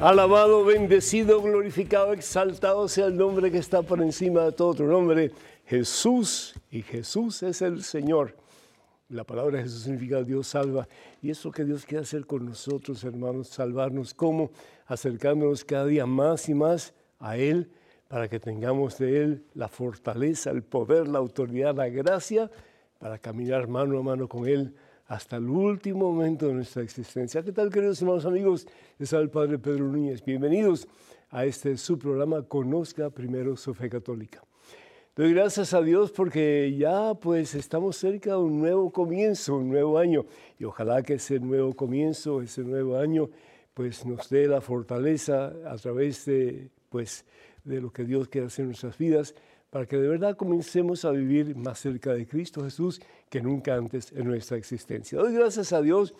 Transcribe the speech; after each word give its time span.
Alabado, 0.00 0.64
bendecido, 0.64 1.42
glorificado, 1.42 2.12
exaltado 2.12 2.86
sea 2.86 3.06
el 3.06 3.16
nombre 3.16 3.50
que 3.50 3.58
está 3.58 3.82
por 3.82 4.00
encima 4.00 4.44
de 4.44 4.52
todo 4.52 4.68
otro 4.68 4.86
nombre, 4.86 5.32
Jesús. 5.66 6.54
Y 6.70 6.82
Jesús 6.82 7.42
es 7.42 7.62
el 7.62 7.82
Señor. 7.82 8.36
La 9.08 9.24
palabra 9.24 9.60
Jesús 9.60 9.82
significa 9.82 10.22
Dios 10.22 10.46
salva. 10.46 10.86
Y 11.20 11.30
eso 11.30 11.50
que 11.50 11.64
Dios 11.64 11.84
quiere 11.84 12.04
hacer 12.04 12.26
con 12.26 12.46
nosotros, 12.46 13.02
hermanos, 13.02 13.48
salvarnos. 13.48 14.14
¿Cómo? 14.14 14.52
Acercándonos 14.86 15.64
cada 15.64 15.86
día 15.86 16.06
más 16.06 16.48
y 16.48 16.54
más 16.54 16.94
a 17.18 17.36
Él 17.36 17.68
para 18.06 18.28
que 18.28 18.38
tengamos 18.38 18.98
de 18.98 19.24
Él 19.24 19.44
la 19.54 19.66
fortaleza, 19.66 20.52
el 20.52 20.62
poder, 20.62 21.08
la 21.08 21.18
autoridad, 21.18 21.74
la 21.74 21.88
gracia 21.88 22.48
para 23.00 23.18
caminar 23.18 23.66
mano 23.66 23.98
a 23.98 24.02
mano 24.04 24.28
con 24.28 24.46
Él 24.46 24.76
hasta 25.08 25.36
el 25.36 25.48
último 25.48 26.12
momento 26.12 26.46
de 26.46 26.54
nuestra 26.54 26.82
existencia. 26.82 27.42
¿Qué 27.42 27.50
tal, 27.50 27.70
queridos 27.70 28.00
hermanos 28.02 28.26
amigos? 28.26 28.66
Habla 29.00 29.20
el 29.20 29.30
Padre 29.30 29.58
Pedro 29.58 29.86
Núñez. 29.86 30.22
Bienvenidos 30.22 30.86
a 31.30 31.46
este 31.46 31.78
su 31.78 31.98
programa 31.98 32.42
Conozca 32.42 33.08
Primero 33.08 33.56
su 33.56 33.72
Fe 33.72 33.88
Católica. 33.88 34.42
Doy 35.16 35.32
gracias 35.32 35.72
a 35.72 35.80
Dios 35.80 36.12
porque 36.12 36.76
ya 36.78 37.14
pues 37.14 37.54
estamos 37.54 37.96
cerca 37.96 38.32
de 38.32 38.36
un 38.36 38.60
nuevo 38.60 38.92
comienzo, 38.92 39.56
un 39.56 39.70
nuevo 39.70 39.98
año. 39.98 40.26
Y 40.58 40.64
ojalá 40.64 41.02
que 41.02 41.14
ese 41.14 41.40
nuevo 41.40 41.74
comienzo, 41.74 42.42
ese 42.42 42.62
nuevo 42.62 42.98
año, 42.98 43.30
pues 43.72 44.04
nos 44.04 44.28
dé 44.28 44.46
la 44.46 44.60
fortaleza 44.60 45.54
a 45.66 45.76
través 45.78 46.26
de 46.26 46.68
pues 46.90 47.24
de 47.64 47.80
lo 47.80 47.90
que 47.90 48.04
Dios 48.04 48.28
quiere 48.28 48.48
hacer 48.48 48.64
en 48.64 48.68
nuestras 48.68 48.98
vidas 48.98 49.34
para 49.70 49.86
que 49.86 49.96
de 49.96 50.08
verdad 50.08 50.36
comencemos 50.36 51.04
a 51.04 51.10
vivir 51.10 51.54
más 51.56 51.78
cerca 51.78 52.14
de 52.14 52.26
Cristo 52.26 52.62
Jesús 52.64 53.00
que 53.30 53.40
nunca 53.40 53.74
antes 53.74 54.12
en 54.12 54.26
nuestra 54.26 54.56
existencia. 54.56 55.18
Doy 55.18 55.34
gracias 55.34 55.72
a 55.72 55.82
Dios 55.82 56.14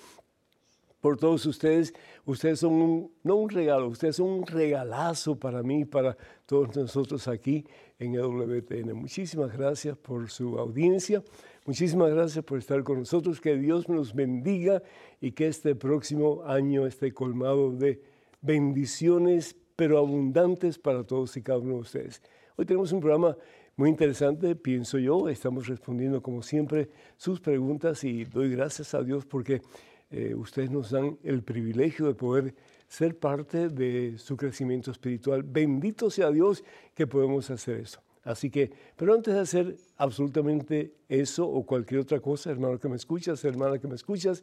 por 1.01 1.17
todos 1.17 1.47
ustedes. 1.47 1.95
Ustedes 2.25 2.61
son 2.61 2.73
un, 2.75 3.13
no 3.23 3.37
un 3.37 3.49
regalo, 3.51 3.89
ustedes 3.89 4.17
son 4.17 4.29
un 4.29 4.47
regalazo 4.47 5.37
para 5.37 5.63
mí, 5.63 5.85
para 5.85 6.17
todos 6.47 6.75
nosotros 6.77 7.29
aquí 7.29 7.65
en 7.99 8.15
EWTN. 8.15 8.93
Muchísimas 8.93 9.57
gracias 9.57 9.97
por 9.97 10.31
su 10.31 10.59
audiencia. 10.59 11.23
Muchísimas 11.65 12.11
gracias 12.11 12.45
por 12.45 12.59
estar 12.59 12.83
con 12.83 13.01
nosotros. 13.01 13.41
Que 13.41 13.57
Dios 13.57 13.89
nos 13.89 14.15
bendiga 14.15 14.83
y 15.21 15.33
que 15.33 15.49
este 15.49 15.75
próximo 15.75 16.43
año 16.45 16.87
esté 16.87 17.13
colmado 17.13 17.73
de 17.73 18.01
bendiciones, 18.41 19.57
pero 19.77 19.99
abundantes 19.99 20.79
para 20.79 21.05
todos 21.05 21.37
y 21.37 21.43
cada 21.43 21.59
uno 21.59 21.75
de 21.75 21.81
ustedes. 21.81 22.23
Hoy 22.57 22.67
tenemos 22.67 22.91
un 22.93 23.01
programa 23.01 23.37
muy 23.79 23.91
interesante, 23.91 24.57
pienso 24.57 24.99
yo. 24.99 25.29
Estamos 25.29 25.69
respondiendo, 25.69 26.21
como 26.21 26.43
siempre, 26.43 26.91
sus 27.17 27.39
preguntas 27.39 28.03
y 28.03 28.25
doy 28.25 28.51
gracias 28.51 28.93
a 28.93 29.05
Dios 29.05 29.25
porque 29.25 29.63
eh, 30.11 30.35
ustedes 30.35 30.69
nos 30.69 30.91
dan 30.91 31.17
el 31.23 31.45
privilegio 31.45 32.09
de 32.09 32.15
poder 32.15 32.55
ser 32.89 33.17
parte 33.17 33.69
de 33.69 34.19
su 34.19 34.37
crecimiento 34.37 34.91
espiritual. 34.91 35.45
Bendito 35.45 36.11
sea 36.11 36.33
Dios 36.33 36.65
que 36.93 37.07
podemos 37.07 37.49
hacer 37.51 37.79
eso. 37.79 38.01
Así 38.25 38.51
que, 38.51 38.73
pero 38.97 39.15
antes 39.15 39.33
de 39.33 39.41
hacer 39.41 39.77
absolutamente 39.97 40.95
eso 41.09 41.49
o 41.49 41.65
cualquier 41.65 42.01
otra 42.01 42.19
cosa, 42.19 42.51
hermano 42.51 42.81
que 42.81 42.89
me 42.89 42.97
escuchas, 42.97 43.45
hermana 43.45 43.79
que 43.79 43.87
me 43.87 43.95
escuchas, 43.95 44.43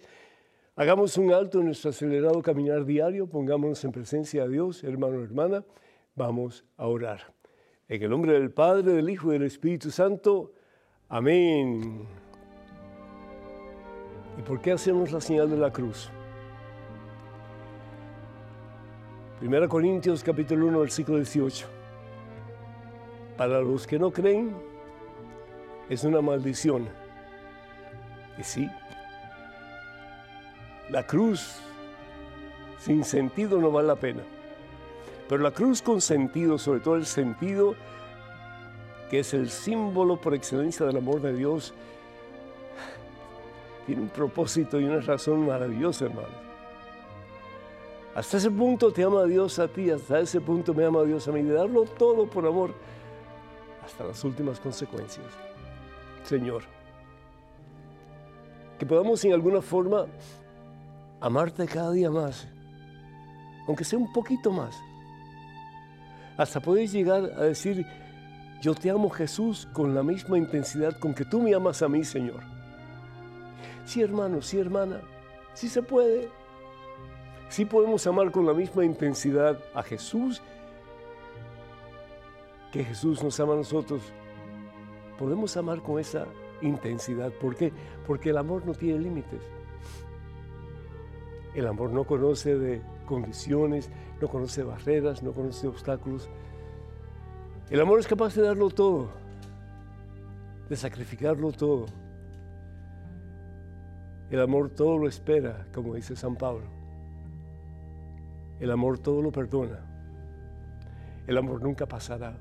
hagamos 0.78 1.18
un 1.18 1.34
alto 1.34 1.60
en 1.60 1.66
nuestro 1.66 1.90
acelerado 1.90 2.42
caminar 2.42 2.86
diario, 2.86 3.28
pongámonos 3.28 3.84
en 3.84 3.92
presencia 3.92 4.44
de 4.46 4.54
Dios, 4.54 4.82
hermano, 4.86 5.22
hermana, 5.22 5.66
vamos 6.16 6.64
a 6.78 6.88
orar. 6.88 7.35
En 7.88 8.02
el 8.02 8.10
nombre 8.10 8.34
del 8.34 8.50
Padre, 8.50 8.94
del 8.94 9.10
Hijo 9.12 9.30
y 9.30 9.34
del 9.34 9.44
Espíritu 9.44 9.92
Santo. 9.92 10.52
Amén. 11.08 12.08
¿Y 14.40 14.42
por 14.42 14.60
qué 14.60 14.72
hacemos 14.72 15.12
la 15.12 15.22
señal 15.22 15.52
de 15.52 15.58
la 15.58 15.72
cruz? 15.72 16.10
1 19.40 19.70
Corintios 19.70 20.24
capítulo 20.24 20.66
1, 20.66 20.80
versículo 20.80 21.18
18. 21.18 21.68
Para 23.38 23.62
los 23.62 23.86
que 23.86 24.00
no 24.00 24.10
creen, 24.10 24.56
es 25.88 26.04
una 26.04 26.22
maldición. 26.22 26.90
Y 28.40 28.44
sí, 28.44 28.68
la 30.90 31.06
cruz 31.06 31.62
sin 32.80 33.04
sentido 33.04 33.62
no 33.62 33.70
vale 33.70 33.90
la 33.90 33.96
pena. 33.96 34.24
Pero 35.28 35.42
la 35.42 35.52
cruz 35.52 35.82
con 35.82 36.02
sentido, 36.02 36.58
sobre 36.58 36.80
todo 36.80 36.96
el 36.96 37.06
sentido 37.06 37.76
que 39.10 39.20
es 39.20 39.34
el 39.34 39.50
símbolo 39.50 40.20
por 40.20 40.34
excelencia 40.34 40.86
del 40.86 40.98
amor 40.98 41.22
de 41.22 41.34
Dios, 41.34 41.74
tiene 43.86 44.02
un 44.02 44.10
propósito 44.10 44.80
y 44.80 44.86
una 44.86 45.00
razón 45.00 45.46
maravillosa, 45.46 46.06
hermano. 46.06 46.46
Hasta 48.16 48.38
ese 48.38 48.50
punto 48.50 48.92
te 48.92 49.04
ama 49.04 49.26
Dios 49.26 49.60
a 49.60 49.68
ti, 49.68 49.90
hasta 49.92 50.20
ese 50.20 50.42
punto 50.42 50.74
me 50.74 50.86
ama 50.86 51.04
Dios 51.04 51.28
a 51.28 51.32
mí, 51.32 51.44
de 51.44 51.54
darlo 51.54 51.84
todo 51.84 52.26
por 52.28 52.46
amor, 52.46 52.74
hasta 53.84 54.06
las 54.06 54.24
últimas 54.24 54.60
consecuencias. 54.60 55.28
Señor, 56.24 56.64
que 58.80 58.86
podamos 58.86 59.24
en 59.26 59.34
alguna 59.34 59.62
forma 59.62 60.06
amarte 61.20 61.66
cada 61.68 61.92
día 61.92 62.10
más, 62.10 62.48
aunque 63.68 63.84
sea 63.84 64.00
un 64.00 64.12
poquito 64.12 64.52
más 64.52 64.76
hasta 66.38 66.60
poder 66.60 66.88
llegar 66.90 67.32
a 67.38 67.44
decir, 67.44 67.86
yo 68.62 68.74
te 68.74 68.90
amo 68.90 69.10
Jesús 69.10 69.68
con 69.74 69.94
la 69.94 70.04
misma 70.04 70.38
intensidad 70.38 70.98
con 70.98 71.14
que 71.14 71.26
tú 71.26 71.42
me 71.42 71.54
amas 71.54 71.82
a 71.82 71.88
mí, 71.88 72.04
Señor. 72.04 72.42
Sí, 73.86 74.02
hermano, 74.02 74.42
sí, 74.42 74.60
hermana, 74.60 75.02
sí 75.54 75.70
se 75.70 75.82
puede. 75.82 76.30
Sí 77.50 77.66
podemos 77.66 78.06
amar 78.08 78.32
con 78.32 78.46
la 78.46 78.54
misma 78.54 78.84
intensidad 78.84 79.60
a 79.74 79.84
Jesús 79.84 80.42
que 82.72 82.84
Jesús 82.84 83.24
nos 83.24 83.40
ama 83.40 83.54
a 83.54 83.58
nosotros. 83.58 84.02
Podemos 85.18 85.56
amar 85.56 85.82
con 85.82 86.00
esa 86.00 86.26
intensidad. 86.62 87.32
¿Por 87.32 87.56
qué? 87.56 87.72
Porque 88.06 88.32
el 88.32 88.38
amor 88.38 88.66
no 88.66 88.74
tiene 88.74 89.00
límites. 89.00 89.42
El 91.54 91.68
amor 91.68 91.92
no 91.92 92.04
conoce 92.04 92.58
de 92.58 92.82
condiciones, 93.06 93.90
no 94.22 94.28
conoce 94.28 94.64
barreras, 94.64 95.24
no 95.24 95.32
conoce 95.32 95.68
obstáculos. 95.68 96.30
El 97.70 97.82
amor 97.82 98.00
es 98.00 98.08
capaz 98.08 98.36
de 98.36 98.42
darlo 98.42 98.70
todo, 98.70 99.10
de 100.70 100.76
sacrificarlo 100.76 101.52
todo. 101.52 101.86
El 104.30 104.42
amor 104.42 104.70
todo 104.72 104.98
lo 104.98 105.08
espera, 105.08 105.68
como 105.74 105.96
dice 105.96 106.16
San 106.16 106.36
Pablo. 106.36 106.66
El 108.60 108.72
amor 108.72 109.00
todo 109.00 109.22
lo 109.22 109.32
perdona. 109.32 109.80
El 111.28 111.38
amor 111.38 111.62
nunca 111.62 111.86
pasará. 111.86 112.38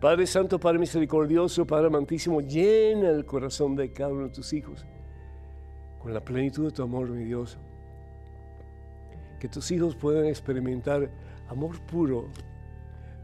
Padre 0.00 0.26
Santo, 0.26 0.60
Padre 0.60 0.78
Misericordioso, 0.78 1.66
Padre 1.66 1.86
Amantísimo, 1.86 2.40
llena 2.40 3.08
el 3.08 3.24
corazón 3.24 3.74
de 3.74 3.92
cada 3.92 4.12
uno 4.12 4.24
de 4.24 4.30
tus 4.30 4.52
hijos 4.52 4.84
con 5.98 6.14
la 6.14 6.20
plenitud 6.20 6.66
de 6.66 6.70
tu 6.70 6.82
amor, 6.84 7.08
mi 7.08 7.24
Dios 7.24 7.58
que 9.38 9.48
tus 9.48 9.70
hijos 9.70 9.94
puedan 9.94 10.26
experimentar 10.26 11.10
amor 11.48 11.80
puro, 11.80 12.28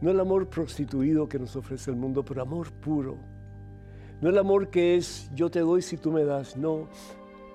no 0.02 0.10
el 0.10 0.18
amor 0.18 0.48
prostituido 0.48 1.28
que 1.28 1.38
nos 1.38 1.54
ofrece 1.54 1.90
el 1.92 1.96
mundo, 1.96 2.24
pero 2.24 2.42
amor 2.42 2.72
puro. 2.72 3.16
No 4.20 4.30
el 4.30 4.36
amor 4.36 4.68
que 4.68 4.96
es 4.96 5.30
yo 5.32 5.48
te 5.48 5.60
doy 5.60 5.80
si 5.80 5.96
tú 5.96 6.10
me 6.10 6.24
das, 6.24 6.56
no, 6.56 6.88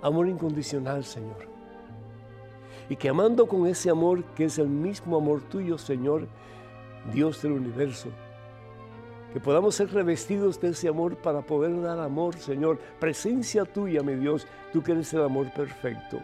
amor 0.01 0.29
incondicional, 0.29 1.03
Señor. 1.03 1.49
Y 2.89 2.95
que 2.95 3.09
amando 3.09 3.47
con 3.47 3.67
ese 3.67 3.89
amor, 3.89 4.23
que 4.33 4.45
es 4.45 4.57
el 4.59 4.69
mismo 4.69 5.17
amor 5.17 5.41
tuyo, 5.41 5.77
Señor, 5.77 6.29
Dios 7.13 7.41
del 7.41 7.51
universo, 7.51 8.09
que 9.33 9.41
podamos 9.41 9.75
ser 9.75 9.91
revestidos 9.91 10.59
de 10.61 10.69
ese 10.69 10.87
amor 10.87 11.17
para 11.17 11.41
poder 11.41 11.81
dar 11.81 11.99
amor, 11.99 12.35
Señor, 12.35 12.79
presencia 12.97 13.65
tuya, 13.65 14.01
mi 14.03 14.15
Dios, 14.15 14.47
tú 14.71 14.81
que 14.81 14.93
eres 14.93 15.13
el 15.13 15.23
amor 15.23 15.51
perfecto. 15.53 16.21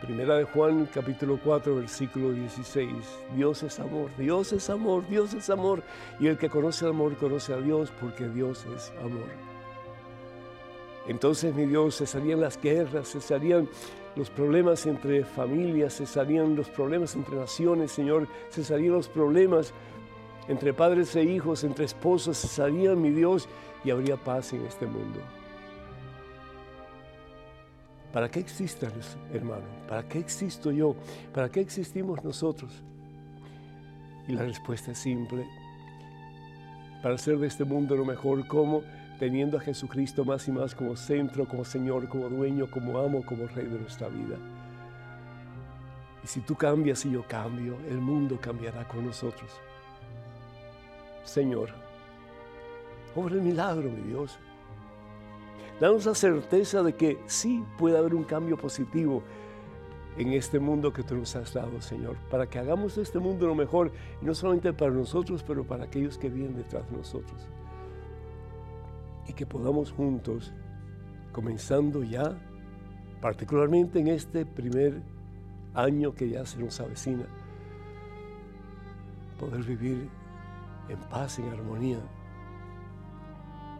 Primera 0.00 0.36
de 0.36 0.44
Juan 0.44 0.86
capítulo 0.92 1.38
4 1.42 1.76
versículo 1.76 2.32
16. 2.32 2.90
Dios 3.36 3.62
es 3.62 3.80
amor, 3.80 4.10
Dios 4.18 4.52
es 4.52 4.68
amor, 4.68 5.06
Dios 5.08 5.32
es 5.34 5.48
amor. 5.48 5.82
Y 6.20 6.26
el 6.26 6.36
que 6.36 6.50
conoce 6.50 6.84
el 6.84 6.90
amor 6.90 7.16
conoce 7.16 7.54
a 7.54 7.58
Dios 7.58 7.92
porque 8.00 8.28
Dios 8.28 8.66
es 8.76 8.92
amor. 9.00 9.28
Entonces, 11.06 11.54
mi 11.54 11.66
Dios, 11.66 11.98
cesarían 11.98 12.40
las 12.40 12.60
guerras, 12.60 13.12
cesarían 13.12 13.68
los 14.16 14.30
problemas 14.30 14.86
entre 14.86 15.24
familias, 15.24 15.96
cesarían 15.96 16.56
los 16.56 16.68
problemas 16.70 17.14
entre 17.14 17.36
naciones, 17.36 17.92
Señor, 17.92 18.26
cesarían 18.50 18.92
los 18.92 19.08
problemas 19.08 19.72
entre 20.48 20.72
padres 20.72 21.14
e 21.16 21.22
hijos, 21.22 21.64
entre 21.64 21.84
esposos, 21.84 22.38
cesarían, 22.38 23.00
mi 23.00 23.10
Dios, 23.10 23.48
y 23.84 23.90
habría 23.90 24.16
paz 24.16 24.52
en 24.52 24.64
este 24.64 24.86
mundo. 24.86 25.20
¿Para 28.14 28.30
qué 28.30 28.38
existas, 28.38 29.18
hermano? 29.32 29.64
¿Para 29.88 30.06
qué 30.06 30.20
existo 30.20 30.70
yo? 30.70 30.94
¿Para 31.34 31.48
qué 31.48 31.60
existimos 31.60 32.22
nosotros? 32.22 32.84
Y 34.28 34.34
la 34.34 34.44
respuesta 34.44 34.92
es 34.92 34.98
simple. 34.98 35.44
Para 37.02 37.16
hacer 37.16 37.38
de 37.38 37.48
este 37.48 37.64
mundo 37.64 37.96
lo 37.96 38.04
mejor, 38.04 38.46
como 38.46 38.82
teniendo 39.18 39.58
a 39.58 39.60
Jesucristo 39.60 40.24
más 40.24 40.46
y 40.46 40.52
más 40.52 40.76
como 40.76 40.94
centro, 40.94 41.48
como 41.48 41.64
Señor, 41.64 42.08
como 42.08 42.28
dueño, 42.28 42.70
como 42.70 43.00
amo, 43.00 43.26
como 43.26 43.48
Rey 43.48 43.66
de 43.66 43.80
nuestra 43.80 44.06
vida. 44.06 44.36
Y 46.22 46.28
si 46.28 46.38
tú 46.38 46.54
cambias 46.54 47.04
y 47.04 47.10
yo 47.10 47.26
cambio, 47.26 47.76
el 47.90 47.98
mundo 47.98 48.38
cambiará 48.40 48.86
con 48.86 49.04
nosotros. 49.04 49.50
Señor, 51.24 51.70
obra 53.16 53.34
el 53.34 53.42
milagro, 53.42 53.90
mi 53.90 54.02
Dios. 54.02 54.38
Danos 55.80 56.06
la 56.06 56.14
certeza 56.14 56.82
de 56.82 56.94
que 56.94 57.18
sí 57.26 57.64
puede 57.78 57.98
haber 57.98 58.14
un 58.14 58.24
cambio 58.24 58.56
positivo 58.56 59.22
en 60.16 60.32
este 60.32 60.60
mundo 60.60 60.92
que 60.92 61.02
tú 61.02 61.16
nos 61.16 61.34
has 61.34 61.52
dado, 61.52 61.80
Señor, 61.80 62.16
para 62.30 62.46
que 62.46 62.58
hagamos 62.58 62.94
de 62.94 63.02
este 63.02 63.18
mundo 63.18 63.48
lo 63.48 63.54
mejor, 63.54 63.90
no 64.22 64.34
solamente 64.34 64.72
para 64.72 64.92
nosotros, 64.92 65.42
pero 65.42 65.64
para 65.64 65.84
aquellos 65.84 66.16
que 66.18 66.30
vienen 66.30 66.54
detrás 66.54 66.88
de 66.88 66.96
nosotros. 66.96 67.48
Y 69.26 69.32
que 69.32 69.46
podamos 69.46 69.90
juntos, 69.90 70.52
comenzando 71.32 72.04
ya, 72.04 72.38
particularmente 73.20 73.98
en 73.98 74.08
este 74.08 74.46
primer 74.46 75.02
año 75.74 76.14
que 76.14 76.28
ya 76.28 76.46
se 76.46 76.58
nos 76.60 76.78
avecina, 76.78 77.26
poder 79.40 79.64
vivir 79.64 80.08
en 80.88 80.98
paz, 81.10 81.40
en 81.40 81.48
armonía, 81.48 81.98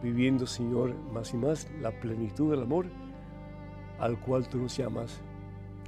viviendo, 0.05 0.47
Señor, 0.47 0.95
más 1.15 1.33
y 1.33 1.39
más 1.39 1.67
la 1.81 1.91
plenitud 1.91 2.51
del 2.51 2.63
amor 2.63 2.87
al 3.99 4.21
cual 4.21 4.47
tú 4.47 4.59
nos 4.59 4.77
llamas 4.77 5.23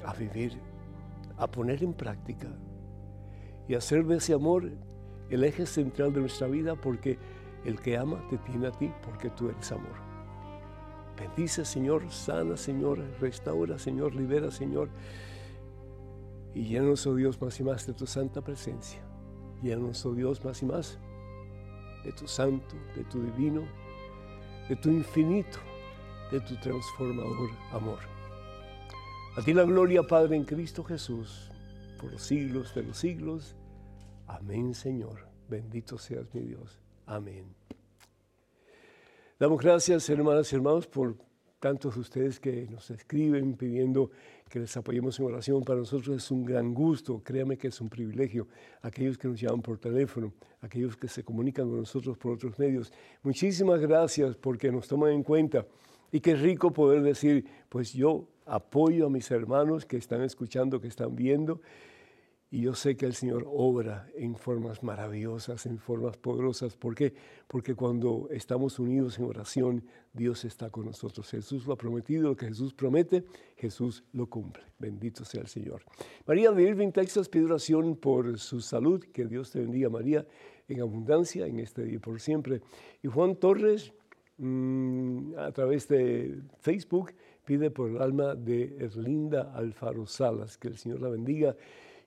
a 0.05 0.15
vivir, 0.15 0.59
a 1.37 1.47
poner 1.47 1.85
en 1.85 1.93
práctica 1.93 2.49
y 3.69 3.75
hacer 3.75 4.07
de 4.07 4.17
ese 4.17 4.33
amor 4.33 4.73
el 5.29 5.45
eje 5.45 5.67
central 5.67 6.15
de 6.15 6.21
nuestra 6.21 6.47
vida 6.47 6.77
porque 6.77 7.19
el 7.67 7.79
que 7.79 7.99
ama 7.99 8.27
te 8.31 8.39
tiene 8.39 8.69
a 8.69 8.73
ti 8.73 8.91
porque 9.05 9.29
tú 9.29 9.51
eres 9.51 9.71
amor. 9.71 10.07
Bendice, 11.19 11.67
Señor, 11.67 12.11
sana, 12.11 12.57
Señor, 12.57 12.99
restaura, 13.21 13.79
Señor, 13.79 14.15
libera, 14.15 14.51
Señor. 14.51 14.89
Y 16.55 16.65
llénanos, 16.65 17.07
oh 17.07 17.15
Dios, 17.15 17.41
más 17.41 17.61
y 17.61 17.65
más 17.65 17.87
de 17.87 17.93
tu 17.93 18.07
santa 18.07 18.41
presencia. 18.41 19.03
Llénanos, 19.63 20.07
oh 20.07 20.15
Dios, 20.15 20.43
más 20.43 20.63
y 20.63 20.67
más 20.67 20.99
de 22.05 22.13
tu 22.13 22.27
santo, 22.27 22.77
de 22.95 23.05
tu 23.05 23.21
divino, 23.21 23.63
de 24.69 24.77
tu 24.77 24.91
infinito, 24.91 25.59
de 26.31 26.41
tu 26.41 26.57
transformador 26.57 27.51
amor. 27.73 28.01
A 29.37 29.43
ti 29.43 29.53
la 29.53 29.65
gloria, 29.65 30.03
Padre, 30.03 30.37
en 30.37 30.45
Cristo 30.45 30.83
Jesús, 30.83 31.51
por 32.01 32.11
los 32.13 32.23
siglos 32.23 32.75
de 32.75 32.83
los 32.83 32.97
siglos. 32.99 33.55
Amén, 34.27 34.75
Señor. 34.75 35.29
Bendito 35.49 35.99
seas 35.99 36.33
mi 36.35 36.41
Dios. 36.41 36.81
Amén. 37.05 37.55
Damos 39.39 39.61
gracias, 39.61 40.09
hermanas 40.09 40.53
y 40.53 40.57
hermanos, 40.57 40.87
por 40.87 41.17
tantos 41.61 41.95
de 41.95 42.01
ustedes 42.01 42.41
que 42.41 42.67
nos 42.69 42.91
escriben 42.91 43.55
pidiendo 43.57 44.11
que 44.49 44.61
les 44.61 44.77
apoyemos 44.77 45.19
en 45.19 45.27
oración. 45.27 45.65
Para 45.65 45.81
nosotros 45.81 46.17
es 46.17 46.31
un 46.31 46.45
gran 46.45 46.73
gusto, 46.73 47.21
créame 47.23 47.57
que 47.57 47.69
es 47.69 47.81
un 47.81 47.89
privilegio. 47.89 48.47
Aquellos 48.83 49.19
que 49.19 49.29
nos 49.29 49.41
llaman 49.41 49.63
por 49.63 49.79
teléfono, 49.79 50.33
aquellos 50.61 50.97
que 50.97 51.09
se 51.09 51.25
comunican 51.25 51.69
con 51.69 51.79
nosotros 51.79 52.17
por 52.17 52.33
otros 52.33 52.59
medios. 52.59 52.93
Muchísimas 53.23 53.81
gracias 53.81 54.37
porque 54.37 54.71
nos 54.71 54.87
toman 54.87 55.13
en 55.13 55.23
cuenta. 55.23 55.67
Y 56.13 56.21
qué 56.21 56.37
rico 56.37 56.73
poder 56.73 57.03
decir, 57.03 57.45
pues 57.69 57.93
yo 57.93 58.29
apoyo 58.47 59.07
a 59.07 59.11
mis 59.11 59.31
hermanos 59.31 59.85
que 59.85 59.97
están 59.97 60.23
escuchando, 60.23 60.81
que 60.81 60.89
están 60.89 61.17
viendo. 61.17 61.61
Y 62.49 62.61
yo 62.61 62.75
sé 62.75 62.97
que 62.97 63.07
el 63.07 63.15
Señor 63.15 63.45
obra 63.49 64.09
en 64.15 64.37
formas 64.37 64.83
maravillosas, 64.85 65.67
en 65.67 65.79
formas 65.79 66.17
poderosas. 66.17 66.77
¿Por 66.77 66.95
qué? 66.95 67.13
Porque 67.49 67.75
cuando 67.75 68.29
estamos 68.31 68.79
unidos 68.79 69.19
en 69.19 69.25
oración, 69.25 69.85
Dios 70.13 70.45
está 70.45 70.71
con 70.71 70.87
nosotros. 70.87 71.29
Jesús 71.29 71.67
lo 71.67 71.73
ha 71.73 71.77
prometido, 71.77 72.23
lo 72.23 72.37
que 72.37 72.47
Jesús 72.47 72.73
promete, 72.73 73.25
Jesús 73.57 74.05
lo 74.13 74.31
cumple. 74.31 74.63
Bendito 74.79 75.25
sea 75.25 75.41
el 75.41 75.49
Señor. 75.49 75.83
María 76.25 76.53
de 76.53 76.63
Irving, 76.63 76.93
Texas, 76.93 77.29
pide 77.29 77.47
oración 77.47 77.97
por 77.97 78.39
su 78.39 78.61
salud. 78.61 79.05
Que 79.13 79.27
Dios 79.27 79.51
te 79.51 79.59
bendiga, 79.59 79.89
María, 79.89 80.25
en 80.69 80.81
abundancia 80.81 81.49
en 81.49 81.59
este 81.59 81.83
día 81.83 81.99
por 81.99 82.21
siempre. 82.21 82.61
Y 83.03 83.09
Juan 83.09 83.35
Torres, 83.35 83.93
mm, 84.39 85.35
a 85.37 85.51
través 85.51 85.89
de 85.89 86.39
Facebook, 86.61 87.13
pide 87.45 87.73
por 87.73 87.91
el 87.91 88.01
alma 88.01 88.37
de 88.37 88.77
Erlinda 88.79 89.53
Alfaro 89.53 90.07
Salas, 90.07 90.59
que 90.59 90.69
el 90.69 90.77
Señor 90.77 91.01
la 91.01 91.09
bendiga 91.09 91.57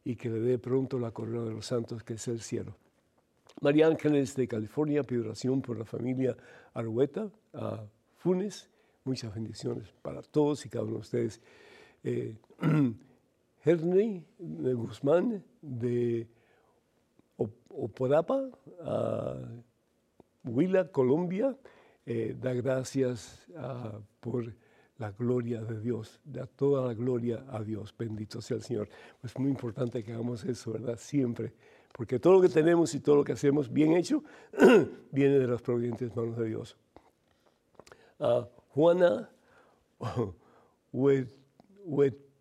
y 0.04 0.16
que 0.16 0.30
le 0.30 0.40
dé 0.40 0.57
pronto 0.57 1.00
la 1.00 1.12
corona 1.12 1.44
de 1.44 1.51
los 1.51 1.66
santos, 1.66 2.04
que 2.04 2.13
es 2.13 2.28
el 2.28 2.42
cielo. 2.42 2.75
María 3.62 3.88
Ángeles 3.88 4.36
de 4.36 4.48
California 4.48 5.04
pide 5.04 5.22
oración 5.22 5.62
por 5.62 5.78
la 5.78 5.86
familia 5.86 6.38
Argueta, 6.74 7.30
a 7.54 7.86
Funes. 8.18 8.69
Muchas 9.04 9.34
bendiciones 9.34 9.92
para 10.01 10.22
todos 10.22 10.66
y 10.66 10.69
cada 10.69 10.86
uno 10.86 10.96
de 10.96 11.00
ustedes. 11.00 11.42
Eh, 12.04 12.36
de 13.66 14.74
Guzmán 14.74 15.44
de 15.62 16.28
Opodapa, 17.38 18.50
a 18.81 19.36
Huila, 20.44 20.92
Colombia, 20.92 21.56
eh, 22.06 22.36
da 22.40 22.54
gracias 22.54 23.46
uh, 23.50 24.01
por 24.19 24.54
la 25.00 25.12
gloria 25.12 25.62
de 25.63 25.80
Dios, 25.80 26.19
da 26.25 26.46
toda 26.46 26.86
la 26.86 26.94
gloria 26.94 27.46
a 27.50 27.63
Dios, 27.63 27.96
bendito 27.98 28.42
sea 28.42 28.57
el 28.57 28.63
Señor. 28.63 28.90
Es 29.24 29.38
muy 29.40 29.50
importante 29.50 30.04
que 30.04 30.12
hagamos 30.12 30.44
eso, 30.44 30.74
¿verdad? 30.74 30.98
Siempre, 31.00 31.54
porque 31.94 32.19
todo 32.19 32.34
lo 32.34 32.42
que 32.42 32.50
tenemos 32.50 32.94
y 32.94 33.00
todo 33.00 33.16
lo 33.16 33.24
que 33.24 33.31
hacemos 33.31 33.72
bien 33.72 33.94
hecho 33.94 34.24
viene 35.12 35.40
de 35.40 35.48
las 35.48 35.62
providentes 35.62 36.16
manos 36.16 36.38
de 36.38 36.46
Dios. 36.48 36.78
Uh, 38.19 38.44
Juana 38.74 39.30
Huetenango, 40.92 42.34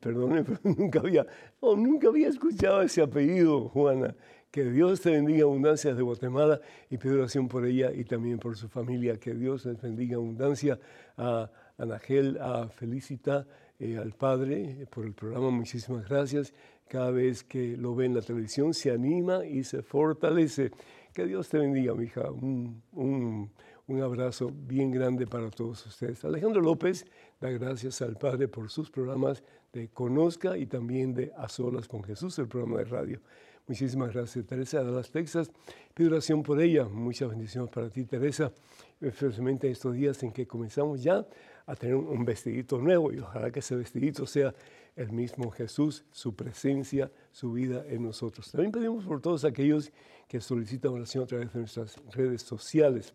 perdón, 0.00 0.46
nunca 0.64 1.00
había, 1.00 1.26
oh, 1.60 1.76
nunca 1.76 2.08
había 2.08 2.28
escuchado 2.28 2.80
ese 2.82 3.02
apellido, 3.02 3.68
Juana. 3.68 4.14
Que 4.50 4.64
Dios 4.64 5.00
te 5.00 5.10
bendiga 5.10 5.44
abundancia 5.44 5.94
de 5.94 6.02
Guatemala 6.02 6.60
y 6.90 6.98
pido 6.98 7.14
oración 7.14 7.46
por 7.46 7.64
ella 7.64 7.92
y 7.92 8.04
también 8.04 8.38
por 8.38 8.56
su 8.56 8.68
familia. 8.68 9.16
Que 9.18 9.32
Dios 9.32 9.64
les 9.64 9.80
bendiga 9.80 10.16
abundancia 10.16 10.78
a 11.16 11.48
Anagel, 11.78 12.36
a 12.40 12.68
Felicita, 12.68 13.46
eh, 13.78 13.96
al 13.96 14.12
Padre 14.12 14.88
por 14.90 15.06
el 15.06 15.12
programa. 15.12 15.50
Muchísimas 15.50 16.08
gracias. 16.08 16.52
Cada 16.88 17.12
vez 17.12 17.44
que 17.44 17.76
lo 17.76 17.94
ve 17.94 18.06
en 18.06 18.14
la 18.14 18.22
televisión 18.22 18.74
se 18.74 18.90
anima 18.90 19.46
y 19.46 19.62
se 19.62 19.82
fortalece. 19.82 20.72
Que 21.14 21.26
Dios 21.26 21.48
te 21.48 21.58
bendiga, 21.58 21.94
mi 21.94 22.06
hija. 22.06 22.28
Un, 22.32 22.82
un 22.92 24.02
abrazo 24.02 24.52
bien 24.52 24.90
grande 24.90 25.28
para 25.28 25.48
todos 25.50 25.86
ustedes. 25.86 26.24
Alejandro 26.24 26.60
López 26.60 27.06
da 27.40 27.50
gracias 27.50 28.02
al 28.02 28.16
Padre 28.16 28.48
por 28.48 28.68
sus 28.68 28.90
programas 28.90 29.44
de 29.72 29.88
Conozca 29.88 30.56
y 30.56 30.66
también 30.66 31.14
de 31.14 31.32
A 31.36 31.48
Solas 31.48 31.86
con 31.86 32.02
Jesús, 32.02 32.38
el 32.40 32.48
programa 32.48 32.78
de 32.78 32.84
radio. 32.84 33.20
Muchísimas 33.70 34.12
gracias, 34.12 34.44
Teresa 34.46 34.80
de 34.82 34.90
Dallas, 34.90 35.12
Texas. 35.12 35.48
Pido 35.94 36.10
oración 36.10 36.42
por 36.42 36.60
ella. 36.60 36.86
Muchas 36.86 37.30
bendiciones 37.30 37.70
para 37.70 37.88
ti, 37.88 38.04
Teresa, 38.04 38.50
especialmente 39.00 39.70
estos 39.70 39.94
días 39.94 40.20
en 40.24 40.32
que 40.32 40.44
comenzamos 40.44 41.04
ya 41.04 41.24
a 41.66 41.76
tener 41.76 41.94
un 41.94 42.24
vestidito 42.24 42.78
nuevo 42.78 43.12
y 43.12 43.20
ojalá 43.20 43.52
que 43.52 43.60
ese 43.60 43.76
vestidito 43.76 44.26
sea 44.26 44.52
el 44.96 45.12
mismo 45.12 45.52
Jesús, 45.52 46.04
su 46.10 46.34
presencia, 46.34 47.12
su 47.30 47.52
vida 47.52 47.84
en 47.86 48.02
nosotros. 48.02 48.50
También 48.50 48.72
pedimos 48.72 49.04
por 49.04 49.20
todos 49.20 49.44
aquellos 49.44 49.92
que 50.26 50.40
solicitan 50.40 50.90
oración 50.90 51.22
a 51.22 51.26
través 51.28 51.52
de 51.52 51.60
nuestras 51.60 51.94
redes 52.12 52.42
sociales. 52.42 53.14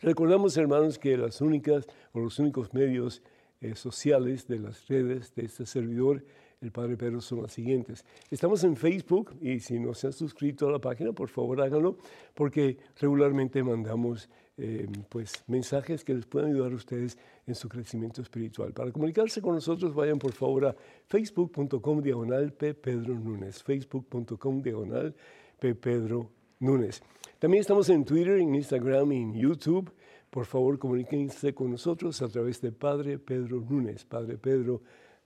Recordamos, 0.00 0.56
hermanos, 0.56 0.98
que 0.98 1.16
las 1.16 1.40
únicas 1.40 1.86
o 2.12 2.18
los 2.18 2.40
únicos 2.40 2.74
medios 2.74 3.22
eh, 3.60 3.76
sociales 3.76 4.48
de 4.48 4.58
las 4.58 4.88
redes 4.88 5.32
de 5.36 5.44
este 5.44 5.64
servidor 5.64 6.24
el 6.64 6.72
Padre 6.72 6.96
Pedro 6.96 7.20
son 7.20 7.42
las 7.42 7.52
siguientes. 7.52 8.04
Estamos 8.30 8.64
en 8.64 8.76
Facebook 8.76 9.36
y 9.40 9.60
si 9.60 9.78
no 9.78 9.94
se 9.94 10.08
han 10.08 10.12
suscrito 10.12 10.66
a 10.66 10.72
la 10.72 10.78
página, 10.78 11.12
por 11.12 11.28
favor 11.28 11.60
háganlo, 11.60 11.98
porque 12.34 12.78
regularmente 12.98 13.62
mandamos 13.62 14.28
eh, 14.56 14.86
pues, 15.08 15.44
mensajes 15.46 16.04
que 16.04 16.14
les 16.14 16.26
pueden 16.26 16.50
ayudar 16.50 16.72
a 16.72 16.76
ustedes 16.76 17.18
en 17.46 17.54
su 17.54 17.68
crecimiento 17.68 18.22
espiritual. 18.22 18.72
Para 18.72 18.92
comunicarse 18.92 19.42
con 19.42 19.54
nosotros, 19.54 19.94
vayan 19.94 20.18
por 20.18 20.32
favor 20.32 20.66
a 20.66 20.76
facebook.com 21.06 22.00
diagonal 22.00 22.52
P. 22.52 22.74
Pedro 22.74 23.14
Núñez, 23.14 23.62
facebook.com 23.62 24.62
diagonal 24.62 25.14
P. 25.60 25.74
Pedro 25.74 26.30
Núñez. 26.60 27.02
También 27.38 27.60
estamos 27.60 27.88
en 27.90 28.04
Twitter, 28.04 28.38
en 28.38 28.54
Instagram 28.54 29.12
y 29.12 29.16
en 29.16 29.34
YouTube. 29.34 29.92
Por 30.30 30.46
favor, 30.46 30.78
comuníquense 30.78 31.54
con 31.54 31.70
nosotros 31.70 32.22
a 32.22 32.28
través 32.28 32.60
de 32.60 32.72
Padre 32.72 33.18
Pedro 33.18 33.60
Núñez, 33.60 34.04
Padre 34.04 34.38
Pedro 34.38 34.82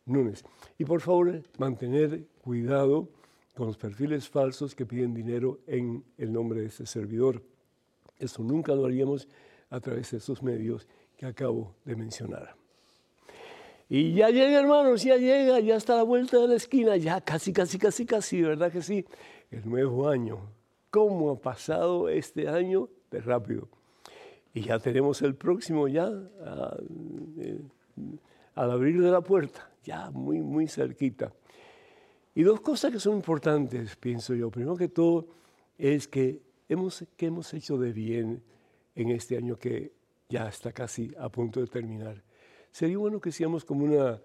Núñez. 0.08 0.44
Y 0.78 0.84
por 0.84 1.00
favor, 1.00 1.42
mantener 1.58 2.24
cuidado 2.42 3.08
con 3.54 3.66
los 3.66 3.76
perfiles 3.76 4.28
falsos 4.28 4.74
que 4.74 4.86
piden 4.86 5.14
dinero 5.14 5.60
en 5.66 6.04
el 6.16 6.32
nombre 6.32 6.60
de 6.60 6.66
este 6.66 6.86
servidor. 6.86 7.42
Eso 8.18 8.42
nunca 8.42 8.74
lo 8.74 8.86
haríamos 8.86 9.28
a 9.70 9.80
través 9.80 10.10
de 10.10 10.18
esos 10.18 10.42
medios 10.42 10.86
que 11.16 11.26
acabo 11.26 11.74
de 11.84 11.96
mencionar. 11.96 12.54
Y 13.88 14.12
ya 14.12 14.28
llega, 14.28 14.60
hermanos, 14.60 15.02
ya 15.02 15.16
llega, 15.16 15.60
ya 15.60 15.76
está 15.76 15.94
a 15.94 15.96
la 15.96 16.02
vuelta 16.02 16.38
de 16.38 16.48
la 16.48 16.56
esquina, 16.56 16.96
ya 16.96 17.20
casi, 17.20 17.52
casi, 17.52 17.78
casi, 17.78 18.04
casi, 18.04 18.42
¿verdad 18.42 18.70
que 18.70 18.82
sí? 18.82 19.04
El 19.50 19.68
nuevo 19.68 20.08
año. 20.08 20.38
¿Cómo 20.90 21.30
ha 21.30 21.40
pasado 21.40 22.08
este 22.08 22.48
año 22.48 22.88
de 23.10 23.20
rápido? 23.20 23.68
Y 24.52 24.62
ya 24.62 24.78
tenemos 24.78 25.22
el 25.22 25.34
próximo 25.34 25.88
ya. 25.88 26.10
Ah, 26.44 26.76
eh, 27.38 27.60
al 28.58 28.72
abrir 28.72 29.00
de 29.00 29.12
la 29.12 29.20
puerta, 29.20 29.70
ya 29.84 30.10
muy, 30.10 30.40
muy 30.40 30.66
cerquita. 30.66 31.32
Y 32.34 32.42
dos 32.42 32.60
cosas 32.60 32.90
que 32.90 32.98
son 32.98 33.14
importantes, 33.14 33.94
pienso 33.94 34.34
yo. 34.34 34.50
Primero 34.50 34.76
que 34.76 34.88
todo 34.88 35.28
es 35.78 36.08
que 36.08 36.42
hemos, 36.68 37.04
que 37.16 37.26
hemos 37.26 37.54
hecho 37.54 37.78
de 37.78 37.92
bien 37.92 38.42
en 38.96 39.10
este 39.10 39.36
año 39.36 39.56
que 39.56 39.92
ya 40.28 40.48
está 40.48 40.72
casi 40.72 41.14
a 41.20 41.28
punto 41.28 41.60
de 41.60 41.68
terminar. 41.68 42.24
Sería 42.72 42.98
bueno 42.98 43.20
que 43.20 43.28
hiciéramos 43.28 43.64
como 43.64 43.84
una 43.84 44.20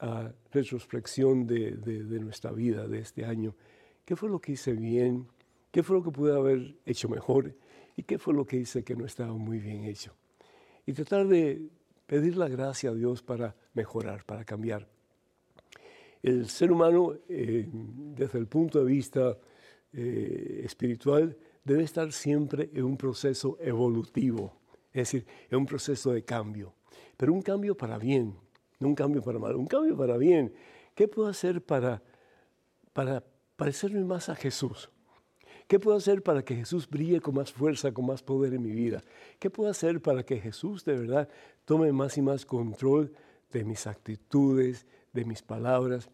ah, 0.00 0.30
retrospección 0.52 1.46
de, 1.46 1.70
de, 1.70 2.20
nuestra 2.20 2.52
vida 2.52 2.86
de 2.86 2.98
este 2.98 3.24
año. 3.24 3.56
¿Qué 4.04 4.14
fue 4.14 4.28
lo 4.28 4.42
que 4.42 4.52
hice 4.52 4.74
bien? 4.74 5.26
¿Qué 5.70 5.82
fue 5.82 5.96
lo 5.96 6.02
que 6.02 6.10
pude 6.10 6.36
haber 6.36 6.76
hecho 6.84 7.08
mejor? 7.08 7.56
¿Y 7.96 8.02
qué 8.02 8.18
fue 8.18 8.34
lo 8.34 8.44
que 8.44 8.58
hice 8.58 8.84
que 8.84 8.94
no 8.94 9.06
estaba 9.06 9.32
muy 9.32 9.58
bien 9.58 9.84
hecho? 9.84 10.14
Y 10.84 10.92
tratar 10.92 11.26
de 11.28 11.70
pedir 12.10 12.36
la 12.36 12.48
gracia 12.48 12.90
a 12.90 12.92
Dios 12.92 13.22
para 13.22 13.54
mejorar, 13.72 14.24
para 14.24 14.44
cambiar. 14.44 14.84
El 16.20 16.48
ser 16.48 16.72
humano, 16.72 17.14
eh, 17.28 17.68
desde 17.70 18.36
el 18.36 18.48
punto 18.48 18.80
de 18.80 18.84
vista 18.84 19.38
eh, 19.92 20.62
espiritual, 20.64 21.36
debe 21.62 21.84
estar 21.84 22.10
siempre 22.10 22.68
en 22.74 22.82
un 22.82 22.96
proceso 22.96 23.58
evolutivo, 23.60 24.56
es 24.92 25.12
decir, 25.12 25.24
en 25.48 25.58
un 25.58 25.66
proceso 25.66 26.10
de 26.10 26.24
cambio, 26.24 26.74
pero 27.16 27.32
un 27.32 27.42
cambio 27.42 27.76
para 27.76 27.96
bien, 27.96 28.34
no 28.80 28.88
un 28.88 28.96
cambio 28.96 29.22
para 29.22 29.38
mal, 29.38 29.54
un 29.54 29.66
cambio 29.66 29.96
para 29.96 30.16
bien. 30.16 30.52
¿Qué 30.96 31.06
puedo 31.06 31.28
hacer 31.28 31.62
para, 31.62 32.02
para 32.92 33.22
parecerme 33.54 34.02
más 34.02 34.28
a 34.28 34.34
Jesús? 34.34 34.90
¿Qué 35.70 35.78
puedo 35.78 35.96
hacer 35.96 36.20
para 36.24 36.44
que 36.44 36.56
Jesús 36.56 36.90
brille 36.90 37.20
con 37.20 37.36
más 37.36 37.52
fuerza, 37.52 37.92
con 37.92 38.04
más 38.04 38.24
poder 38.24 38.54
en 38.54 38.62
mi 38.62 38.72
vida? 38.72 39.04
¿Qué 39.38 39.50
puedo 39.50 39.70
hacer 39.70 40.02
para 40.02 40.24
que 40.24 40.40
Jesús 40.40 40.84
de 40.84 40.96
verdad 40.96 41.28
tome 41.64 41.92
más 41.92 42.18
y 42.18 42.22
más 42.22 42.44
control 42.44 43.12
de 43.52 43.62
mis 43.62 43.86
actitudes, 43.86 44.84
de 45.12 45.24
mis 45.24 45.42
palabras? 45.42 46.10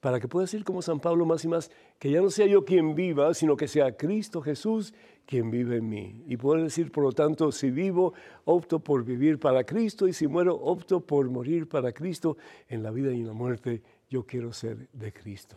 Para 0.00 0.18
que 0.18 0.26
pueda 0.26 0.46
decir 0.46 0.64
como 0.64 0.82
San 0.82 0.98
Pablo 0.98 1.24
más 1.24 1.44
y 1.44 1.48
más, 1.48 1.70
que 2.00 2.10
ya 2.10 2.20
no 2.20 2.28
sea 2.28 2.46
yo 2.46 2.64
quien 2.64 2.96
viva, 2.96 3.32
sino 3.34 3.56
que 3.56 3.68
sea 3.68 3.96
Cristo 3.96 4.42
Jesús 4.42 4.92
quien 5.26 5.52
vive 5.52 5.76
en 5.76 5.88
mí. 5.88 6.24
Y 6.26 6.36
poder 6.36 6.64
decir, 6.64 6.90
por 6.90 7.04
lo 7.04 7.12
tanto, 7.12 7.52
si 7.52 7.70
vivo, 7.70 8.14
opto 8.46 8.80
por 8.80 9.04
vivir 9.04 9.38
para 9.38 9.62
Cristo 9.62 10.08
y 10.08 10.12
si 10.12 10.26
muero, 10.26 10.56
opto 10.56 11.06
por 11.06 11.30
morir 11.30 11.68
para 11.68 11.92
Cristo. 11.92 12.36
En 12.66 12.82
la 12.82 12.90
vida 12.90 13.12
y 13.12 13.20
en 13.20 13.28
la 13.28 13.32
muerte, 13.32 13.80
yo 14.10 14.26
quiero 14.26 14.52
ser 14.52 14.88
de 14.92 15.12
Cristo. 15.12 15.56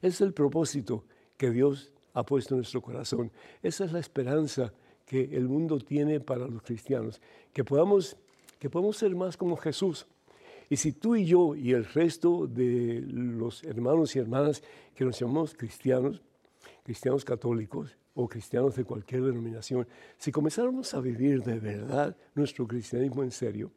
Es 0.00 0.22
el 0.22 0.32
propósito 0.32 1.04
que 1.36 1.50
Dios 1.50 1.92
ha 2.18 2.24
puesto 2.24 2.54
en 2.54 2.58
nuestro 2.58 2.82
corazón. 2.82 3.30
Esa 3.62 3.84
es 3.84 3.92
la 3.92 4.00
esperanza 4.00 4.72
que 5.06 5.22
el 5.32 5.48
mundo 5.48 5.78
tiene 5.78 6.18
para 6.20 6.48
los 6.48 6.62
cristianos, 6.62 7.20
que 7.52 7.62
podamos, 7.62 8.16
que 8.58 8.68
podamos 8.68 8.96
ser 8.96 9.14
más 9.14 9.36
como 9.36 9.56
Jesús. 9.56 10.06
Y 10.68 10.76
si 10.76 10.92
tú 10.92 11.14
y 11.14 11.24
yo 11.24 11.54
y 11.54 11.72
el 11.72 11.84
resto 11.84 12.46
de 12.46 13.02
los 13.06 13.62
hermanos 13.62 14.16
y 14.16 14.18
hermanas 14.18 14.62
que 14.94 15.04
nos 15.04 15.18
llamamos 15.18 15.54
cristianos, 15.54 16.20
cristianos 16.82 17.24
católicos 17.24 17.96
o 18.14 18.28
cristianos 18.28 18.74
de 18.74 18.84
cualquier 18.84 19.22
denominación, 19.22 19.86
si 20.18 20.32
comenzáramos 20.32 20.92
a 20.94 21.00
vivir 21.00 21.42
de 21.44 21.60
verdad 21.60 22.16
nuestro 22.34 22.66
cristianismo 22.66 23.22
en 23.22 23.30
serio, 23.30 23.70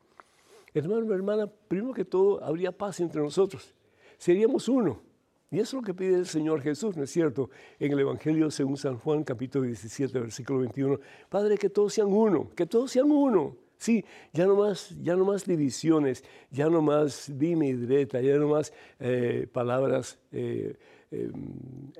hermano 0.74 1.14
hermana, 1.14 1.48
primero 1.68 1.94
que 1.94 2.06
todo 2.06 2.44
habría 2.44 2.72
paz 2.72 3.00
entre 3.02 3.22
nosotros. 3.22 3.72
Seríamos 4.18 4.68
uno. 4.68 5.11
Y 5.54 5.60
eso 5.60 5.76
es 5.76 5.82
lo 5.82 5.86
que 5.86 5.94
pide 5.94 6.16
el 6.16 6.26
Señor 6.26 6.62
Jesús, 6.62 6.96
¿no 6.96 7.04
es 7.04 7.12
cierto? 7.12 7.50
En 7.78 7.92
el 7.92 8.00
Evangelio 8.00 8.50
según 8.50 8.78
San 8.78 8.98
Juan, 8.98 9.26
capítulo 9.26 9.66
17, 9.66 10.18
versículo 10.18 10.60
21. 10.60 10.98
Padre, 11.28 11.58
que 11.58 11.70
todos 11.70 11.94
sean 11.94 12.08
uno, 12.08 12.50
que 12.56 12.66
todos 12.66 12.90
sean 12.90 13.12
uno. 13.12 13.58
Sí, 13.76 14.06
ya 14.32 14.46
no 14.46 14.56
más, 14.56 14.96
ya 15.02 15.14
no 15.18 15.26
más 15.26 15.46
divisiones, 15.46 16.24
ya 16.52 16.70
no 16.70 16.82
más 16.82 17.30
dime 17.38 17.68
y 17.68 17.74
direta, 17.74 18.22
ya 18.22 18.38
no 18.38 18.48
más 18.48 18.72
eh, 18.98 19.46
palabras 19.52 20.18
eh, 20.32 20.78
em, 21.12 21.92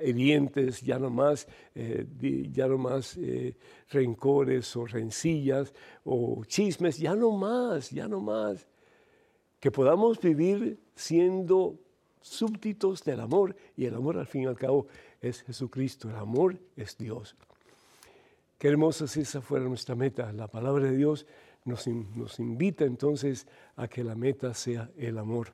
ya 0.82 0.98
no 0.98 1.10
más, 1.10 1.46
eh, 1.74 2.06
ya 2.50 2.68
no 2.68 2.78
más 2.78 3.18
rencores 3.90 4.74
o 4.76 4.86
rencillas 4.86 5.74
o 6.04 6.42
chismes, 6.46 6.96
ya 6.96 7.14
no 7.14 7.32
más, 7.32 7.90
ya 7.90 8.08
no 8.08 8.20
más. 8.22 8.66
Que 9.60 9.70
podamos 9.70 10.18
vivir 10.20 10.78
siendo 10.94 11.78
súbditos 12.22 13.04
del 13.04 13.20
amor 13.20 13.54
y 13.76 13.84
el 13.84 13.94
amor 13.94 14.18
al 14.18 14.26
fin 14.26 14.42
y 14.42 14.46
al 14.46 14.56
cabo 14.56 14.86
es 15.20 15.42
Jesucristo, 15.42 16.08
el 16.08 16.16
amor 16.16 16.58
es 16.76 16.96
Dios. 16.96 17.36
Qué 18.58 18.68
hermoso 18.68 19.06
si 19.06 19.20
esa 19.20 19.40
fuera 19.40 19.64
nuestra 19.66 19.94
meta. 19.94 20.32
La 20.32 20.46
palabra 20.46 20.84
de 20.84 20.96
Dios 20.96 21.26
nos, 21.64 21.86
nos 21.86 22.38
invita 22.38 22.84
entonces 22.84 23.46
a 23.76 23.88
que 23.88 24.04
la 24.04 24.14
meta 24.14 24.54
sea 24.54 24.90
el 24.96 25.18
amor. 25.18 25.52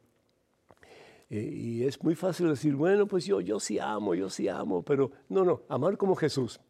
Eh, 1.31 1.41
y 1.41 1.85
es 1.85 2.03
muy 2.03 2.15
fácil 2.15 2.49
decir, 2.49 2.75
bueno, 2.75 3.07
pues 3.07 3.27
yo, 3.27 3.41
yo 3.41 3.61
sí 3.61 3.79
amo, 3.79 4.15
yo 4.15 4.31
sí 4.31 4.49
amo, 4.49 4.83
pero 4.83 5.11
no, 5.29 5.45
no, 5.45 5.63
amar 5.69 5.97
como 5.97 6.15
Jesús. 6.15 6.61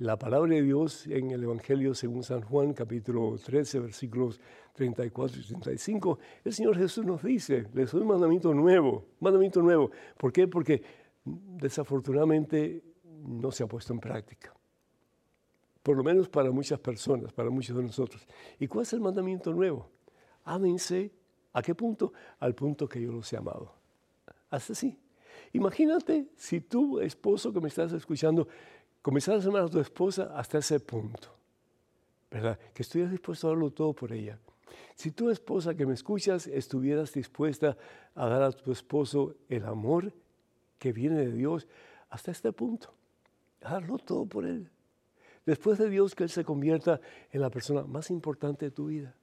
La 0.00 0.18
palabra 0.18 0.54
de 0.54 0.62
Dios 0.62 1.06
en 1.08 1.30
el 1.30 1.42
Evangelio 1.42 1.92
según 1.94 2.22
San 2.22 2.40
Juan, 2.40 2.72
capítulo 2.72 3.36
13, 3.36 3.80
versículos 3.80 4.40
34 4.72 5.38
y 5.38 5.44
35, 5.44 6.18
el 6.42 6.52
Señor 6.54 6.78
Jesús 6.78 7.04
nos 7.04 7.22
dice, 7.22 7.66
les 7.74 7.92
doy 7.92 8.00
un 8.00 8.08
mandamiento 8.08 8.54
nuevo, 8.54 9.04
mandamiento 9.20 9.60
nuevo. 9.60 9.90
¿Por 10.16 10.32
qué? 10.32 10.48
Porque 10.48 10.82
desafortunadamente 11.22 12.82
no 13.26 13.52
se 13.52 13.62
ha 13.62 13.66
puesto 13.66 13.92
en 13.92 14.00
práctica. 14.00 14.54
Por 15.82 15.98
lo 15.98 16.02
menos 16.02 16.30
para 16.30 16.50
muchas 16.50 16.80
personas, 16.80 17.30
para 17.34 17.50
muchos 17.50 17.76
de 17.76 17.82
nosotros. 17.82 18.26
¿Y 18.58 18.68
cuál 18.68 18.84
es 18.84 18.94
el 18.94 19.00
mandamiento 19.00 19.52
nuevo? 19.52 19.90
Ámense. 20.44 21.12
¿A 21.52 21.60
qué 21.60 21.74
punto? 21.74 22.14
Al 22.38 22.54
punto 22.54 22.88
que 22.88 23.02
yo 23.02 23.12
los 23.12 23.30
he 23.34 23.36
amado. 23.36 23.74
Hasta 24.48 24.72
así. 24.72 24.98
Imagínate 25.52 26.28
si 26.36 26.60
tú, 26.60 27.00
esposo 27.00 27.52
que 27.52 27.60
me 27.60 27.68
estás 27.68 27.92
escuchando, 27.92 28.46
comenzar 29.02 29.40
a 29.40 29.44
amar 29.44 29.64
a 29.64 29.68
tu 29.68 29.80
esposa 29.80 30.32
hasta 30.34 30.58
ese 30.58 30.80
punto, 30.80 31.28
¿verdad? 32.30 32.58
Que 32.74 32.82
estuvieras 32.82 33.12
dispuesto 33.12 33.46
a 33.46 33.50
darlo 33.50 33.70
todo 33.70 33.92
por 33.92 34.12
ella. 34.12 34.38
Si 34.94 35.10
tu 35.10 35.30
esposa 35.30 35.74
que 35.74 35.86
me 35.86 35.94
escuchas 35.94 36.46
estuvieras 36.46 37.12
dispuesta 37.12 37.76
a 38.14 38.28
dar 38.28 38.42
a 38.42 38.52
tu 38.52 38.70
esposo 38.70 39.34
el 39.48 39.64
amor 39.64 40.12
que 40.78 40.92
viene 40.92 41.16
de 41.16 41.32
Dios 41.32 41.66
hasta 42.10 42.30
este 42.30 42.52
punto, 42.52 42.92
darlo 43.60 43.98
todo 43.98 44.26
por 44.26 44.44
él. 44.44 44.68
Después 45.46 45.78
de 45.78 45.88
Dios, 45.88 46.14
que 46.14 46.24
Él 46.24 46.30
se 46.30 46.44
convierta 46.44 47.00
en 47.32 47.40
la 47.40 47.50
persona 47.50 47.82
más 47.82 48.10
importante 48.10 48.66
de 48.66 48.70
tu 48.70 48.86
vida 48.86 49.14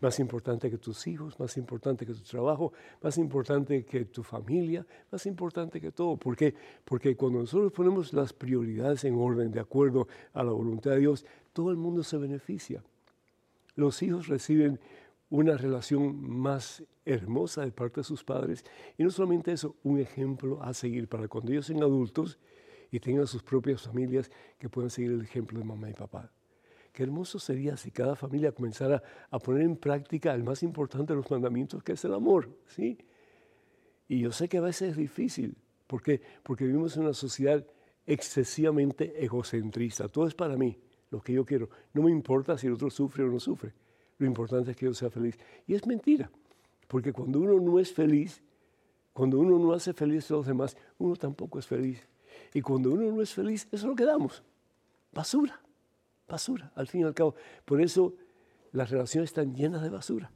más 0.00 0.18
importante 0.20 0.70
que 0.70 0.78
tus 0.78 1.06
hijos, 1.06 1.38
más 1.38 1.56
importante 1.56 2.06
que 2.06 2.12
tu 2.12 2.22
trabajo, 2.22 2.72
más 3.02 3.18
importante 3.18 3.84
que 3.84 4.04
tu 4.06 4.22
familia, 4.22 4.86
más 5.10 5.26
importante 5.26 5.80
que 5.80 5.92
todo. 5.92 6.16
¿Por 6.16 6.36
qué? 6.36 6.54
Porque 6.84 7.16
cuando 7.16 7.40
nosotros 7.40 7.72
ponemos 7.72 8.12
las 8.12 8.32
prioridades 8.32 9.04
en 9.04 9.14
orden 9.16 9.50
de 9.50 9.60
acuerdo 9.60 10.08
a 10.32 10.42
la 10.42 10.52
voluntad 10.52 10.92
de 10.92 11.00
Dios, 11.00 11.24
todo 11.52 11.70
el 11.70 11.76
mundo 11.76 12.02
se 12.02 12.16
beneficia. 12.16 12.82
Los 13.76 14.02
hijos 14.02 14.28
reciben 14.28 14.78
una 15.30 15.56
relación 15.56 16.20
más 16.28 16.84
hermosa 17.04 17.62
de 17.64 17.72
parte 17.72 18.00
de 18.00 18.04
sus 18.04 18.22
padres 18.22 18.64
y 18.96 19.02
no 19.02 19.10
solamente 19.10 19.52
eso, 19.52 19.76
un 19.82 19.98
ejemplo 19.98 20.62
a 20.62 20.72
seguir 20.74 21.08
para 21.08 21.28
cuando 21.28 21.52
ellos 21.52 21.66
sean 21.66 21.82
adultos 21.82 22.38
y 22.90 23.00
tengan 23.00 23.26
sus 23.26 23.42
propias 23.42 23.82
familias 23.82 24.30
que 24.58 24.68
puedan 24.68 24.90
seguir 24.90 25.12
el 25.12 25.22
ejemplo 25.22 25.58
de 25.58 25.64
mamá 25.64 25.90
y 25.90 25.94
papá. 25.94 26.30
Qué 26.94 27.02
hermoso 27.02 27.40
sería 27.40 27.76
si 27.76 27.90
cada 27.90 28.14
familia 28.14 28.52
comenzara 28.52 29.02
a 29.28 29.40
poner 29.40 29.62
en 29.62 29.76
práctica 29.76 30.32
el 30.32 30.44
más 30.44 30.62
importante 30.62 31.12
de 31.12 31.16
los 31.16 31.28
mandamientos, 31.28 31.82
que 31.82 31.94
es 31.94 32.04
el 32.04 32.14
amor, 32.14 32.56
¿sí? 32.68 32.96
Y 34.06 34.20
yo 34.20 34.30
sé 34.30 34.48
que 34.48 34.58
a 34.58 34.60
veces 34.60 34.92
es 34.92 34.96
difícil, 34.96 35.56
¿por 35.88 36.04
qué? 36.04 36.22
Porque 36.44 36.64
vivimos 36.64 36.96
en 36.96 37.02
una 37.02 37.12
sociedad 37.12 37.66
excesivamente 38.06 39.24
egocentrista. 39.24 40.06
Todo 40.06 40.28
es 40.28 40.36
para 40.36 40.56
mí, 40.56 40.78
lo 41.10 41.20
que 41.20 41.32
yo 41.32 41.44
quiero. 41.44 41.68
No 41.94 42.02
me 42.02 42.12
importa 42.12 42.56
si 42.56 42.68
el 42.68 42.74
otro 42.74 42.88
sufre 42.90 43.24
o 43.24 43.26
no 43.26 43.40
sufre. 43.40 43.74
Lo 44.18 44.26
importante 44.26 44.70
es 44.70 44.76
que 44.76 44.86
yo 44.86 44.94
sea 44.94 45.10
feliz. 45.10 45.36
Y 45.66 45.74
es 45.74 45.84
mentira, 45.88 46.30
porque 46.86 47.12
cuando 47.12 47.40
uno 47.40 47.58
no 47.58 47.80
es 47.80 47.92
feliz, 47.92 48.40
cuando 49.12 49.40
uno 49.40 49.58
no 49.58 49.72
hace 49.72 49.94
feliz 49.94 50.30
a 50.30 50.34
los 50.34 50.46
demás, 50.46 50.76
uno 50.98 51.16
tampoco 51.16 51.58
es 51.58 51.66
feliz. 51.66 52.06
Y 52.52 52.60
cuando 52.60 52.92
uno 52.92 53.10
no 53.10 53.20
es 53.20 53.34
feliz, 53.34 53.66
eso 53.72 53.74
es 53.74 53.82
lo 53.82 53.96
que 53.96 54.04
damos. 54.04 54.44
Basura 55.12 55.60
basura, 56.28 56.72
al 56.74 56.86
fin 56.86 57.02
y 57.02 57.04
al 57.04 57.14
cabo. 57.14 57.34
Por 57.64 57.80
eso 57.80 58.14
las 58.72 58.90
relaciones 58.90 59.30
están 59.30 59.54
llenas 59.54 59.82
de 59.82 59.90
basura. 59.90 60.30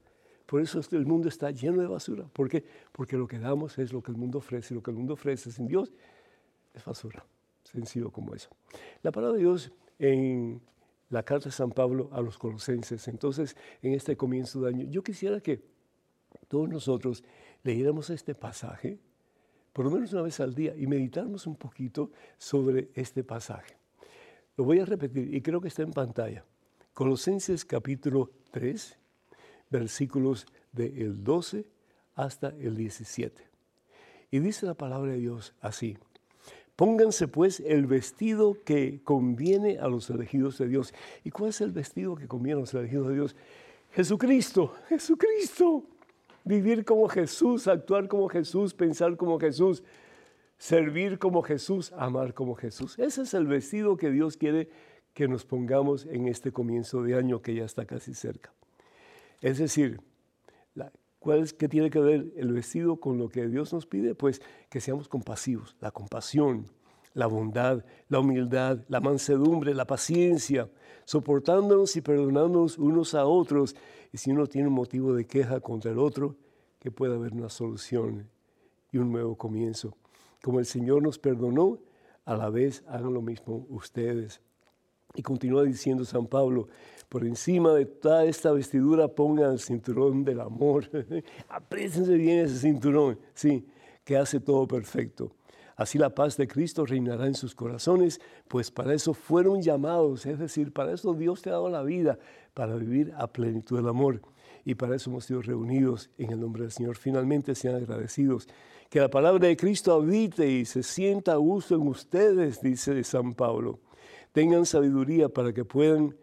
Por 0.47 0.62
eso 0.62 0.80
el 0.92 1.07
mundo 1.07 1.28
está 1.28 1.50
lleno 1.50 1.83
de 1.83 1.87
basura. 1.87 2.25
¿Por 2.33 2.49
qué? 2.49 2.64
Porque 2.92 3.16
lo 3.16 3.26
que 3.26 3.38
damos 3.38 3.78
es 3.78 3.92
lo 3.92 4.02
que 4.02 4.11
el 4.11 4.16
mundo 4.16 4.38
ofrece. 4.38 4.75
Lo 4.75 4.83
que 4.83 4.90
el 4.90 4.97
mundo 4.97 5.14
ofrece 5.14 5.50
sin 5.50 5.66
Dios 5.66 5.92
es 6.73 6.85
basura. 6.85 7.25
Sencillo 7.64 8.11
como 8.11 8.35
eso. 8.35 8.49
La 9.02 9.12
palabra 9.12 9.37
de 9.37 9.42
Dios 9.42 9.73
en 9.99 10.62
la 11.11 11.23
carta 11.23 11.47
de 11.47 11.52
San 11.52 11.71
Pablo 11.71 12.09
a 12.12 12.21
los 12.21 12.38
colosenses. 12.38 13.09
Entonces, 13.09 13.57
en 13.83 13.92
este 13.92 14.16
comienzo 14.16 14.61
de 14.62 14.68
año, 14.68 14.87
yo 14.88 15.02
quisiera 15.02 15.40
que 15.40 15.62
todos 16.49 16.68
nosotros 16.68 17.25
leyéramos 17.62 18.11
este 18.11 18.35
pasaje, 18.35 18.99
por 19.73 19.85
lo 19.85 19.90
menos 19.90 20.12
una 20.12 20.23
vez 20.23 20.40
al 20.40 20.54
día, 20.54 20.75
y 20.76 20.87
meditáramos 20.87 21.47
un 21.47 21.57
poquito 21.57 22.11
sobre 22.37 22.90
este 22.95 23.25
pasaje. 23.25 23.77
Lo 24.59 24.65
voy 24.65 24.81
a 24.81 24.85
repetir 24.85 25.33
y 25.33 25.41
creo 25.41 25.61
que 25.61 25.69
está 25.69 25.83
en 25.83 25.93
pantalla. 25.93 26.45
Colosenses 26.93 27.65
capítulo 27.65 28.33
3, 28.50 28.99
versículos 29.71 30.47
del 30.73 31.23
12 31.23 31.65
hasta 32.17 32.49
el 32.49 32.77
17. 32.77 33.41
Y 34.33 34.41
dice 34.41 34.67
la 34.67 34.75
palabra 34.75 35.12
de 35.12 35.19
Dios 35.19 35.55
así. 35.61 35.97
Pónganse 36.75 37.29
pues 37.29 37.61
el 37.61 37.87
vestido 37.87 38.57
que 38.65 39.00
conviene 39.05 39.79
a 39.79 39.87
los 39.87 40.11
elegidos 40.11 40.59
de 40.59 40.67
Dios. 40.67 40.93
¿Y 41.23 41.31
cuál 41.31 41.50
es 41.50 41.61
el 41.61 41.71
vestido 41.71 42.17
que 42.17 42.27
conviene 42.27 42.59
a 42.59 42.62
los 42.62 42.75
elegidos 42.75 43.07
de 43.09 43.15
Dios? 43.15 43.37
Jesucristo, 43.93 44.75
Jesucristo. 44.88 45.85
Vivir 46.43 46.85
como 46.85 47.09
Jesús, 47.09 47.69
actuar 47.69 48.09
como 48.09 48.29
Jesús, 48.29 48.75
pensar 48.75 49.17
como 49.17 49.38
Jesús, 49.38 49.85
servir 50.59 51.19
como 51.19 51.43
Jesús, 51.43 51.93
amar 51.97 52.35
como 52.35 52.55
Jesús. 52.55 52.99
Ese 52.99 53.23
es 53.23 53.35
el 53.35 53.47
vestido 53.47 53.97
que 53.97 54.11
Dios 54.11 54.37
quiere 54.37 54.69
que 55.15 55.29
nos 55.29 55.45
pongamos 55.45 56.07
en 56.07 56.29
este 56.29 56.53
comienzo 56.53 57.03
de 57.03 57.17
año 57.17 57.41
que 57.43 57.55
ya 57.55 57.65
está 57.65 57.87
casi 57.87 58.15
cerca. 58.15 58.53
Es 59.41 59.59
decir, 59.59 60.00
¿Cuál 61.19 61.41
es 61.41 61.53
que 61.53 61.69
tiene 61.69 61.91
que 61.91 61.99
ver 61.99 62.33
el 62.37 62.53
vestido 62.53 63.00
con 63.00 63.19
lo 63.19 63.29
que 63.29 63.49
Dios 63.49 63.73
nos 63.73 63.87
pide? 63.87 64.15
Pues 64.15 64.41
que 64.71 64.81
seamos 64.81 65.09
compasivos, 65.09 65.77
la 65.81 65.91
compasión, 65.91 66.67
la 67.12 67.27
bondad, 67.27 67.85
la 68.09 68.21
humildad, 68.21 68.85
la 68.88 69.00
mansedumbre, 69.00 69.75
la 69.75 69.85
paciencia, 69.85 70.71
soportándonos 71.05 71.97
y 71.97 72.03
perdonándonos 72.03 72.79
unos 72.79 73.15
a 73.15 73.27
otros. 73.27 73.75
Y 74.12 74.19
si 74.19 74.31
uno 74.31 74.47
tiene 74.47 74.69
un 74.69 74.75
motivo 74.75 75.12
de 75.12 75.27
queja 75.27 75.61
contra 75.61 75.91
el 75.91 75.99
otro, 75.99 76.37
que 76.79 76.93
pueda 76.93 77.17
haber 77.17 77.33
una 77.33 77.49
solución 77.49 78.31
y 78.93 78.99
un 78.99 79.11
nuevo 79.11 79.37
comienzo. 79.37 79.97
Como 80.42 80.59
el 80.59 80.66
Señor 80.66 81.02
nos 81.02 81.18
perdonó, 81.18 81.78
a 82.25 82.37
la 82.37 82.50
vez 82.50 82.85
hagan 82.87 83.14
lo 83.14 83.23
mismo 83.23 83.66
ustedes. 83.71 84.40
Y 85.14 85.23
continúa 85.23 85.64
diciendo 85.64 86.04
San 86.04 86.26
Pablo, 86.26 86.68
por 87.09 87.25
encima 87.25 87.73
de 87.73 87.87
toda 87.87 88.25
esta 88.25 88.52
vestidura 88.52 89.09
pongan 89.09 89.52
el 89.52 89.59
cinturón 89.59 90.25
del 90.25 90.40
amor. 90.40 90.85
Apriétense 91.49 92.14
bien 92.14 92.40
ese 92.40 92.59
cinturón, 92.59 93.18
sí, 93.35 93.66
que 94.04 94.16
hace 94.16 94.40
todo 94.40 94.68
perfecto. 94.68 95.33
Así 95.75 95.97
la 95.97 96.14
paz 96.14 96.37
de 96.37 96.49
Cristo 96.49 96.85
reinará 96.85 97.26
en 97.26 97.35
sus 97.35 97.54
corazones, 97.54 98.21
pues 98.49 98.71
para 98.71 98.92
eso 98.95 99.14
fueron 99.14 99.62
llamados, 99.62 100.26
es 100.26 100.38
decir, 100.38 100.73
para 100.73 100.92
eso 100.92 101.14
Dios 101.14 101.40
te 101.40 101.50
ha 101.50 101.52
dado 101.52 101.71
la 101.71 101.83
vida, 101.83 102.18
para 102.52 102.75
vivir 102.75 103.14
a 103.16 103.28
plenitud 103.28 103.76
del 103.76 103.88
amor. 103.88 104.21
Y 104.69 104.75
para 104.75 104.97
eso 104.97 105.09
hemos 105.09 105.25
sido 105.25 105.41
reunidos 105.41 106.11
en 106.19 106.31
el 106.31 106.41
nombre 106.41 106.65
del 106.65 106.71
Señor. 106.71 106.99
Finalmente 106.99 107.55
sean 107.55 107.77
agradecidos. 107.77 108.47
Que 108.91 109.01
la 109.01 109.09
palabra 109.09 109.49
de 109.49 109.57
Cristo 109.57 109.95
habite 109.95 110.47
y 110.47 110.67
se 110.67 110.83
sienta 110.83 111.33
a 111.33 111.37
gusto 111.37 111.75
en 111.75 111.89
ustedes, 111.89 112.61
dice 112.61 113.03
San 113.03 113.33
Pablo. 113.33 113.81
Tengan 114.33 114.67
sabiduría 114.67 115.31
para 115.31 115.55
que 115.55 115.65
puedan 115.65 116.15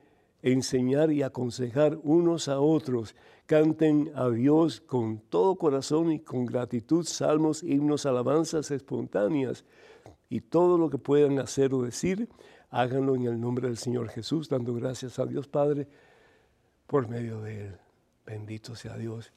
enseñar 0.44 1.12
y 1.12 1.24
aconsejar 1.24 1.98
unos 2.04 2.48
a 2.48 2.60
otros. 2.60 3.16
Canten 3.48 4.12
a 4.14 4.30
Dios 4.30 4.80
con 4.80 5.22
todo 5.22 5.56
corazón 5.56 6.12
y 6.12 6.20
con 6.20 6.46
gratitud 6.46 7.04
salmos, 7.04 7.64
himnos, 7.64 8.06
alabanzas 8.06 8.70
espontáneas. 8.70 9.66
Y 10.30 10.42
todo 10.42 10.78
lo 10.78 10.92
que 10.92 11.00
puedan 11.00 11.40
hacer 11.40 11.74
o 11.74 11.82
decir, 11.82 12.30
háganlo 12.70 13.16
en 13.16 13.26
el 13.26 13.42
nombre 13.42 13.70
del 13.70 13.78
Señor 13.78 14.10
Jesús, 14.10 14.50
dando 14.50 14.76
gracias 14.76 15.18
a 15.18 15.26
Dios 15.26 15.48
Padre 15.48 15.88
por 16.86 17.08
medio 17.08 17.42
de 17.42 17.70
Él. 17.70 17.85
Bendito 18.26 18.76
sea 18.76 18.98
Dios. 18.98 19.32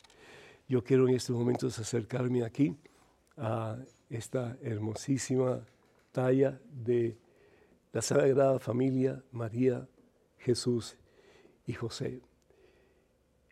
Yo 0.67 0.83
quiero 0.83 1.09
en 1.09 1.15
estos 1.15 1.37
momentos 1.37 1.79
acercarme 1.79 2.45
aquí 2.45 2.77
a 3.37 3.79
esta 4.09 4.57
hermosísima 4.63 5.61
talla 6.13 6.59
de 6.73 7.17
la 7.93 8.03
Sagrada 8.03 8.59
Familia 8.59 9.23
María 9.33 9.87
Jesús 10.39 10.97
y 11.67 11.75
José. 11.75 12.21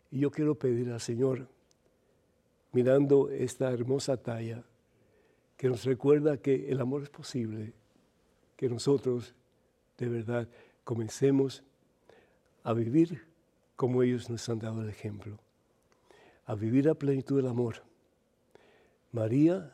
Y 0.09 0.19
yo 0.19 0.31
quiero 0.31 0.55
pedir 0.55 0.91
al 0.91 1.01
Señor, 1.01 1.47
mirando 2.71 3.29
esta 3.29 3.71
hermosa 3.71 4.17
talla, 4.17 4.63
que 5.55 5.67
nos 5.67 5.83
recuerda 5.85 6.37
que 6.37 6.69
el 6.69 6.79
amor 6.79 7.03
es 7.03 7.09
posible, 7.09 7.73
que 8.55 8.69
nosotros 8.69 9.33
de 9.97 10.07
verdad 10.07 10.47
comencemos 10.83 11.63
a 12.63 12.73
vivir 12.73 13.21
como 13.77 14.03
ellos 14.03 14.29
nos 14.29 14.49
han 14.49 14.59
dado 14.59 14.81
el 14.81 14.89
ejemplo, 14.89 15.37
a 16.45 16.55
vivir 16.55 16.89
a 16.89 16.95
plenitud 16.95 17.37
del 17.37 17.47
amor. 17.47 17.83
María 19.11 19.71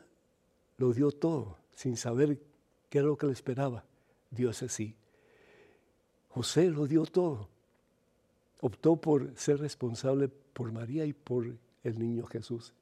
lo 0.76 0.92
dio 0.92 1.10
todo 1.10 1.56
sin 1.74 1.96
saber 1.96 2.38
qué 2.90 2.98
era 2.98 3.08
lo 3.08 3.16
que 3.16 3.26
le 3.26 3.32
esperaba. 3.32 3.84
Dios 4.30 4.62
así. 4.62 4.94
José 6.28 6.68
lo 6.68 6.86
dio 6.86 7.06
todo. 7.06 7.48
Optó 8.60 8.96
por 8.96 9.36
ser 9.36 9.58
responsable 9.58 10.28
por 10.28 10.70
María 10.70 11.04
y 11.06 11.12
por 11.12 11.46
el 11.82 11.98
niño 11.98 12.26
Jesús. 12.26 12.72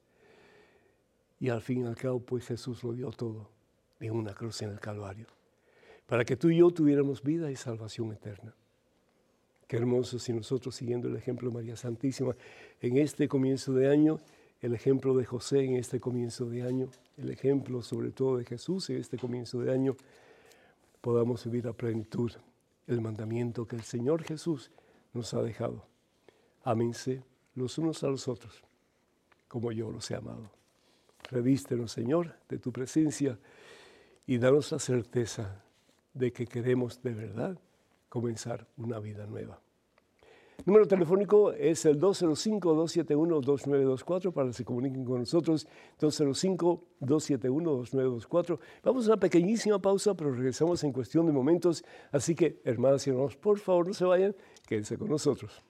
Y 1.39 1.49
al 1.49 1.61
fin 1.61 1.83
y 1.83 1.87
al 1.87 1.95
cabo, 1.95 2.19
pues 2.19 2.47
Jesús 2.47 2.83
lo 2.83 2.93
dio 2.93 3.11
todo 3.11 3.49
en 3.99 4.11
una 4.11 4.33
cruz 4.33 4.61
en 4.61 4.71
el 4.71 4.79
Calvario, 4.79 5.27
para 6.05 6.25
que 6.25 6.35
tú 6.35 6.49
y 6.49 6.57
yo 6.57 6.71
tuviéramos 6.71 7.21
vida 7.21 7.49
y 7.51 7.55
salvación 7.55 8.11
eterna. 8.11 8.53
Qué 9.73 9.77
hermoso 9.77 10.19
si 10.19 10.31
nosotros, 10.31 10.75
siguiendo 10.75 11.07
el 11.07 11.15
ejemplo 11.15 11.49
de 11.49 11.55
María 11.55 11.75
Santísima, 11.75 12.35
en 12.79 12.97
este 12.97 13.27
comienzo 13.27 13.73
de 13.73 13.89
año, 13.89 14.19
el 14.61 14.75
ejemplo 14.75 15.17
de 15.17 15.25
José 15.25 15.65
en 15.65 15.77
este 15.77 15.99
comienzo 15.99 16.45
de 16.45 16.61
año, 16.61 16.89
el 17.17 17.31
ejemplo 17.31 17.81
sobre 17.81 18.11
todo 18.11 18.37
de 18.37 18.45
Jesús 18.45 18.91
en 18.91 18.97
este 18.97 19.17
comienzo 19.17 19.61
de 19.61 19.73
año, 19.73 19.95
podamos 21.01 21.43
vivir 21.45 21.67
a 21.67 21.73
plenitud 21.73 22.31
el 22.85 23.01
mandamiento 23.01 23.67
que 23.67 23.75
el 23.75 23.81
Señor 23.81 24.21
Jesús 24.21 24.69
nos 25.11 25.33
ha 25.33 25.41
dejado. 25.41 25.87
Ámense 26.63 27.23
los 27.55 27.75
unos 27.79 28.03
a 28.03 28.09
los 28.09 28.27
otros, 28.27 28.63
como 29.47 29.71
yo 29.71 29.89
los 29.89 30.11
he 30.11 30.15
amado. 30.15 30.51
Revístenos, 31.31 31.91
Señor, 31.91 32.35
de 32.47 32.59
tu 32.59 32.71
presencia 32.71 33.39
y 34.27 34.37
danos 34.37 34.71
la 34.71 34.77
certeza 34.77 35.63
de 36.13 36.31
que 36.31 36.45
queremos 36.45 37.01
de 37.01 37.15
verdad 37.15 37.57
comenzar 38.07 38.67
una 38.77 38.99
vida 38.99 39.25
nueva. 39.25 39.62
Número 40.65 40.87
telefónico 40.87 41.51
es 41.51 41.83
el 41.85 41.99
205-271-2924 41.99 44.31
para 44.31 44.47
que 44.47 44.53
se 44.53 44.63
comuniquen 44.63 45.03
con 45.03 45.19
nosotros. 45.19 45.67
205-271-2924. 45.99 48.57
Vamos 48.83 49.05
a 49.05 49.09
una 49.11 49.19
pequeñísima 49.19 49.79
pausa, 49.79 50.15
pero 50.15 50.31
regresamos 50.31 50.81
en 50.83 50.93
cuestión 50.93 51.25
de 51.25 51.33
momentos. 51.33 51.83
Así 52.11 52.35
que, 52.35 52.61
hermanas 52.63 53.05
y 53.07 53.09
hermanos, 53.09 53.35
por 53.35 53.57
favor 53.59 53.87
no 53.87 53.93
se 53.93 54.05
vayan, 54.05 54.33
quédense 54.65 54.97
con 54.97 55.09
nosotros. 55.09 55.61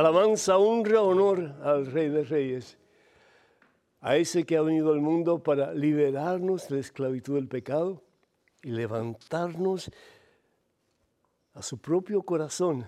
Alabanza, 0.00 0.56
honra, 0.56 1.02
honor 1.02 1.56
al 1.62 1.86
Rey 1.86 2.08
de 2.08 2.24
Reyes, 2.24 2.78
a 4.00 4.16
ese 4.16 4.44
que 4.44 4.56
ha 4.56 4.62
venido 4.62 4.92
al 4.92 5.00
mundo 5.00 5.42
para 5.42 5.74
liberarnos 5.74 6.68
de 6.68 6.76
la 6.76 6.80
esclavitud 6.80 7.34
del 7.34 7.48
pecado 7.48 8.02
y 8.62 8.70
levantarnos 8.70 9.90
a 11.52 11.62
su 11.62 11.78
propio 11.78 12.22
corazón 12.22 12.86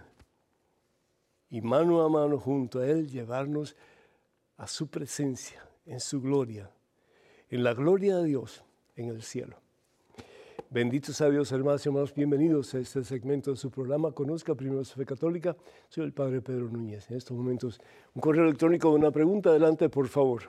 y 1.50 1.60
mano 1.60 2.02
a 2.02 2.08
mano 2.08 2.38
junto 2.38 2.80
a 2.80 2.86
Él 2.86 3.10
llevarnos 3.10 3.76
a 4.56 4.66
su 4.66 4.88
presencia, 4.88 5.68
en 5.84 6.00
su 6.00 6.22
gloria, 6.22 6.70
en 7.50 7.62
la 7.62 7.74
gloria 7.74 8.16
de 8.16 8.24
Dios 8.24 8.64
en 8.96 9.08
el 9.08 9.22
cielo. 9.22 9.61
Benditos 10.70 11.20
a 11.20 11.28
Dios, 11.28 11.52
hermanos 11.52 11.84
y 11.84 11.88
hermanos, 11.88 12.14
bienvenidos 12.14 12.74
a 12.74 12.78
este 12.78 13.04
segmento 13.04 13.50
de 13.50 13.56
su 13.56 13.70
programa 13.70 14.12
Conozca 14.12 14.54
Primero 14.54 14.84
su 14.84 15.04
Católica. 15.04 15.54
Soy 15.88 16.04
el 16.04 16.12
Padre 16.12 16.40
Pedro 16.40 16.68
Núñez. 16.68 17.10
En 17.10 17.16
estos 17.16 17.36
momentos, 17.36 17.80
un 18.14 18.22
correo 18.22 18.44
electrónico 18.44 18.90
de 18.90 18.96
una 18.96 19.10
pregunta. 19.10 19.50
Adelante, 19.50 19.88
por 19.88 20.08
favor. 20.08 20.44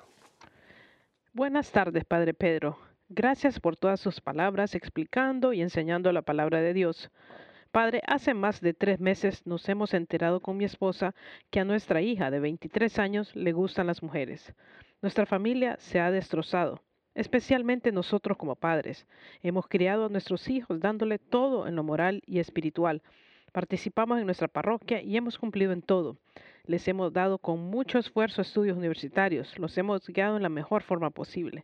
Buenas 1.34 1.72
tardes, 1.72 2.06
Padre 2.06 2.34
Pedro. 2.34 2.78
Gracias 3.10 3.60
por 3.60 3.76
todas 3.76 4.00
sus 4.00 4.22
palabras 4.22 4.76
explicando 4.76 5.52
y 5.52 5.62
enseñando 5.62 6.12
la 6.12 6.22
palabra 6.22 6.62
de 6.62 6.74
Dios. 6.74 7.12
Padre, 7.72 8.02
hace 8.08 8.34
más 8.34 8.62
de 8.62 8.74
tres 8.74 9.00
meses 9.00 9.46
nos 9.46 9.68
hemos 9.68 9.94
enterado 9.94 10.39
con 10.39 10.58
mi 10.58 10.63
esposa 10.63 11.16
que 11.50 11.60
a 11.60 11.66
nuestra 11.66 12.02
hija 12.02 12.32
de 12.32 12.39
23 12.39 13.00
años 13.00 13.36
le 13.36 13.52
gustan 13.52 13.88
las 13.88 14.02
mujeres. 14.02 14.54
Nuestra 15.02 15.26
familia 15.26 15.76
se 15.80 16.00
ha 16.00 16.12
destrozado 16.12 16.82
especialmente 17.15 17.91
nosotros 17.91 18.38
como 18.38 18.56
padres. 18.56 19.08
Hemos 19.41 19.67
criado 19.67 20.06
a 20.06 20.10
nuestros 20.10 20.49
hijos 20.49 20.80
dándole 20.80 21.19
todo 21.19 21.67
en 21.67 21.76
lo 21.76 21.84
moral 21.84 22.21
y 22.26 22.39
espiritual, 22.39 23.02
Participamos 23.54 24.17
en 24.17 24.26
nuestra 24.26 24.47
parroquia 24.47 25.04
y 25.04 25.15
hemos 25.15 25.38
cumplido 25.38 25.73
en 25.73 25.84
todo. 25.84 26.17
Les 26.65 26.88
hemos 26.88 27.13
dado 27.13 27.38
con 27.38 27.60
mucho 27.60 27.99
esfuerzo 27.99 28.41
estudios 28.41 28.76
universitarios, 28.76 29.60
los 29.60 29.78
hemos 29.78 30.08
guiado 30.08 30.38
en 30.38 30.41
la 30.41 30.49
mejor 30.49 30.82
forma 30.82 31.12
posible. 31.12 31.63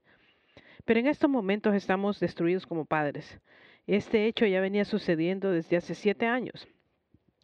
Pero 0.86 1.00
en 1.00 1.08
estos 1.08 1.32
momentos 1.32 1.74
estamos 1.74 2.20
destruidos 2.20 2.68
como 2.68 2.86
padres. 2.86 3.40
Este 3.88 4.28
hecho 4.28 4.46
ya 4.46 4.62
venía 4.62 4.86
sucediendo 4.86 5.52
desde 5.52 5.78
hace 5.78 5.96
siete 5.96 6.28
años. 6.28 6.68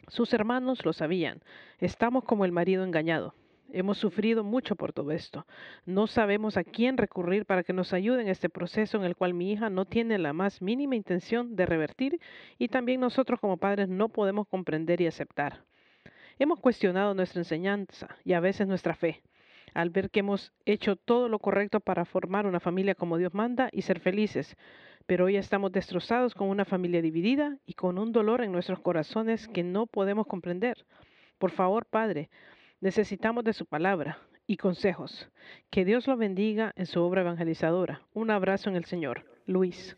Sus 0.09 0.31
hermanos 0.31 0.85
lo 0.85 0.93
sabían. 0.93 1.41
Estamos 1.79 2.23
como 2.23 2.45
el 2.45 2.51
marido 2.51 2.83
engañado. 2.83 3.33
Hemos 3.71 3.97
sufrido 3.97 4.43
mucho 4.43 4.75
por 4.75 4.93
todo 4.93 5.11
esto. 5.11 5.45
No 5.85 6.07
sabemos 6.07 6.55
a 6.57 6.63
quién 6.63 6.97
recurrir 6.97 7.45
para 7.45 7.63
que 7.63 7.73
nos 7.73 7.93
ayude 7.93 8.21
en 8.21 8.27
este 8.27 8.49
proceso 8.49 8.97
en 8.97 9.03
el 9.03 9.15
cual 9.15 9.33
mi 9.33 9.51
hija 9.51 9.69
no 9.69 9.85
tiene 9.85 10.17
la 10.17 10.33
más 10.33 10.61
mínima 10.61 10.95
intención 10.95 11.55
de 11.55 11.65
revertir 11.65 12.19
y 12.57 12.67
también 12.67 13.01
nosotros 13.01 13.39
como 13.39 13.57
padres 13.57 13.89
no 13.89 14.09
podemos 14.09 14.47
comprender 14.47 15.01
y 15.01 15.07
aceptar. 15.07 15.63
Hemos 16.37 16.59
cuestionado 16.59 17.13
nuestra 17.13 17.41
enseñanza 17.41 18.15
y 18.23 18.33
a 18.33 18.39
veces 18.39 18.67
nuestra 18.67 18.93
fe, 18.93 19.23
al 19.73 19.89
ver 19.89 20.09
que 20.09 20.19
hemos 20.19 20.53
hecho 20.65 20.95
todo 20.95 21.29
lo 21.29 21.39
correcto 21.39 21.79
para 21.79 22.05
formar 22.05 22.45
una 22.45 22.59
familia 22.59 22.95
como 22.95 23.17
Dios 23.17 23.33
manda 23.33 23.69
y 23.71 23.81
ser 23.81 23.99
felices, 23.99 24.55
pero 25.05 25.25
hoy 25.25 25.37
estamos 25.37 25.71
destrozados 25.71 26.33
con 26.33 26.49
una 26.49 26.65
familia 26.65 27.01
dividida 27.01 27.57
y 27.65 27.73
con 27.73 27.97
un 27.97 28.11
dolor 28.11 28.41
en 28.41 28.51
nuestros 28.51 28.79
corazones 28.79 29.47
que 29.47 29.63
no 29.63 29.87
podemos 29.87 30.27
comprender. 30.27 30.85
Por 31.37 31.51
favor, 31.51 31.85
Padre, 31.85 32.29
necesitamos 32.85 33.43
de 33.43 33.53
su 33.53 33.65
palabra 33.65 34.19
y 34.45 34.57
consejos. 34.57 35.27
Que 35.71 35.85
Dios 35.85 36.05
lo 36.05 36.17
bendiga 36.17 36.71
en 36.75 36.85
su 36.85 37.01
obra 37.01 37.21
evangelizadora. 37.21 38.03
Un 38.13 38.29
abrazo 38.29 38.69
en 38.69 38.75
el 38.75 38.85
Señor. 38.85 39.25
Luis. 39.47 39.97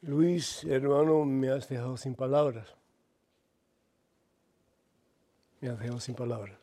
Luis, 0.00 0.64
hermano, 0.64 1.24
me 1.24 1.50
has 1.50 1.68
dejado 1.68 1.96
sin 1.96 2.16
palabras. 2.16 2.74
Me 5.60 5.68
has 5.68 5.78
dejado 5.78 6.00
sin 6.00 6.16
palabras. 6.16 6.58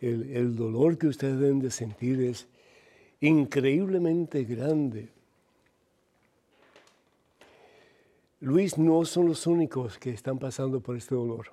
el, 0.00 0.56
dolor 0.56 0.96
que 0.96 1.08
ustedes 1.08 1.38
deben 1.38 1.60
de 1.60 1.70
sentir 1.70 2.22
es 2.22 2.48
increíblemente 3.20 4.44
grande. 4.44 5.10
Luis 8.40 8.78
no 8.78 9.04
son 9.04 9.28
los 9.28 9.46
únicos 9.46 9.98
que 9.98 10.10
están 10.10 10.38
pasando 10.38 10.80
por 10.80 10.96
este 10.96 11.14
dolor. 11.14 11.52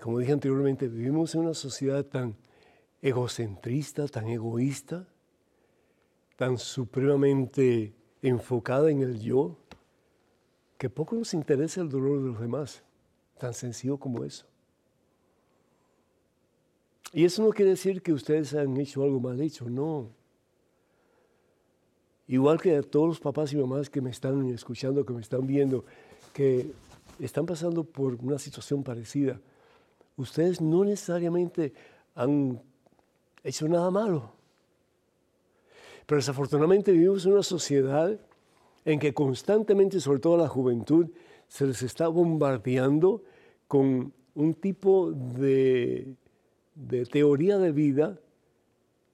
Como 0.00 0.18
dije 0.18 0.32
anteriormente, 0.32 0.86
vivimos 0.86 1.34
en 1.34 1.42
una 1.42 1.54
sociedad 1.54 2.04
tan 2.04 2.36
egocentrista, 3.00 4.06
tan 4.06 4.28
egoísta, 4.28 5.08
tan 6.36 6.58
supremamente 6.58 7.94
enfocada 8.20 8.90
en 8.90 9.00
el 9.00 9.18
yo, 9.18 9.56
que 10.76 10.90
poco 10.90 11.16
nos 11.16 11.32
interesa 11.32 11.80
el 11.80 11.88
dolor 11.88 12.20
de 12.20 12.28
los 12.28 12.40
demás, 12.40 12.82
tan 13.38 13.54
sencillo 13.54 13.96
como 13.96 14.24
eso. 14.24 14.46
Y 17.12 17.24
eso 17.24 17.42
no 17.42 17.50
quiere 17.50 17.72
decir 17.72 18.02
que 18.02 18.12
ustedes 18.12 18.54
han 18.54 18.76
hecho 18.76 19.02
algo 19.02 19.20
mal 19.20 19.40
hecho, 19.40 19.68
no. 19.68 20.10
Igual 22.30 22.60
que 22.60 22.76
a 22.76 22.82
todos 22.82 23.08
los 23.08 23.20
papás 23.20 23.52
y 23.52 23.56
mamás 23.56 23.90
que 23.90 24.00
me 24.00 24.10
están 24.10 24.48
escuchando, 24.50 25.04
que 25.04 25.12
me 25.12 25.20
están 25.20 25.46
viendo, 25.46 25.84
que 26.32 26.70
están 27.18 27.44
pasando 27.44 27.84
por 27.84 28.14
una 28.22 28.38
situación 28.38 28.82
parecida, 28.82 29.40
ustedes 30.16 30.60
no 30.60 30.84
necesariamente 30.84 31.72
han 32.14 32.62
hecho 33.42 33.68
nada 33.68 33.90
malo. 33.90 34.32
Pero 36.06 36.20
desafortunadamente 36.20 36.92
vivimos 36.92 37.26
en 37.26 37.32
una 37.32 37.42
sociedad 37.42 38.18
en 38.84 38.98
que 38.98 39.12
constantemente, 39.12 40.00
sobre 40.00 40.20
todo 40.20 40.36
a 40.36 40.42
la 40.42 40.48
juventud, 40.48 41.08
se 41.48 41.66
les 41.66 41.82
está 41.82 42.08
bombardeando 42.08 43.22
con 43.66 44.12
un 44.34 44.54
tipo 44.54 45.10
de 45.12 46.14
de 46.74 47.04
teoría 47.04 47.58
de 47.58 47.72
vida 47.72 48.18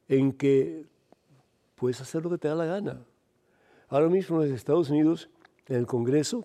en 0.09 0.33
que 0.33 0.85
puedes 1.77 2.01
hacer 2.01 2.25
lo 2.25 2.31
que 2.31 2.39
te 2.39 2.49
da 2.49 2.57
la 2.57 2.67
gana. 2.67 3.05
Ahora 3.89 4.09
mismo 4.09 4.43
en 4.43 4.49
los 4.49 4.59
Estados 4.59 4.91
Unidos, 4.91 5.31
en 5.67 5.77
el 5.77 5.87
Congreso, 5.87 6.45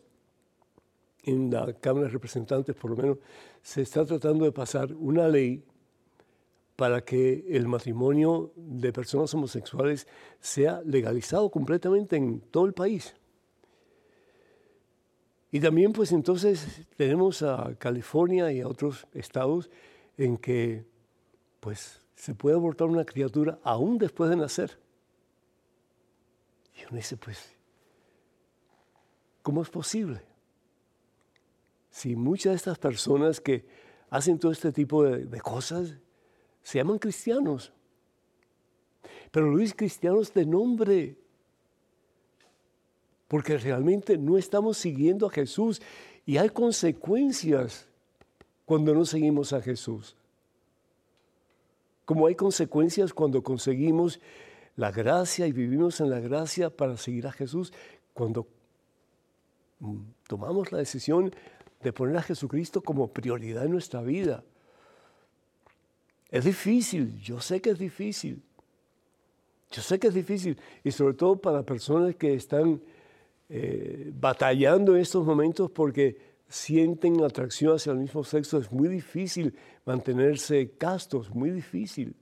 en 1.24 1.50
la 1.50 1.74
Cámara 1.74 2.06
de 2.06 2.14
Representantes 2.14 2.76
por 2.76 2.92
lo 2.92 2.98
menos, 2.98 3.18
se 3.64 3.82
está 3.82 4.06
tratando 4.06 4.46
de 4.46 4.52
pasar 4.52 4.94
una 4.94 5.28
ley 5.28 5.64
para 6.76 7.02
que 7.02 7.46
el 7.50 7.68
matrimonio 7.68 8.52
de 8.56 8.92
personas 8.92 9.34
homosexuales 9.34 10.08
sea 10.40 10.82
legalizado 10.84 11.50
completamente 11.50 12.16
en 12.16 12.42
todo 12.42 12.66
el 12.66 12.74
país. 12.74 13.16
Y 15.52 15.60
también 15.60 15.94
pues 15.94 16.12
entonces 16.12 16.88
tenemos 16.96 17.44
a 17.44 17.76
California 17.78 18.52
y 18.52 18.62
a 18.62 18.68
otros 18.68 19.06
estados 19.14 19.70
en 20.18 20.38
que 20.38 20.86
pues 21.60 22.02
se 22.16 22.34
puede 22.34 22.56
abortar 22.56 22.88
una 22.88 23.06
criatura 23.06 23.60
aún 23.64 23.98
después 23.98 24.30
de 24.30 24.38
nacer. 24.38 24.80
Y 26.82 26.86
uno 26.86 26.98
dice, 26.98 27.18
pues, 27.18 27.56
¿cómo 29.42 29.62
es 29.62 29.70
posible? 29.70 30.22
Si 31.92 32.16
muchas 32.16 32.54
de 32.54 32.58
estas 32.58 32.80
personas 32.80 33.40
que 33.40 33.66
hacen 34.10 34.40
todo 34.40 34.52
este 34.52 34.72
tipo 34.72 35.04
de, 35.04 35.42
cosas 35.42 35.96
se 36.64 36.78
llaman 36.78 37.00
cristianos, 37.00 37.72
pero 39.32 39.50
Luis 39.50 39.74
cristianos 39.74 40.34
de 40.34 40.46
nombre, 40.46 41.18
porque 43.28 43.58
realmente 43.58 44.18
no 44.18 44.38
estamos 44.38 44.78
siguiendo 44.78 45.28
a 45.28 45.30
Jesús. 45.30 45.82
Y 46.26 46.36
hay 46.38 46.50
consecuencias 46.50 47.88
cuando 48.66 48.94
no 48.94 49.06
seguimos 49.06 49.54
a 49.54 49.62
Jesús. 49.62 50.18
Como 52.04 52.28
hay 52.28 52.36
consecuencias 52.36 53.14
cuando 53.14 53.42
conseguimos 53.42 54.20
la 54.76 54.92
gracia 54.92 55.48
y 55.48 55.52
vivimos 55.52 56.00
en 56.02 56.10
la 56.10 56.20
gracia 56.20 56.70
para 56.70 56.98
seguir 56.98 57.28
a 57.28 57.32
Jesús, 57.32 57.74
cuando 58.14 58.48
mm, 59.80 59.98
tomamos 60.28 60.72
la 60.72 60.80
decisión 60.80 61.34
de 61.82 61.94
poner 61.94 62.18
a 62.18 62.22
Jesucristo 62.22 62.82
como 62.82 63.08
prioridad 63.08 63.66
en 63.66 63.72
nuestra 63.72 64.02
vida. 64.02 64.44
Es 66.30 66.46
difícil, 66.46 67.20
yo 67.20 67.42
sé 67.42 67.62
que 67.62 67.72
es 67.72 67.80
difícil. 67.80 68.42
Yo 69.72 69.82
sé 69.82 70.00
que 70.00 70.08
es 70.08 70.14
difícil 70.14 70.58
y 70.84 70.92
sobre 70.92 71.14
todo 71.14 71.38
para 71.38 71.64
personas 71.64 72.16
que 72.16 72.34
están 72.34 72.82
eh, 73.50 74.12
batallando 74.14 74.96
en 74.96 75.02
estos 75.02 75.26
momentos 75.26 75.72
porque 75.72 76.18
sienten 76.48 77.24
atracción 77.24 77.76
hacia 77.76 77.94
el 77.94 78.00
mismo 78.00 78.24
sexo, 78.24 78.58
es 78.58 78.72
muy 78.72 78.90
difícil 78.90 79.56
mantenerse 79.86 80.72
castos, 80.78 81.30
muy 81.34 81.50
difícil. 81.50 82.14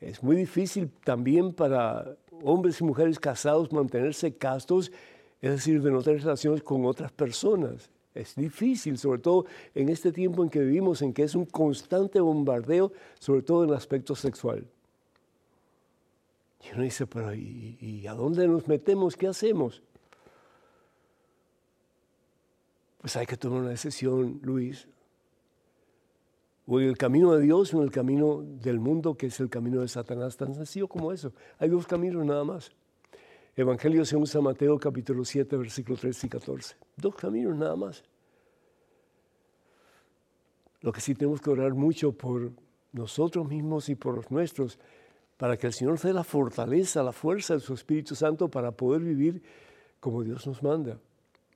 Es 0.00 0.22
muy 0.22 0.36
difícil 0.36 0.90
también 1.04 1.52
para 1.52 2.16
hombres 2.42 2.80
y 2.80 2.84
mujeres 2.84 3.18
casados 3.18 3.72
mantenerse 3.72 4.34
castos, 4.34 4.90
es 5.42 5.50
decir, 5.50 5.82
de 5.82 5.90
no 5.90 6.02
tener 6.02 6.20
relaciones 6.20 6.62
con 6.62 6.84
otras 6.86 7.12
personas. 7.12 7.90
Es 8.14 8.34
difícil, 8.34 8.98
sobre 8.98 9.20
todo 9.20 9.46
en 9.74 9.88
este 9.88 10.10
tiempo 10.10 10.42
en 10.42 10.50
que 10.50 10.60
vivimos, 10.60 11.02
en 11.02 11.12
que 11.12 11.22
es 11.22 11.34
un 11.34 11.44
constante 11.44 12.20
bombardeo, 12.20 12.92
sobre 13.18 13.42
todo 13.42 13.64
en 13.64 13.70
el 13.70 13.76
aspecto 13.76 14.14
sexual. 14.16 14.66
Y 16.64 16.74
uno 16.74 16.82
dice, 16.82 17.06
pero 17.06 17.34
¿y, 17.34 17.76
y 17.80 18.06
a 18.06 18.14
dónde 18.14 18.48
nos 18.48 18.66
metemos? 18.68 19.16
¿Qué 19.16 19.28
hacemos? 19.28 19.82
pues 23.00 23.16
hay 23.16 23.26
que 23.26 23.36
tomar 23.36 23.60
una 23.60 23.70
decisión, 23.70 24.40
Luis. 24.42 24.86
O 26.72 26.78
en 26.78 26.86
el 26.86 26.96
camino 26.96 27.32
de 27.32 27.42
Dios 27.42 27.74
o 27.74 27.78
en 27.78 27.82
el 27.82 27.90
camino 27.90 28.44
del 28.44 28.78
mundo, 28.78 29.16
que 29.16 29.26
es 29.26 29.40
el 29.40 29.50
camino 29.50 29.80
de 29.80 29.88
Satanás, 29.88 30.36
tan 30.36 30.54
sencillo 30.54 30.86
como 30.86 31.10
eso. 31.10 31.32
Hay 31.58 31.68
dos 31.68 31.84
caminos 31.84 32.24
nada 32.24 32.44
más. 32.44 32.70
Evangelio 33.56 34.04
según 34.04 34.28
San 34.28 34.44
Mateo 34.44 34.78
capítulo 34.78 35.24
7, 35.24 35.56
versículos 35.56 35.98
13 35.98 36.28
y 36.28 36.30
14. 36.30 36.76
Dos 36.96 37.16
caminos 37.16 37.56
nada 37.56 37.74
más. 37.74 38.04
Lo 40.80 40.92
que 40.92 41.00
sí 41.00 41.16
tenemos 41.16 41.40
que 41.40 41.50
orar 41.50 41.74
mucho 41.74 42.12
por 42.12 42.52
nosotros 42.92 43.48
mismos 43.48 43.88
y 43.88 43.96
por 43.96 44.14
los 44.14 44.30
nuestros, 44.30 44.78
para 45.38 45.56
que 45.56 45.66
el 45.66 45.72
Señor 45.72 45.98
dé 45.98 46.12
la 46.12 46.22
fortaleza, 46.22 47.02
la 47.02 47.10
fuerza 47.10 47.54
de 47.54 47.60
su 47.60 47.74
Espíritu 47.74 48.14
Santo 48.14 48.46
para 48.46 48.70
poder 48.70 49.02
vivir 49.02 49.42
como 49.98 50.22
Dios 50.22 50.46
nos 50.46 50.62
manda. 50.62 51.00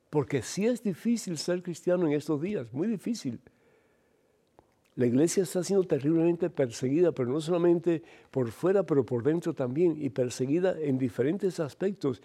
Porque 0.09 0.41
sí 0.41 0.65
es 0.65 0.83
difícil 0.83 1.37
ser 1.37 1.63
cristiano 1.63 2.05
en 2.05 2.11
estos 2.11 2.41
días, 2.41 2.73
muy 2.73 2.89
difícil. 2.89 3.39
La 4.95 5.05
iglesia 5.05 5.43
está 5.43 5.61
siendo 5.63 5.85
terriblemente 5.85 6.49
perseguida, 6.49 7.11
pero 7.11 7.29
no 7.29 7.41
solamente 7.41 8.01
por 8.31 8.51
fuera, 8.51 8.83
pero 8.83 9.05
por 9.05 9.23
dentro 9.23 9.53
también, 9.53 10.01
y 10.01 10.09
perseguida 10.09 10.79
en 10.79 10.97
diferentes 10.97 11.59
aspectos, 11.59 12.21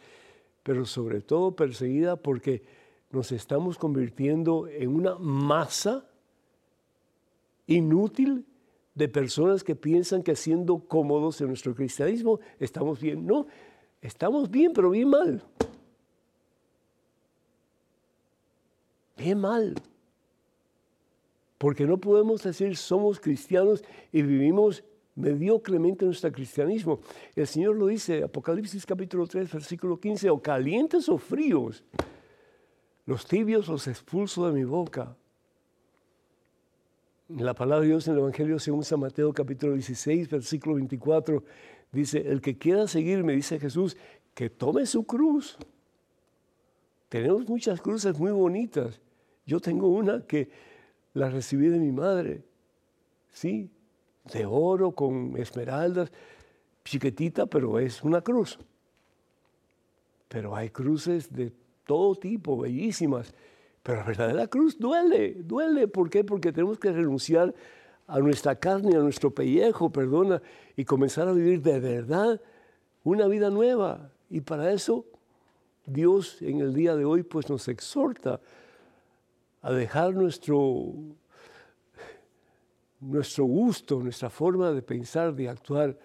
pero 0.62 0.84
sobre 0.84 1.20
todo 1.20 1.56
perseguida 1.56 2.16
porque 2.16 2.62
nos 3.10 3.32
estamos 3.32 3.76
convirtiendo 3.76 4.68
en 4.68 4.94
una 4.94 5.16
masa 5.16 6.06
inútil 7.66 8.46
de 8.94 9.08
personas 9.08 9.64
que 9.64 9.74
piensan 9.74 10.22
que 10.22 10.36
siendo 10.36 10.78
cómodos 10.78 11.40
en 11.40 11.48
nuestro 11.48 11.74
cristianismo 11.74 12.38
estamos 12.58 13.00
bien. 13.00 13.26
No, 13.26 13.46
estamos 14.00 14.48
bien, 14.48 14.72
pero 14.72 14.90
bien 14.90 15.08
mal. 15.08 15.42
Bien 19.16 19.38
mal. 19.38 19.74
Porque 21.60 21.84
no 21.84 21.98
podemos 21.98 22.42
decir 22.42 22.74
somos 22.74 23.20
cristianos 23.20 23.84
y 24.10 24.22
vivimos 24.22 24.82
mediocremente 25.14 26.06
nuestro 26.06 26.32
cristianismo. 26.32 27.00
El 27.36 27.46
Señor 27.46 27.76
lo 27.76 27.88
dice, 27.88 28.22
Apocalipsis 28.22 28.86
capítulo 28.86 29.26
3, 29.26 29.52
versículo 29.52 30.00
15, 30.00 30.30
o 30.30 30.40
calientes 30.40 31.10
o 31.10 31.18
fríos, 31.18 31.84
los 33.04 33.26
tibios 33.26 33.68
los 33.68 33.86
expulso 33.88 34.46
de 34.46 34.54
mi 34.54 34.64
boca. 34.64 35.14
La 37.28 37.52
palabra 37.52 37.82
de 37.82 37.88
Dios 37.88 38.08
en 38.08 38.14
el 38.14 38.20
Evangelio 38.20 38.58
según 38.58 38.82
San 38.82 39.00
Mateo 39.00 39.30
capítulo 39.34 39.74
16, 39.74 40.30
versículo 40.30 40.76
24, 40.76 41.44
dice, 41.92 42.26
el 42.26 42.40
que 42.40 42.56
quiera 42.56 42.88
seguirme, 42.88 43.34
dice 43.34 43.60
Jesús, 43.60 43.98
que 44.32 44.48
tome 44.48 44.86
su 44.86 45.04
cruz. 45.04 45.58
Tenemos 47.10 47.46
muchas 47.46 47.82
cruces 47.82 48.18
muy 48.18 48.32
bonitas. 48.32 48.98
Yo 49.44 49.60
tengo 49.60 49.88
una 49.88 50.24
que 50.26 50.69
la 51.14 51.28
recibí 51.28 51.68
de 51.68 51.78
mi 51.78 51.92
madre, 51.92 52.42
sí, 53.32 53.70
de 54.32 54.46
oro 54.46 54.92
con 54.92 55.36
esmeraldas, 55.36 56.12
chiquitita, 56.84 57.46
pero 57.46 57.78
es 57.78 58.02
una 58.02 58.20
cruz. 58.20 58.58
Pero 60.28 60.54
hay 60.54 60.70
cruces 60.70 61.32
de 61.32 61.52
todo 61.86 62.14
tipo, 62.14 62.58
bellísimas. 62.58 63.34
Pero 63.82 63.98
la 63.98 64.04
verdadera 64.04 64.46
cruz 64.46 64.78
duele, 64.78 65.34
duele. 65.42 65.88
¿Por 65.88 66.10
qué? 66.10 66.22
Porque 66.22 66.52
tenemos 66.52 66.78
que 66.78 66.92
renunciar 66.92 67.52
a 68.06 68.18
nuestra 68.20 68.54
carne, 68.54 68.96
a 68.96 69.00
nuestro 69.00 69.32
pellejo, 69.32 69.90
perdona, 69.90 70.42
y 70.76 70.84
comenzar 70.84 71.28
a 71.28 71.32
vivir 71.32 71.62
de 71.62 71.80
verdad 71.80 72.40
una 73.04 73.26
vida 73.26 73.50
nueva. 73.50 74.12
Y 74.28 74.40
para 74.40 74.72
eso 74.72 75.06
Dios 75.86 76.40
en 76.42 76.60
el 76.60 76.74
día 76.74 76.94
de 76.94 77.04
hoy 77.04 77.22
pues 77.22 77.48
nos 77.48 77.66
exhorta 77.68 78.40
a 79.62 79.72
dejar 79.72 80.14
nuestro, 80.14 80.94
nuestro 83.00 83.44
gusto, 83.44 84.00
nuestra 84.00 84.30
forma 84.30 84.72
de 84.72 84.82
pensar, 84.82 85.34
de 85.34 85.48
actuar, 85.48 85.98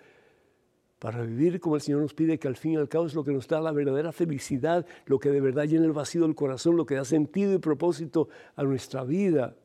para 1.00 1.22
vivir 1.22 1.60
como 1.60 1.76
el 1.76 1.82
Señor 1.82 2.02
nos 2.02 2.14
pide, 2.14 2.40
que 2.40 2.48
al 2.48 2.56
fin 2.56 2.74
y 2.74 2.76
al 2.78 2.90
cabo 2.90 3.06
es 3.06 3.14
lo 3.14 3.24
que 3.24 3.32
nos 3.32 3.48
da 3.48 3.62
la 3.62 3.72
verdadera 3.72 4.12
felicidad, 4.12 4.86
lo 5.06 5.20
que 5.20 5.30
de 5.30 5.42
verdad 5.42 5.66
llena 5.66 5.86
el 5.86 5.92
vacío 5.92 6.24
del 6.24 6.36
corazón, 6.36 6.78
lo 6.78 6.86
que 6.86 6.96
da 6.96 7.06
sentido 7.06 7.54
y 7.54 7.60
propósito 7.60 8.30
a 8.56 8.64
nuestra 8.64 9.04
vida. 9.04 9.56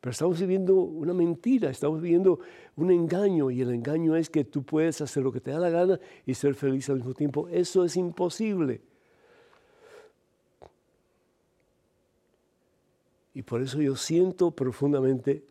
Pero 0.00 0.12
estamos 0.12 0.40
viviendo 0.40 0.74
una 0.76 1.12
mentira, 1.12 1.68
estamos 1.68 2.00
viviendo 2.00 2.40
un 2.76 2.90
engaño 2.90 3.50
y 3.50 3.60
el 3.60 3.70
engaño 3.70 4.16
es 4.16 4.30
que 4.30 4.44
tú 4.44 4.62
puedes 4.62 5.00
hacer 5.00 5.22
lo 5.22 5.32
que 5.32 5.40
te 5.40 5.50
da 5.50 5.58
la 5.58 5.68
gana 5.68 6.00
y 6.24 6.34
ser 6.34 6.54
feliz 6.54 6.88
al 6.88 6.96
mismo 6.96 7.12
tiempo. 7.12 7.48
Eso 7.48 7.84
es 7.84 7.96
imposible. 7.96 8.80
Y 13.34 13.42
por 13.42 13.62
eso 13.62 13.80
yo 13.80 13.96
siento 13.96 14.50
profundamente 14.50 15.44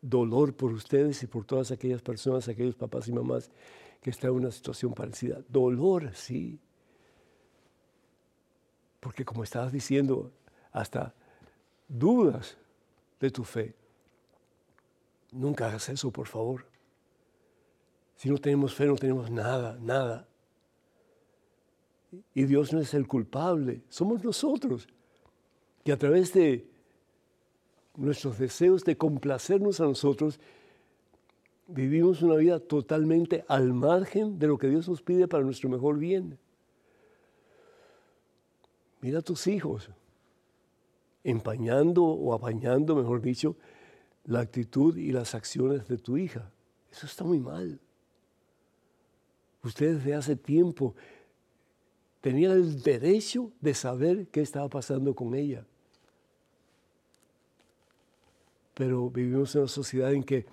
dolor 0.00 0.54
por 0.54 0.72
ustedes 0.72 1.22
y 1.22 1.26
por 1.26 1.44
todas 1.44 1.70
aquellas 1.70 2.02
personas, 2.02 2.48
aquellos 2.48 2.74
papás 2.74 3.08
y 3.08 3.12
mamás 3.12 3.50
que 4.00 4.10
están 4.10 4.30
en 4.30 4.36
una 4.36 4.50
situación 4.50 4.94
parecida. 4.94 5.42
Dolor, 5.48 6.14
sí. 6.14 6.58
Porque 8.98 9.24
como 9.24 9.44
estabas 9.44 9.72
diciendo, 9.72 10.32
hasta 10.72 11.14
dudas 11.88 12.56
de 13.18 13.30
tu 13.30 13.44
fe. 13.44 13.74
Nunca 15.32 15.66
hagas 15.66 15.88
eso, 15.88 16.10
por 16.10 16.26
favor. 16.26 16.66
Si 18.16 18.28
no 18.28 18.38
tenemos 18.38 18.74
fe, 18.74 18.86
no 18.86 18.96
tenemos 18.96 19.30
nada, 19.30 19.78
nada. 19.80 20.26
Y 22.34 22.44
Dios 22.44 22.72
no 22.72 22.80
es 22.80 22.92
el 22.94 23.06
culpable, 23.06 23.82
somos 23.88 24.24
nosotros, 24.24 24.88
que 25.84 25.92
a 25.92 25.96
través 25.96 26.32
de 26.32 26.69
nuestros 28.00 28.38
deseos 28.38 28.82
de 28.84 28.96
complacernos 28.96 29.78
a 29.80 29.84
nosotros, 29.84 30.40
vivimos 31.68 32.22
una 32.22 32.36
vida 32.36 32.58
totalmente 32.58 33.44
al 33.46 33.74
margen 33.74 34.38
de 34.38 34.46
lo 34.46 34.56
que 34.56 34.68
Dios 34.68 34.88
nos 34.88 35.02
pide 35.02 35.28
para 35.28 35.44
nuestro 35.44 35.68
mejor 35.68 35.98
bien. 35.98 36.38
Mira 39.02 39.18
a 39.18 39.22
tus 39.22 39.46
hijos, 39.46 39.90
empañando 41.24 42.04
o 42.04 42.32
apañando, 42.32 42.96
mejor 42.96 43.20
dicho, 43.20 43.56
la 44.24 44.40
actitud 44.40 44.96
y 44.96 45.12
las 45.12 45.34
acciones 45.34 45.86
de 45.86 45.98
tu 45.98 46.16
hija. 46.16 46.50
Eso 46.90 47.04
está 47.04 47.22
muy 47.24 47.38
mal. 47.38 47.78
Ustedes 49.62 49.98
desde 49.98 50.14
hace 50.14 50.36
tiempo 50.36 50.94
tenían 52.22 52.52
el 52.52 52.82
derecho 52.82 53.52
de 53.60 53.74
saber 53.74 54.28
qué 54.28 54.40
estaba 54.40 54.70
pasando 54.70 55.14
con 55.14 55.34
ella. 55.34 55.66
Pero 58.80 59.10
vivimos 59.10 59.54
en 59.54 59.60
una 59.60 59.68
sociedad 59.68 60.10
en 60.10 60.24
que, 60.24 60.46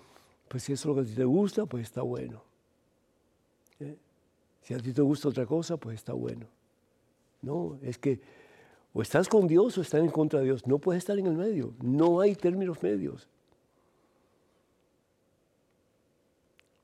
pues 0.50 0.64
si 0.64 0.74
eso 0.74 0.82
es 0.82 0.86
lo 0.88 0.96
que 0.96 1.08
a 1.08 1.10
ti 1.10 1.16
te 1.16 1.24
gusta, 1.24 1.66
pues 1.66 1.84
está 1.84 2.02
bueno. 2.02 2.44
¿Eh? 3.80 3.96
Si 4.64 4.74
a 4.74 4.80
ti 4.80 4.92
te 4.92 5.02
gusta 5.02 5.30
otra 5.30 5.46
cosa, 5.46 5.78
pues 5.78 5.96
está 5.96 6.12
bueno. 6.12 6.46
No, 7.42 7.80
es 7.82 7.98
que 7.98 8.20
o 8.92 9.02
estás 9.02 9.30
con 9.30 9.48
Dios 9.48 9.78
o 9.78 9.82
estás 9.82 10.02
en 10.02 10.10
contra 10.10 10.40
de 10.40 10.46
Dios. 10.48 10.68
No 10.68 10.78
puedes 10.78 11.04
estar 11.04 11.18
en 11.18 11.26
el 11.26 11.38
medio. 11.38 11.74
No 11.82 12.20
hay 12.20 12.36
términos 12.36 12.84
medios. 12.84 13.30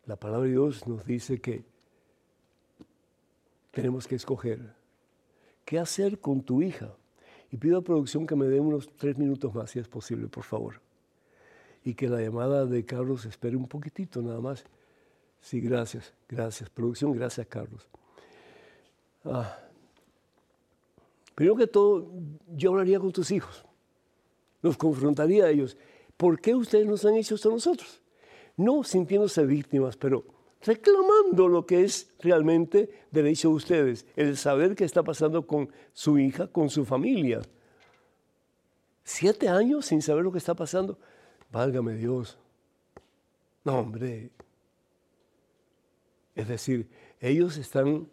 La 0.06 0.16
palabra 0.16 0.46
de 0.46 0.52
Dios 0.52 0.88
nos 0.88 1.04
dice 1.04 1.42
que 1.42 1.66
tenemos 3.72 4.08
que 4.08 4.16
escoger 4.16 4.76
qué 5.66 5.78
hacer 5.78 6.20
con 6.20 6.42
tu 6.42 6.62
hija. 6.62 6.96
Y 7.52 7.58
pido 7.58 7.80
a 7.80 7.82
producción 7.82 8.26
que 8.28 8.38
me 8.38 8.46
dé 8.46 8.62
unos 8.62 8.88
tres 8.96 9.18
minutos 9.18 9.54
más, 9.54 9.72
si 9.72 9.80
es 9.80 9.90
posible, 9.90 10.30
por 10.30 10.46
favor 10.46 10.80
y 11.84 11.94
que 11.94 12.08
la 12.08 12.22
llamada 12.22 12.66
de 12.66 12.86
Carlos 12.86 13.26
espere 13.26 13.56
un 13.56 13.68
poquitito 13.68 14.22
nada 14.22 14.40
más. 14.40 14.64
Sí, 15.42 15.60
gracias, 15.60 16.14
gracias. 16.30 16.70
Producción, 16.70 17.12
gracias, 17.12 17.46
Carlos. 17.48 17.88
Ah. 19.26 19.58
Primero 21.36 21.56
que 21.56 21.68
todo, 21.68 22.12
yo 22.56 22.72
hablaría 22.72 23.00
con 23.00 23.12
tus 23.12 23.32
hijos, 23.32 23.66
los 24.62 24.78
confrontaría 24.78 25.46
a 25.46 25.50
ellos. 25.50 25.76
¿Por 26.16 26.40
qué 26.40 26.54
ustedes 26.54 26.86
nos 26.86 27.04
han 27.06 27.16
hecho 27.16 27.36
esto 27.36 27.50
a 27.50 27.54
nosotros? 27.54 28.02
No 28.56 28.84
sintiéndose 28.84 29.46
víctimas, 29.46 29.98
pero 29.98 30.24
reclamando 30.62 31.48
lo 31.48 31.66
que 31.66 31.84
es 31.84 32.08
realmente 32.20 32.90
derecho 33.12 33.50
de 33.50 33.56
ustedes, 33.56 34.06
el 34.16 34.38
saber 34.38 34.76
qué 34.76 34.86
está 34.86 35.04
pasando 35.04 35.46
con 35.46 35.70
su 35.92 36.20
hija, 36.20 36.48
con 36.48 36.70
su 36.70 36.86
familia. 36.86 37.42
Siete 39.04 39.50
años 39.50 39.88
sin 39.88 40.02
saber 40.02 40.24
lo 40.24 40.32
que 40.32 40.38
está 40.38 40.54
pasando. 40.54 40.98
Válgame 41.54 41.94
Dios. 41.94 42.40
No, 43.64 43.78
hombre. 43.78 44.32
Es 46.34 46.48
decir, 46.48 46.90
ellos 47.22 47.58
están, 47.58 48.10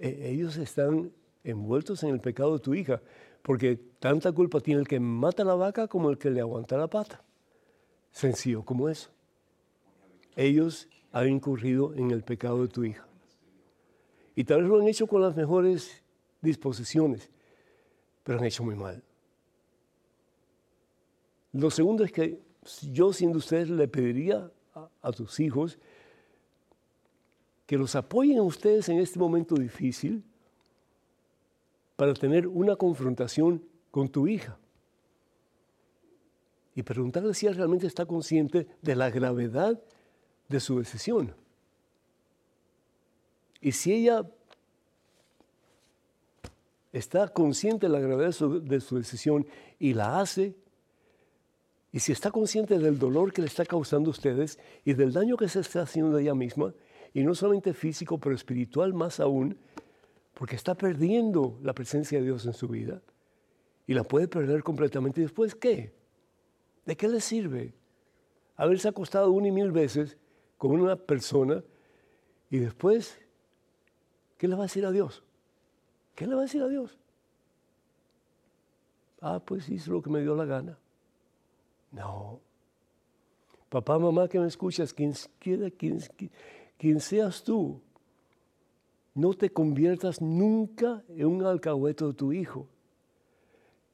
e, 0.00 0.28
ellos 0.28 0.56
están 0.56 1.12
envueltos 1.44 2.02
en 2.02 2.10
el 2.10 2.20
pecado 2.20 2.54
de 2.54 2.58
tu 2.58 2.74
hija, 2.74 3.00
porque 3.42 3.76
tanta 4.00 4.32
culpa 4.32 4.58
tiene 4.58 4.80
el 4.80 4.88
que 4.88 4.98
mata 4.98 5.44
la 5.44 5.54
vaca 5.54 5.86
como 5.86 6.10
el 6.10 6.18
que 6.18 6.30
le 6.30 6.40
aguanta 6.40 6.76
la 6.76 6.88
pata. 6.88 7.22
Sencillo 8.10 8.64
como 8.64 8.88
eso. 8.88 9.10
Ellos 10.34 10.88
han 11.12 11.28
incurrido 11.28 11.94
en 11.94 12.10
el 12.10 12.24
pecado 12.24 12.62
de 12.62 12.68
tu 12.68 12.82
hija. 12.82 13.06
Y 14.34 14.42
tal 14.42 14.62
vez 14.62 14.70
lo 14.70 14.80
han 14.80 14.88
hecho 14.88 15.06
con 15.06 15.22
las 15.22 15.36
mejores 15.36 16.02
disposiciones, 16.40 17.30
pero 18.24 18.40
han 18.40 18.44
hecho 18.44 18.64
muy 18.64 18.74
mal. 18.74 19.04
Lo 21.58 21.72
segundo 21.72 22.04
es 22.04 22.12
que 22.12 22.40
yo 22.92 23.12
siendo 23.12 23.38
ustedes 23.38 23.68
le 23.68 23.88
pediría 23.88 24.48
a, 25.02 25.10
tus 25.10 25.40
hijos 25.40 25.76
que 27.66 27.76
los 27.76 27.96
apoyen 27.96 28.38
a 28.38 28.42
ustedes 28.42 28.88
en 28.88 29.00
este 29.00 29.18
momento 29.18 29.56
difícil 29.56 30.22
para 31.96 32.14
tener 32.14 32.46
una 32.46 32.76
confrontación 32.76 33.64
con 33.90 34.08
tu 34.08 34.28
hija. 34.28 34.56
Y 36.76 36.84
preguntarle 36.84 37.34
si 37.34 37.48
realmente 37.48 37.88
está 37.88 38.06
consciente 38.06 38.68
de 38.80 38.94
la 38.94 39.10
gravedad 39.10 39.82
de 40.48 40.60
su 40.60 40.78
decisión. 40.78 41.34
Y 43.60 43.72
si 43.72 43.94
ella 43.94 44.30
está 46.92 47.26
consciente 47.26 47.88
de 47.88 47.92
la 47.92 47.98
gravedad 47.98 48.32
de 48.62 48.80
su 48.80 48.96
decisión 48.96 49.44
y 49.80 49.94
la 49.94 50.20
hace, 50.20 50.54
y 51.98 52.00
si 52.00 52.12
está 52.12 52.30
consciente 52.30 52.78
del 52.78 52.96
dolor 52.96 53.32
que 53.32 53.42
le 53.42 53.48
está 53.48 53.64
causando 53.64 54.10
a 54.10 54.12
ustedes 54.12 54.60
y 54.84 54.92
del 54.92 55.12
daño 55.12 55.36
que 55.36 55.48
se 55.48 55.58
está 55.58 55.82
haciendo 55.82 56.16
de 56.16 56.22
ella 56.22 56.34
misma, 56.36 56.72
y 57.12 57.24
no 57.24 57.34
solamente 57.34 57.74
físico, 57.74 58.18
pero 58.20 58.36
espiritual 58.36 58.94
más 58.94 59.18
aún, 59.18 59.58
porque 60.32 60.54
está 60.54 60.76
perdiendo 60.76 61.58
la 61.60 61.72
presencia 61.72 62.20
de 62.20 62.24
Dios 62.26 62.46
en 62.46 62.52
su 62.52 62.68
vida 62.68 63.02
y 63.84 63.94
la 63.94 64.04
puede 64.04 64.28
perder 64.28 64.62
completamente. 64.62 65.20
¿Y 65.20 65.24
después 65.24 65.56
qué? 65.56 65.92
¿De 66.86 66.96
qué 66.96 67.08
le 67.08 67.20
sirve 67.20 67.74
haberse 68.54 68.86
acostado 68.86 69.32
una 69.32 69.48
y 69.48 69.50
mil 69.50 69.72
veces 69.72 70.16
con 70.56 70.70
una 70.70 70.94
persona 70.94 71.64
y 72.48 72.58
después 72.58 73.18
¿Qué 74.36 74.46
le 74.46 74.54
va 74.54 74.62
a 74.62 74.66
decir 74.66 74.86
a 74.86 74.92
Dios? 74.92 75.24
¿Qué 76.14 76.28
le 76.28 76.36
va 76.36 76.42
a 76.42 76.44
decir 76.44 76.62
a 76.62 76.68
Dios? 76.68 76.96
Ah, 79.20 79.42
pues 79.44 79.68
hice 79.68 79.90
lo 79.90 80.00
que 80.00 80.10
me 80.10 80.20
dio 80.20 80.36
la 80.36 80.44
gana. 80.44 80.78
No. 81.90 82.40
Papá, 83.68 83.98
mamá 83.98 84.28
que 84.28 84.38
me 84.38 84.46
escuchas, 84.46 84.94
quien, 84.94 85.12
quiera, 85.38 85.70
quien, 85.70 87.00
seas 87.00 87.42
tú, 87.42 87.80
no 89.14 89.34
te 89.34 89.50
conviertas 89.50 90.22
nunca 90.22 91.02
en 91.08 91.26
un 91.26 91.44
alcahueto 91.44 92.08
de 92.08 92.14
tu 92.14 92.32
hijo. 92.32 92.66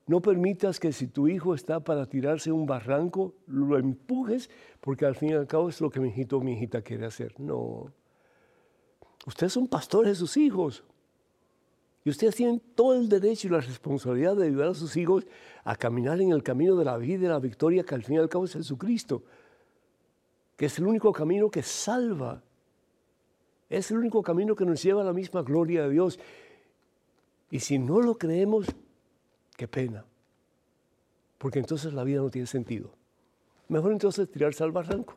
No 0.06 0.20
permitas 0.20 0.78
que 0.78 0.92
si 0.92 1.06
tu 1.06 1.28
hijo 1.28 1.54
está 1.54 1.80
para 1.80 2.06
tirarse 2.06 2.52
un 2.52 2.66
barranco, 2.66 3.34
lo 3.46 3.78
empujes, 3.78 4.50
porque 4.80 5.06
al 5.06 5.16
fin 5.16 5.30
y 5.30 5.32
al 5.32 5.46
cabo 5.46 5.70
es 5.70 5.80
lo 5.80 5.90
que 5.90 5.98
mi 5.98 6.10
hijito 6.10 6.36
o 6.36 6.40
mi 6.40 6.52
hijita 6.52 6.82
quiere 6.82 7.06
hacer. 7.06 7.34
No. 7.40 7.90
Ustedes 9.26 9.54
son 9.54 9.66
pastores 9.66 10.12
de 10.12 10.14
sus 10.16 10.36
hijos. 10.36 10.84
Y 12.04 12.10
ustedes 12.10 12.36
tienen 12.36 12.60
todo 12.74 12.94
el 12.94 13.08
derecho 13.08 13.48
y 13.48 13.50
la 13.50 13.60
responsabilidad 13.60 14.36
de 14.36 14.46
ayudar 14.46 14.68
a 14.68 14.74
sus 14.74 14.94
hijos 14.96 15.26
a 15.64 15.74
caminar 15.74 16.20
en 16.20 16.32
el 16.32 16.42
camino 16.42 16.76
de 16.76 16.84
la 16.84 16.98
vida 16.98 17.14
y 17.14 17.16
de 17.16 17.28
la 17.28 17.38
victoria, 17.38 17.82
que 17.82 17.94
al 17.94 18.04
fin 18.04 18.16
y 18.16 18.18
al 18.18 18.28
cabo 18.28 18.44
es 18.44 18.52
Jesucristo, 18.52 19.22
que 20.56 20.66
es 20.66 20.78
el 20.78 20.86
único 20.86 21.12
camino 21.12 21.50
que 21.50 21.62
salva. 21.62 22.42
Es 23.70 23.90
el 23.90 23.96
único 23.96 24.22
camino 24.22 24.54
que 24.54 24.66
nos 24.66 24.82
lleva 24.82 25.00
a 25.00 25.04
la 25.04 25.14
misma 25.14 25.42
gloria 25.42 25.84
de 25.84 25.90
Dios. 25.90 26.20
Y 27.50 27.60
si 27.60 27.78
no 27.78 28.02
lo 28.02 28.18
creemos, 28.18 28.66
qué 29.56 29.66
pena. 29.66 30.04
Porque 31.38 31.58
entonces 31.58 31.94
la 31.94 32.04
vida 32.04 32.20
no 32.20 32.28
tiene 32.30 32.46
sentido. 32.46 32.90
Mejor 33.68 33.92
entonces 33.92 34.30
tirarse 34.30 34.62
al 34.62 34.72
barranco, 34.72 35.14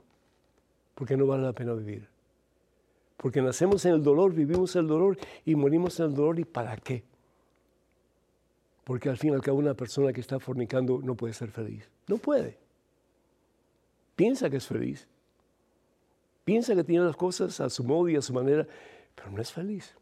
porque 0.95 1.17
no 1.17 1.28
vale 1.28 1.43
la 1.43 1.54
pena 1.54 1.73
vivir. 1.73 2.08
Porque 3.17 3.41
nacemos 3.41 3.84
en 3.86 3.95
el 3.95 4.03
dolor, 4.03 4.34
vivimos 4.34 4.75
el 4.75 4.88
dolor 4.88 5.17
y 5.43 5.56
morimos 5.56 5.99
en 5.99 6.06
el 6.06 6.13
dolor. 6.13 6.39
¿Y 6.39 6.45
para 6.45 6.77
qué? 6.77 7.03
Porque 8.84 9.10
al 9.10 9.17
fin 9.17 9.32
y 9.32 9.34
al 9.34 9.41
cabo 9.41 9.58
una 9.58 9.73
persona 9.73 10.13
que 10.13 10.21
está 10.21 10.39
fornicando 10.39 11.01
no 11.03 11.15
puede 11.15 11.34
ser 11.34 11.49
feliz. 11.49 11.89
No 12.08 12.17
puede. 12.17 12.58
Piensa 14.15 14.49
que 14.49 14.58
es 14.58 14.67
feliz. 14.67 15.08
Piensa 16.45 16.75
que 16.75 16.84
tiene 16.84 17.03
las 17.03 17.17
cosas 17.17 17.60
a 17.60 17.69
su 17.69 17.84
modo 17.84 18.08
y 18.08 18.15
a 18.15 18.21
su 18.21 18.34
manera, 18.34 18.65
pero 19.15 19.32
no 19.32 19.41
es 19.41 19.51
feliz. 19.51 19.95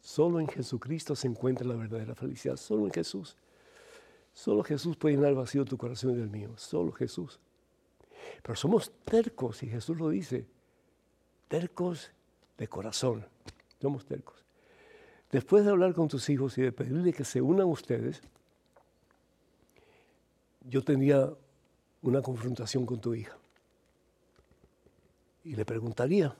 Solo 0.00 0.40
en 0.40 0.48
Jesucristo 0.48 1.14
se 1.14 1.28
encuentra 1.28 1.66
la 1.66 1.76
verdadera 1.76 2.14
felicidad. 2.14 2.56
Solo 2.56 2.86
en 2.86 2.92
Jesús. 2.92 3.36
Solo 4.32 4.64
Jesús 4.64 4.96
puede 4.96 5.14
llenar 5.14 5.30
el 5.30 5.36
vacío 5.36 5.64
tu 5.64 5.76
corazón 5.76 6.12
y 6.12 6.16
del 6.16 6.30
mío. 6.30 6.56
Solo 6.56 6.90
Jesús. 6.92 7.38
Pero 8.42 8.56
somos 8.56 8.90
tercos 9.04 9.62
y 9.62 9.68
Jesús 9.68 9.98
lo 9.98 10.08
dice 10.08 10.46
tercos 11.48 12.12
de 12.56 12.68
corazón. 12.68 13.26
Somos 13.80 14.06
tercos. 14.06 14.44
Después 15.30 15.64
de 15.64 15.70
hablar 15.70 15.94
con 15.94 16.08
tus 16.08 16.28
hijos 16.30 16.56
y 16.58 16.62
de 16.62 16.72
pedirle 16.72 17.12
que 17.12 17.24
se 17.24 17.40
unan 17.40 17.66
ustedes, 17.66 18.22
yo 20.62 20.82
tendría 20.82 21.30
una 22.02 22.22
confrontación 22.22 22.86
con 22.86 23.00
tu 23.00 23.14
hija. 23.14 23.36
Y 25.44 25.54
le 25.54 25.64
preguntaría, 25.64 26.34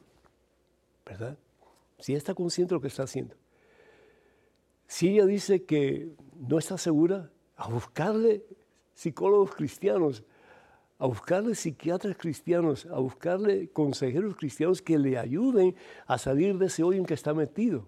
¿verdad? 1.04 1.36
Si 1.98 2.12
ella 2.12 2.18
está 2.18 2.34
consciente 2.34 2.70
de 2.70 2.76
lo 2.76 2.80
que 2.80 2.88
está 2.88 3.04
haciendo. 3.04 3.34
Si 4.86 5.08
ella 5.08 5.26
dice 5.26 5.64
que 5.64 6.14
no 6.36 6.58
está 6.58 6.78
segura, 6.78 7.30
a 7.56 7.68
buscarle 7.68 8.44
psicólogos 8.94 9.54
cristianos 9.54 10.24
a 10.98 11.06
buscarle 11.06 11.54
psiquiatras 11.54 12.16
cristianos, 12.16 12.86
a 12.86 12.98
buscarle 12.98 13.68
consejeros 13.68 14.34
cristianos 14.34 14.82
que 14.82 14.98
le 14.98 15.16
ayuden 15.16 15.76
a 16.06 16.18
salir 16.18 16.58
de 16.58 16.66
ese 16.66 16.82
hoyo 16.82 16.98
en 16.98 17.06
que 17.06 17.14
está 17.14 17.34
metido. 17.34 17.86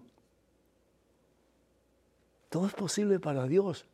Todo 2.49 2.67
es 2.67 2.73
posible 2.73 3.19
para 3.19 3.47
Dios. 3.47 3.85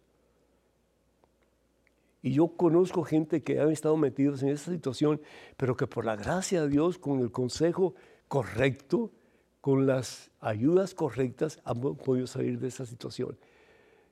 Y 2.22 2.34
yo 2.34 2.48
conozco 2.50 3.04
gente 3.04 3.42
que 3.42 3.60
han 3.60 3.72
estado 3.72 3.98
metidos 3.98 4.44
en 4.44 4.50
esa 4.50 4.72
situación, 4.72 5.22
pero 5.56 5.78
que 5.78 5.88
por 5.88 6.06
la 6.06 6.16
gracia 6.16 6.62
de 6.64 6.70
Dios, 6.70 6.98
con 6.98 7.20
el 7.20 7.32
consejo 7.32 7.96
correcto, 8.28 9.12
con 9.62 9.88
las 9.88 10.30
ayudas 10.40 10.94
correctas, 10.94 11.60
han 11.64 11.80
podido 11.80 12.28
salir 12.28 12.60
de 12.60 12.68
esa 12.68 12.86
situación. 12.86 13.38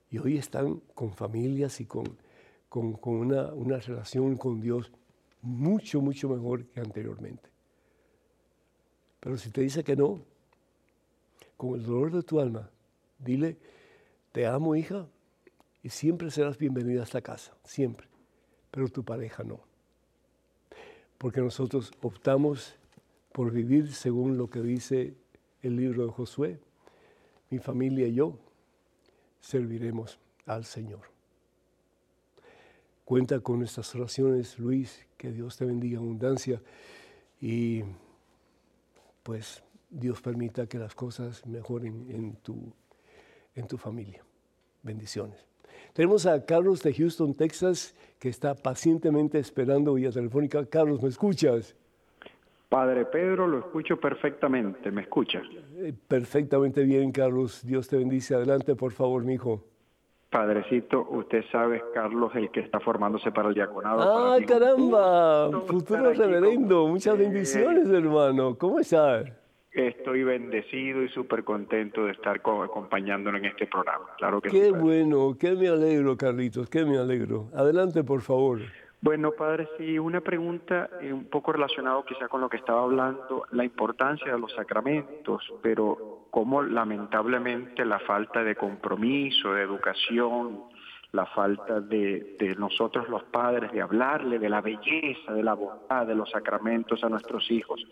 Y 0.10 0.18
hoy 0.18 0.38
están 0.38 0.82
con 0.94 1.12
familias 1.14 1.82
y 1.82 1.86
con 1.86 2.06
con, 2.82 3.16
una, 3.20 3.54
una 3.54 3.78
relación 3.78 4.36
con 4.36 4.60
Dios 4.60 4.92
mucho, 5.42 6.02
mucho 6.02 6.28
mejor 6.28 6.66
que 6.66 6.82
anteriormente. 6.82 7.50
Pero 9.22 9.38
si 9.38 9.50
te 9.50 9.62
dice 9.62 9.84
que 9.84 9.96
no, 9.96 10.20
con 11.56 11.80
el 11.80 11.86
dolor 11.86 12.12
de 12.12 12.24
tu 12.24 12.40
alma, 12.40 12.70
dile, 13.18 13.58
te 14.34 14.46
amo 14.46 14.76
hija 14.76 15.08
y 15.84 15.90
siempre 15.90 16.30
serás 16.30 16.58
bienvenida 16.58 17.00
a 17.00 17.04
esta 17.06 17.22
casa, 17.22 17.56
siempre, 17.64 18.08
pero 18.72 18.90
tu 18.90 19.04
pareja 19.04 19.44
no. 19.44 19.62
Porque 21.18 21.40
nosotros 21.40 21.92
optamos 22.02 22.76
por 23.32 23.52
vivir 23.52 23.94
según 23.94 24.38
lo 24.38 24.50
que 24.50 24.62
dice 24.62 25.16
el 25.62 25.78
libro 25.78 26.06
de 26.06 26.12
Josué. 26.12 26.60
Mi 27.50 27.60
familia 27.60 28.06
y 28.06 28.16
yo 28.16 28.38
serviremos 29.40 30.20
al 30.46 30.66
Señor. 30.66 31.15
Cuenta 33.06 33.40
con 33.40 33.60
nuestras 33.60 33.94
oraciones, 33.96 34.58
Luis, 34.58 35.06
que 35.16 35.32
Dios 35.32 35.58
te 35.58 35.66
bendiga 35.66 36.00
en 36.00 36.04
abundancia 36.06 36.60
y 37.40 37.84
pues 39.22 39.64
Dios 39.92 40.22
permita 40.22 40.66
que 40.66 40.80
las 40.80 40.96
cosas 40.96 41.46
mejoren 41.46 42.08
en 42.10 42.36
tu, 42.38 42.74
en 43.54 43.68
tu 43.68 43.78
familia. 43.78 44.24
Bendiciones. 44.82 45.46
Tenemos 45.94 46.26
a 46.26 46.46
Carlos 46.46 46.82
de 46.82 46.94
Houston, 46.94 47.36
Texas, 47.36 47.96
que 48.20 48.30
está 48.30 48.56
pacientemente 48.56 49.38
esperando 49.38 49.94
vía 49.94 50.12
telefónica. 50.12 50.66
Carlos, 50.66 51.02
¿me 51.02 51.10
escuchas? 51.10 51.76
Padre 52.70 53.06
Pedro, 53.06 53.48
lo 53.48 53.60
escucho 53.60 54.00
perfectamente. 54.00 54.90
¿Me 54.92 55.04
escuchas? 55.04 55.44
Eh, 55.78 55.94
perfectamente 56.08 56.84
bien, 56.84 57.12
Carlos. 57.12 57.64
Dios 57.64 57.88
te 57.88 57.98
bendice. 57.98 58.34
Adelante, 58.34 58.76
por 58.76 58.92
favor, 58.92 59.24
mi 59.24 59.36
hijo. 59.36 59.64
Padrecito, 60.30 61.08
usted 61.12 61.44
sabe, 61.52 61.82
Carlos, 61.94 62.32
el 62.36 62.52
que 62.52 62.60
está 62.60 62.80
formándose 62.80 63.32
para 63.32 63.50
el 63.50 63.56
diaconado. 63.56 64.02
Ah, 64.02 64.38
caramba, 64.46 65.50
futuro 65.68 66.14
reverendo. 66.14 66.88
Muchas 66.88 67.18
bendiciones, 67.18 67.90
hermano. 67.90 68.58
¿Cómo 68.58 68.80
estás? 68.80 69.26
Estoy 69.72 70.24
bendecido 70.24 71.04
y 71.04 71.10
súper 71.10 71.44
contento 71.44 72.06
de 72.06 72.14
estar 72.14 72.38
acompañándolo 72.38 73.38
en 73.38 73.46
este 73.46 73.68
programa. 73.68 74.06
Claro 74.18 74.42
que 74.42 74.50
Qué 74.50 74.72
bueno, 74.72 75.36
qué 75.38 75.52
me 75.52 75.68
alegro, 75.68 76.16
Carlitos, 76.16 76.70
qué 76.70 76.86
me 76.86 76.98
alegro. 76.98 77.50
Adelante, 77.54 78.04
por 78.04 78.22
favor. 78.22 78.60
Bueno, 79.06 79.34
padre, 79.34 79.70
sí, 79.78 80.00
una 80.00 80.20
pregunta 80.20 80.90
eh, 81.00 81.14
un 81.14 81.26
poco 81.26 81.52
relacionado 81.52 82.04
quizá 82.06 82.28
con 82.28 82.42
lo 82.42 82.50
que 82.50 82.58
estaba 82.58 82.82
hablando, 82.82 83.46
la 83.52 83.64
importancia 83.64 84.34
de 84.34 84.40
los 84.40 84.52
sacramentos, 84.54 85.44
pero 85.62 86.26
cómo 86.32 86.64
lamentablemente 86.64 87.86
la 87.86 88.00
falta 88.00 88.44
de 88.44 88.56
compromiso, 88.56 89.54
de 89.54 89.62
educación, 89.62 90.64
la 91.16 91.26
falta 91.26 91.80
de, 91.80 92.36
de, 92.38 92.56
nosotros 92.56 93.10
los 93.10 93.24
padres 93.24 93.72
de 93.72 93.82
hablarle 93.82 94.38
de 94.38 94.50
la 94.50 94.62
belleza, 94.62 95.34
de 95.34 95.44
la 95.44 95.54
bondad 95.54 96.06
de 96.06 96.16
los 96.16 96.30
sacramentos 96.30 97.04
a 97.04 97.10
nuestros 97.10 97.50
hijos. 97.50 97.84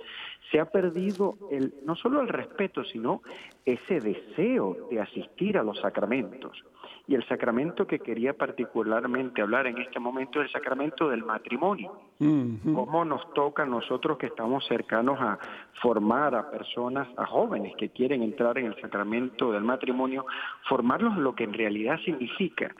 Se 0.51 0.59
ha 0.59 0.65
perdido 0.65 1.35
el, 1.49 1.73
no 1.85 1.95
solo 1.95 2.21
el 2.21 2.27
respeto, 2.27 2.83
sino 2.83 3.21
ese 3.65 3.99
deseo 3.99 4.89
de 4.91 5.01
asistir 5.01 5.57
a 5.57 5.63
los 5.63 5.79
sacramentos. 5.79 6.63
Y 7.05 7.15
el 7.15 7.27
sacramento 7.27 7.85
que 7.85 7.99
quería 7.99 8.33
particularmente 8.33 9.41
hablar 9.41 9.67
en 9.67 9.77
este 9.77 9.99
momento 9.99 10.39
es 10.39 10.47
el 10.47 10.53
sacramento 10.53 11.09
del 11.09 11.23
matrimonio. 11.23 11.91
Cómo 12.17 13.03
nos 13.03 13.33
toca 13.33 13.63
a 13.63 13.65
nosotros 13.65 14.17
que 14.17 14.27
estamos 14.27 14.65
cercanos 14.67 15.19
a 15.19 15.37
formar 15.81 16.33
a 16.33 16.49
personas, 16.49 17.07
a 17.17 17.25
jóvenes 17.25 17.73
que 17.77 17.89
quieren 17.89 18.23
entrar 18.23 18.57
en 18.57 18.67
el 18.67 18.79
sacramento 18.79 19.51
del 19.51 19.63
matrimonio, 19.63 20.25
formarlos 20.69 21.17
lo 21.17 21.35
que 21.35 21.43
en 21.43 21.53
realidad 21.53 21.99
significa. 22.05 22.73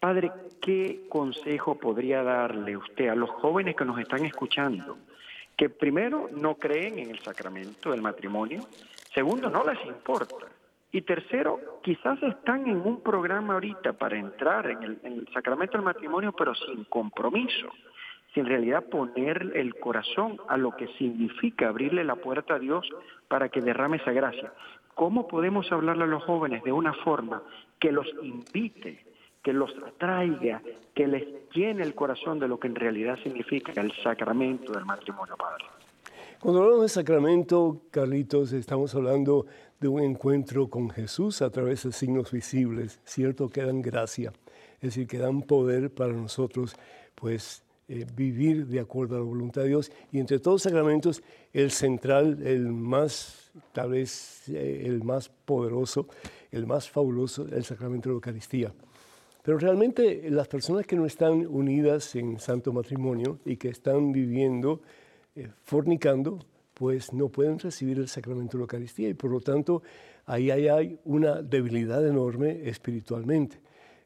Padre, 0.00 0.30
¿qué 0.60 1.06
consejo 1.08 1.76
podría 1.76 2.22
darle 2.22 2.76
usted 2.76 3.08
a 3.08 3.14
los 3.14 3.30
jóvenes 3.30 3.74
que 3.74 3.84
nos 3.84 3.98
están 3.98 4.24
escuchando? 4.24 4.98
Que 5.56 5.68
primero 5.68 6.28
no 6.32 6.54
creen 6.54 6.98
en 7.00 7.10
el 7.10 7.18
sacramento 7.20 7.90
del 7.90 8.02
matrimonio, 8.02 8.62
segundo 9.12 9.50
no 9.50 9.64
les 9.64 9.84
importa 9.86 10.46
y 10.90 11.02
tercero, 11.02 11.60
quizás 11.82 12.22
están 12.22 12.66
en 12.66 12.80
un 12.80 13.02
programa 13.02 13.54
ahorita 13.54 13.92
para 13.92 14.18
entrar 14.18 14.70
en 14.70 14.98
el, 15.02 15.28
sacramento 15.34 15.76
del 15.76 15.84
matrimonio, 15.84 16.32
pero 16.32 16.54
sin 16.54 16.84
compromiso, 16.84 17.68
sin 18.32 18.46
realidad 18.46 18.84
poner 18.88 19.52
el 19.54 19.74
corazón 19.74 20.38
a 20.48 20.56
lo 20.56 20.74
que 20.76 20.86
significa 20.98 21.68
abrirle 21.68 22.04
la 22.04 22.16
puerta 22.16 22.54
a 22.54 22.58
Dios 22.58 22.88
para 23.28 23.50
que 23.50 23.60
derrame 23.60 23.98
esa 23.98 24.12
gracia. 24.12 24.52
¿Cómo 24.94 25.28
podemos 25.28 25.70
hablarle 25.70 26.04
a 26.04 26.08
los 26.08 26.24
jóvenes 26.24 26.62
de 26.64 26.72
una 26.72 26.94
forma 26.94 27.42
que 27.78 27.92
los 27.92 28.06
invite, 28.22 29.04
que 29.42 29.52
los 29.52 29.70
atraiga, 29.86 30.62
que 30.94 31.06
les 31.06 31.24
llene 31.54 31.82
el 31.82 31.94
corazón 31.94 32.38
de 32.38 32.48
lo 32.48 32.58
que 32.58 32.68
en 32.68 32.74
realidad 32.74 33.18
significa 33.22 33.72
el 33.80 33.92
sacramento 34.02 34.72
del 34.72 34.84
matrimonio, 34.84 35.36
Padre? 35.36 35.64
Cuando 36.40 36.62
hablamos 36.62 36.82
de 36.82 36.88
sacramento, 36.88 37.82
Carlitos, 37.90 38.52
estamos 38.52 38.94
hablando 38.94 39.46
de 39.80 39.88
un 39.88 40.00
encuentro 40.00 40.68
con 40.68 40.90
Jesús 40.90 41.42
a 41.42 41.50
través 41.50 41.82
de 41.82 41.92
signos 41.92 42.30
visibles, 42.30 43.00
¿cierto? 43.04 43.48
Que 43.48 43.62
dan 43.62 43.82
gracia, 43.82 44.32
es 44.76 44.94
decir, 44.94 45.06
que 45.06 45.18
dan 45.18 45.42
poder 45.42 45.90
para 45.90 46.12
nosotros, 46.12 46.76
pues, 47.14 47.64
eh, 47.88 48.06
vivir 48.14 48.66
de 48.66 48.80
acuerdo 48.80 49.16
a 49.16 49.18
la 49.18 49.24
voluntad 49.24 49.62
de 49.62 49.68
Dios. 49.68 49.90
Y 50.12 50.20
entre 50.20 50.38
todos 50.38 50.56
los 50.56 50.62
sacramentos, 50.62 51.22
el 51.52 51.70
central, 51.70 52.38
el 52.44 52.68
más, 52.68 53.50
tal 53.72 53.90
vez, 53.90 54.48
eh, 54.48 54.82
el 54.84 55.02
más 55.02 55.28
poderoso, 55.28 56.06
el 56.52 56.66
más 56.66 56.88
fabuloso, 56.88 57.46
el 57.50 57.64
sacramento 57.64 58.08
de 58.08 58.12
la 58.12 58.16
Eucaristía. 58.16 58.72
Pero 59.48 59.56
realmente 59.56 60.28
las 60.28 60.46
personas 60.46 60.84
que 60.84 60.94
no 60.94 61.06
están 61.06 61.46
unidas 61.46 62.14
en 62.16 62.38
santo 62.38 62.70
matrimonio 62.70 63.38
y 63.46 63.56
que 63.56 63.70
están 63.70 64.12
viviendo, 64.12 64.82
eh, 65.34 65.48
fornicando, 65.64 66.40
pues 66.74 67.14
no 67.14 67.30
pueden 67.30 67.58
recibir 67.58 67.96
el 67.96 68.08
sacramento 68.08 68.58
de 68.58 68.60
la 68.60 68.62
Eucaristía 68.64 69.08
y 69.08 69.14
por 69.14 69.30
lo 69.30 69.40
tanto 69.40 69.82
ahí 70.26 70.50
hay 70.50 71.00
una 71.06 71.40
debilidad 71.40 72.06
enorme 72.06 72.68
espiritualmente. 72.68 73.58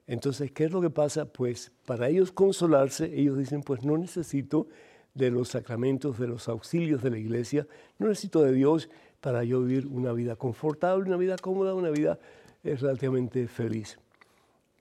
Entonces, 0.06 0.52
¿qué 0.52 0.66
es 0.66 0.70
lo 0.70 0.80
que 0.80 0.90
pasa? 0.90 1.24
Pues 1.24 1.72
para 1.86 2.08
ellos 2.08 2.30
consolarse, 2.30 3.06
ellos 3.12 3.36
dicen, 3.36 3.62
pues 3.64 3.82
no 3.82 3.98
necesito 3.98 4.68
de 5.12 5.32
los 5.32 5.48
sacramentos, 5.48 6.20
de 6.20 6.28
los 6.28 6.48
auxilios 6.48 7.02
de 7.02 7.10
la 7.10 7.18
iglesia, 7.18 7.66
no 7.98 8.06
necesito 8.06 8.44
de 8.44 8.52
Dios 8.52 8.88
para 9.20 9.42
yo 9.42 9.60
vivir 9.60 9.88
una 9.88 10.12
vida 10.12 10.36
confortable, 10.36 11.08
una 11.08 11.16
vida 11.16 11.34
cómoda, 11.36 11.74
una 11.74 11.90
vida 11.90 12.20
eh, 12.62 12.76
relativamente 12.76 13.48
feliz. 13.48 13.98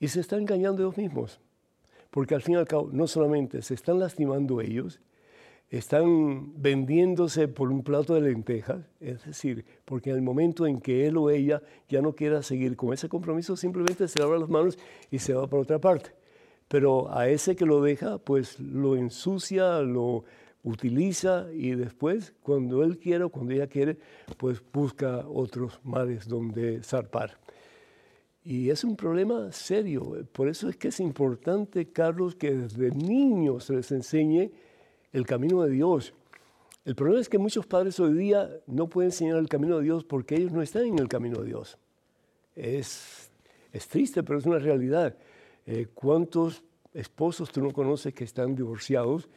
Y 0.02 0.08
se 0.08 0.20
están 0.20 0.42
engañando 0.42 0.82
ellos 0.82 0.98
mismos, 0.98 1.40
porque 2.10 2.34
al 2.36 2.42
fin 2.42 2.56
y 2.56 2.58
al 2.58 2.68
cabo 2.68 2.90
no 2.92 3.06
solamente 3.06 3.62
se 3.62 3.76
están 3.76 4.00
lastimando 4.00 4.60
ellos, 4.60 5.00
están 5.70 6.60
vendiéndose 6.62 7.48
por 7.48 7.72
un 7.72 7.84
plato 7.84 8.16
de 8.16 8.22
lentejas, 8.22 8.84
es 9.00 9.24
decir, 9.24 9.64
porque 9.86 10.10
en 10.10 10.16
el 10.18 10.22
momento 10.24 10.66
en 10.66 10.82
que 10.82 11.06
él 11.06 11.18
o 11.18 11.30
ella 11.30 11.62
ya 11.88 12.02
no 12.02 12.14
quiera 12.14 12.42
seguir 12.42 12.76
con 12.76 12.94
ese 12.94 13.08
compromiso, 13.08 13.56
simplemente 13.56 14.08
se 14.08 14.20
lava 14.20 14.38
las 14.38 14.50
manos 14.50 14.78
y 15.12 15.20
se 15.20 15.36
va 15.36 15.48
para 15.48 15.62
otra 15.62 15.80
parte. 15.80 16.10
Pero 16.68 17.14
a 17.16 17.30
ese 17.30 17.56
que 17.56 17.68
lo 17.68 17.80
deja, 17.80 18.18
pues 18.18 18.60
lo 18.60 18.96
ensucia, 18.96 19.82
lo 19.82 20.26
utiliza 20.64 21.46
y 21.54 21.76
después, 21.76 22.34
cuando 22.42 22.84
él 22.84 22.98
quiere 22.98 23.26
o 23.26 23.30
cuando 23.30 23.54
ella 23.54 23.68
quiere, 23.68 24.00
pues 24.38 24.64
busca 24.74 25.28
otros 25.28 25.80
mares 25.84 26.28
donde 26.28 26.82
zarpar. 26.82 27.38
Y 28.44 28.70
es 28.72 28.84
un 28.84 28.96
problema 28.96 29.52
serio. 29.52 30.26
Por 30.32 30.48
eso 30.48 30.68
es 30.68 30.76
que 30.76 30.88
es 30.88 31.00
importante, 31.00 31.92
Carlos, 31.92 32.36
que 32.36 32.52
desde 32.52 32.90
niños 32.90 33.66
se 33.66 33.74
les 33.74 33.92
enseñe 33.92 34.52
el 35.14 35.26
camino 35.26 35.62
de 35.62 35.72
Dios. 35.72 36.14
El 36.84 36.96
problema 36.96 37.22
es 37.22 37.30
que 37.30 37.38
muchos 37.38 37.68
padres 37.68 38.00
hoy 38.00 38.14
día 38.14 38.50
no 38.66 38.88
pueden 38.88 39.12
enseñar 39.12 39.38
el 39.38 39.48
camino 39.48 39.78
de 39.78 39.84
Dios 39.84 40.04
porque 40.04 40.36
ellos 40.36 40.52
no 40.52 40.64
están 40.64 40.86
en 40.86 40.98
el 40.98 41.08
camino 41.08 41.42
de 41.42 41.48
Dios. 41.48 41.78
Es, 42.56 43.30
es 43.72 43.88
triste, 43.88 44.24
pero 44.24 44.40
es 44.40 44.46
una 44.48 44.58
realidad. 44.58 45.16
Eh, 45.68 45.88
¿Cuántos 45.94 46.64
esposos 46.96 47.52
tú 47.52 47.62
no 47.62 47.72
conoces 47.72 48.16
que 48.16 48.24
están 48.24 48.56
divorciados? 48.56 49.30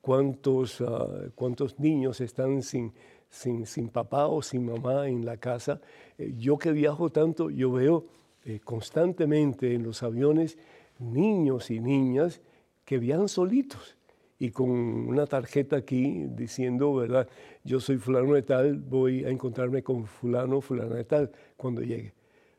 ¿Cuántos, 0.00 0.80
ah, 0.80 1.08
cuántos 1.34 1.80
niños 1.80 2.20
están 2.20 2.62
sin, 2.62 2.92
sin, 3.28 3.66
sin, 3.66 3.88
papá 3.88 4.28
o 4.28 4.40
sin 4.40 4.64
mamá 4.64 5.08
en 5.08 5.24
la 5.24 5.36
casa? 5.36 5.80
Eh, 6.18 6.34
yo 6.36 6.56
que 6.56 6.70
viajo 6.70 7.10
tanto, 7.10 7.50
yo 7.50 7.72
veo 7.72 8.06
eh, 8.44 8.60
constantemente 8.62 9.74
en 9.74 9.82
los 9.82 10.02
aviones 10.02 10.58
niños 10.98 11.70
y 11.70 11.80
niñas 11.80 12.40
que 12.84 12.98
viajan 12.98 13.28
solitos 13.28 13.96
y 14.38 14.50
con 14.50 14.70
una 14.70 15.26
tarjeta 15.26 15.76
aquí 15.76 16.26
diciendo, 16.26 16.94
¿verdad? 16.94 17.28
Yo 17.62 17.78
soy 17.78 17.98
fulano 17.98 18.34
de 18.34 18.42
tal, 18.42 18.76
voy 18.76 19.24
a 19.24 19.28
encontrarme 19.28 19.84
con 19.84 20.06
fulano, 20.06 20.60
fulano 20.60 20.96
de 20.96 21.04
tal 21.04 21.30
cuando 21.56 21.80
llegue. 21.82 22.12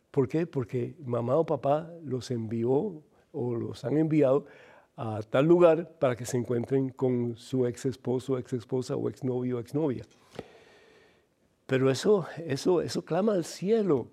¿Por 0.10 0.30
qué? 0.30 0.48
Porque 0.48 0.96
mamá 1.06 1.36
o 1.36 1.46
papá 1.46 1.92
los 2.04 2.32
envió 2.32 3.02
o 3.34 3.56
los 3.56 3.84
han 3.84 3.98
enviado 3.98 4.46
a 4.96 5.22
tal 5.24 5.46
lugar 5.46 5.90
para 6.00 6.16
que 6.16 6.26
se 6.26 6.38
encuentren 6.38 6.90
con 6.90 7.36
su 7.36 7.66
ex 7.66 7.86
esposo, 7.86 8.38
ex 8.38 8.54
esposa 8.54 8.96
o 8.96 9.10
ex 9.10 9.24
novio 9.24 9.60
ex 9.60 9.74
novia. 9.74 10.06
Pero 11.66 11.90
eso, 11.90 12.28
eso, 12.46 12.82
eso 12.82 13.04
clama 13.04 13.34
al 13.34 13.44
cielo. 13.44 14.08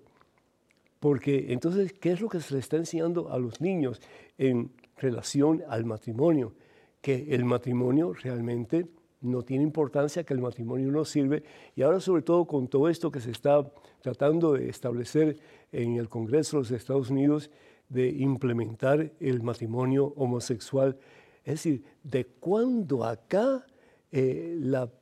Porque 1.01 1.47
entonces, 1.49 1.91
¿qué 1.91 2.13
es 2.13 2.21
lo 2.21 2.29
que 2.29 2.39
se 2.39 2.53
le 2.53 2.61
está 2.61 2.77
enseñando 2.77 3.29
a 3.29 3.37
los 3.37 3.59
niños 3.59 3.99
en 4.37 4.71
relación 4.95 5.61
al 5.67 5.83
matrimonio? 5.83 6.53
que 7.01 7.33
el 7.33 7.43
matrimonio 7.43 8.13
realmente 8.13 8.87
no 9.21 9.43
tiene 9.43 9.63
importancia, 9.63 10.23
que 10.23 10.33
el 10.33 10.41
matrimonio 10.41 10.91
no 10.91 11.03
sirve. 11.03 11.43
Y 11.75 11.81
ahora 11.81 11.99
sobre 11.99 12.21
todo 12.21 12.45
con 12.45 12.67
todo 12.67 12.89
esto 12.89 13.11
que 13.11 13.19
se 13.19 13.31
está 13.31 13.71
tratando 14.01 14.53
de 14.53 14.69
establecer 14.69 15.37
en 15.71 15.97
el 15.97 16.09
Congreso 16.09 16.57
de 16.57 16.61
los 16.61 16.71
Estados 16.71 17.09
Unidos, 17.09 17.49
de 17.89 18.09
implementar 18.09 19.11
el 19.19 19.41
matrimonio 19.41 20.13
homosexual. 20.15 20.97
Es 21.43 21.55
decir, 21.55 21.83
de 22.03 22.25
cuándo 22.25 23.03
acá 23.03 23.65
eh, 24.11 24.57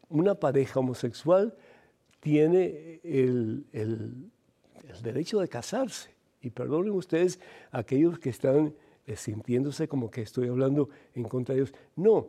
una 0.10 0.36
pareja 0.36 0.80
homosexual 0.80 1.56
tiene 2.20 3.00
el, 3.04 3.66
el 3.72 4.32
derecho 5.02 5.40
de 5.40 5.48
casarse. 5.48 6.12
Y 6.42 6.52
perdonen 6.52 6.94
ustedes 6.94 7.40
aquellos 7.72 8.20
que 8.20 8.30
están 8.30 8.74
eh, 9.06 9.16
sintiéndose 9.16 9.88
como 9.88 10.10
que 10.10 10.22
estoy 10.22 10.48
hablando 10.48 10.90
en 11.16 11.24
contra 11.24 11.56
de 11.56 11.62
Dios. 11.62 11.74
No, 11.96 12.28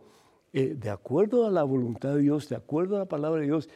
eh, 0.52 0.74
de 0.76 0.90
acuerdo 0.90 1.46
a 1.46 1.50
la 1.50 1.62
voluntad 1.62 2.14
de 2.14 2.22
Dios, 2.22 2.48
de 2.48 2.56
acuerdo 2.56 2.96
a 2.96 3.00
la 3.00 3.04
palabra 3.04 3.40
de 3.40 3.46
Dios, 3.46 3.68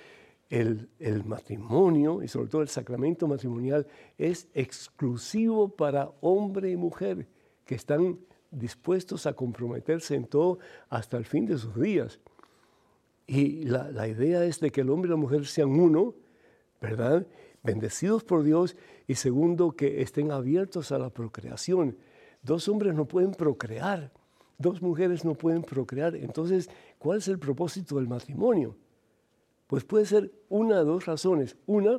el, 0.50 0.88
el, 0.98 1.24
matrimonio 1.24 2.22
y 2.22 2.28
sobre 2.28 2.48
todo 2.48 2.62
el 2.62 2.68
sacramento 2.68 3.26
matrimonial 3.26 3.86
es 4.18 4.48
exclusivo 4.54 5.68
para 5.68 6.12
hombre 6.20 6.70
y 6.70 6.76
mujer 6.76 7.26
que 7.64 7.74
están 7.74 8.18
dispuestos 8.50 9.26
a 9.26 9.32
comprometerse 9.32 10.14
en 10.14 10.26
todo 10.26 10.58
hasta 10.88 11.16
el 11.16 11.24
fin 11.24 11.46
de 11.46 11.58
sus 11.58 11.78
días. 11.80 12.20
Y 13.26 13.64
la, 13.64 13.90
la 13.90 14.06
idea 14.06 14.44
es 14.44 14.60
de 14.60 14.70
que 14.70 14.82
el 14.82 14.90
hombre 14.90 15.08
y 15.08 15.10
la 15.10 15.16
mujer 15.16 15.46
sean 15.46 15.70
uno, 15.70 16.14
¿verdad? 16.80 17.26
Bendecidos 17.64 18.22
por 18.22 18.44
Dios 18.44 18.76
y 19.08 19.16
segundo, 19.16 19.72
que 19.72 20.02
estén 20.02 20.30
abiertos 20.30 20.92
a 20.92 20.98
la 20.98 21.10
procreación 21.10 21.96
Dos 22.44 22.68
hombres 22.68 22.94
no 22.94 23.06
pueden 23.06 23.32
procrear, 23.32 24.12
dos 24.58 24.82
mujeres 24.82 25.24
no 25.24 25.34
pueden 25.34 25.62
procrear. 25.62 26.14
Entonces, 26.14 26.68
¿cuál 26.98 27.18
es 27.18 27.28
el 27.28 27.38
propósito 27.38 27.96
del 27.96 28.06
matrimonio? 28.06 28.76
Pues 29.66 29.82
puede 29.82 30.04
ser 30.04 30.30
una 30.50 30.80
de 30.80 30.84
dos 30.84 31.06
razones. 31.06 31.56
Una, 31.64 31.96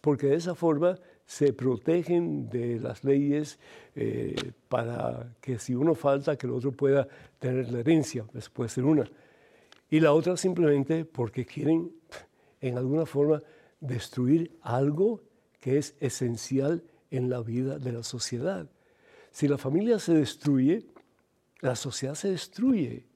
porque 0.00 0.28
de 0.28 0.36
esa 0.36 0.54
forma 0.54 0.96
se 1.26 1.52
protegen 1.52 2.48
de 2.48 2.78
las 2.78 3.02
leyes 3.02 3.58
eh, 3.96 4.36
para 4.68 5.34
que 5.40 5.58
si 5.58 5.74
uno 5.74 5.96
falta, 5.96 6.36
que 6.36 6.46
el 6.46 6.52
otro 6.52 6.70
pueda 6.70 7.08
tener 7.40 7.68
la 7.72 7.80
herencia. 7.80 8.24
Eso 8.34 8.50
puede 8.52 8.70
ser 8.70 8.84
una. 8.84 9.04
Y 9.90 9.98
la 9.98 10.12
otra 10.12 10.36
simplemente 10.36 11.04
porque 11.06 11.44
quieren, 11.44 11.90
en 12.60 12.78
alguna 12.78 13.04
forma, 13.04 13.42
destruir 13.80 14.58
algo 14.62 15.22
que 15.60 15.78
es 15.78 15.96
esencial 16.00 16.84
en 17.10 17.30
la 17.30 17.40
vida 17.40 17.78
de 17.78 17.92
la 17.92 18.02
sociedad. 18.02 18.68
Si 19.30 19.48
la 19.48 19.58
familia 19.58 19.98
se 19.98 20.14
destruye, 20.14 20.86
la 21.60 21.76
sociedad 21.76 22.14
se 22.14 22.30
destruye, 22.30 23.06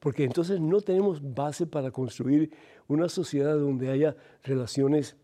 porque 0.00 0.24
entonces 0.24 0.60
no 0.60 0.80
tenemos 0.80 1.20
base 1.34 1.66
para 1.66 1.90
construir 1.90 2.52
una 2.88 3.08
sociedad 3.08 3.56
donde 3.56 3.90
haya 3.90 4.16
relaciones 4.42 5.16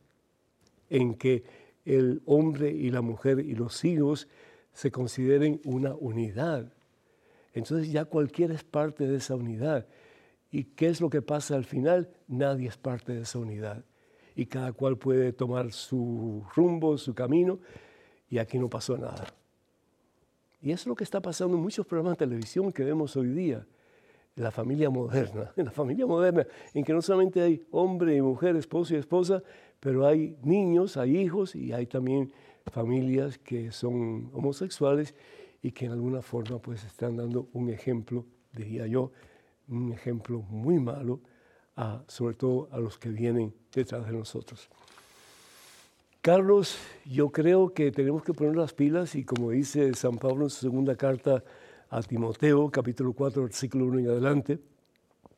en 0.91 1.15
que 1.15 1.45
el 1.85 2.23
hombre 2.27 2.71
y 2.71 2.91
la 2.91 3.01
mujer 3.01 3.41
y 3.41 3.55
los 3.55 3.85
hijos 3.85 4.29
se 4.73 4.91
consideren 4.91 5.61
una 5.65 5.95
unidad. 5.95 6.73
Entonces 7.55 7.91
ya 7.91 8.05
cualquiera 8.05 8.55
es 8.55 8.63
parte 8.63 9.07
de 9.07 9.17
esa 9.17 9.35
unidad. 9.35 9.87
¿Y 10.51 10.65
qué 10.65 10.89
es 10.89 11.01
lo 11.01 11.11
que 11.11 11.23
pasa 11.23 11.57
al 11.57 11.65
final? 11.65 12.11
Nadie 12.27 12.69
es 12.69 12.77
parte 12.77 13.13
de 13.13 13.23
esa 13.23 13.39
unidad. 13.39 13.85
Y 14.39 14.47
cada 14.47 14.73
cual 14.73 14.97
puede 14.97 15.33
tomar 15.33 15.73
su 15.73 16.45
rumbo, 16.55 16.97
su 16.97 17.13
camino, 17.13 17.59
y 18.31 18.39
aquí 18.39 18.57
no 18.57 18.71
pasó 18.71 18.97
nada. 18.97 19.27
Y 20.63 20.71
es 20.71 20.87
lo 20.87 20.95
que 20.95 21.03
está 21.03 21.21
pasando 21.21 21.57
en 21.57 21.63
muchos 21.65 21.85
programas 21.85 22.17
de 22.17 22.25
televisión 22.25 22.71
que 22.71 22.85
vemos 22.85 23.17
hoy 23.17 23.31
día. 23.31 23.67
En 24.37 24.45
la 24.45 24.53
familia 24.53 24.91
moderna, 24.91 25.51
en 25.57 25.65
la 25.65 25.73
familia 25.73 26.07
moderna, 26.07 26.47
en 26.73 26.85
que 26.85 26.93
no 26.93 27.03
solamente 27.03 27.43
hay 27.43 27.67
hombre 27.73 28.15
y 28.15 28.23
mujer, 28.23 28.55
esposo 28.55 28.95
y 28.95 28.99
esposa, 28.99 29.43
pero 29.81 30.07
hay 30.07 30.37
niños, 30.45 30.97
hay 30.97 31.17
hijos 31.17 31.57
y 31.57 31.73
hay 31.73 31.87
también 31.87 32.33
familias 32.71 33.39
que 33.39 33.73
son 33.73 34.31
homosexuales 34.33 35.17
y 35.63 35.73
que 35.73 35.87
en 35.87 35.91
alguna 35.91 36.23
forma 36.23 36.61
pues 36.61 36.85
están 36.85 37.17
dando 37.17 37.49
un 37.55 37.71
ejemplo, 37.71 38.25
diría 38.53 38.87
yo, 38.87 39.11
un 39.67 39.93
ejemplo 39.93 40.43
muy 40.43 40.79
malo, 40.79 41.19
sobre 42.09 42.35
todo 42.35 42.69
a 42.73 42.79
los 42.79 42.99
que 42.99 43.09
vienen 43.09 43.55
detrás 43.73 44.07
de 44.07 44.13
nosotros. 44.13 44.69
Carlos, 46.21 46.77
yo 47.07 47.31
creo 47.31 47.73
que 47.73 47.93
tenemos 47.93 48.23
que 48.25 48.35
poner 48.35 48.57
las 48.57 48.73
pilas 48.73 49.15
y 49.15 49.25
como 49.25 49.51
dice 49.51 49.95
San 49.95 50.19
Pablo 50.19 50.45
en 50.45 50.51
su 50.51 50.61
segunda 50.61 50.97
carta 50.97 51.45
a 51.91 52.03
Timoteo, 52.03 52.71
capítulo 52.71 53.13
4, 53.13 53.43
versículo 53.45 53.87
1 53.87 54.01
y 54.01 54.07
adelante, 54.07 54.59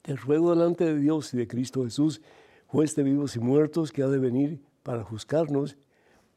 te 0.02 0.16
ruego 0.16 0.50
delante 0.54 0.84
de 0.84 0.98
Dios 0.98 1.32
y 1.34 1.36
de 1.36 1.46
Cristo 1.46 1.84
Jesús, 1.84 2.22
juez 2.66 2.96
de 2.96 3.02
vivos 3.02 3.36
y 3.36 3.40
muertos 3.40 3.92
que 3.92 4.02
ha 4.02 4.08
de 4.08 4.18
venir 4.18 4.60
para 4.82 5.04
juzgarnos, 5.04 5.76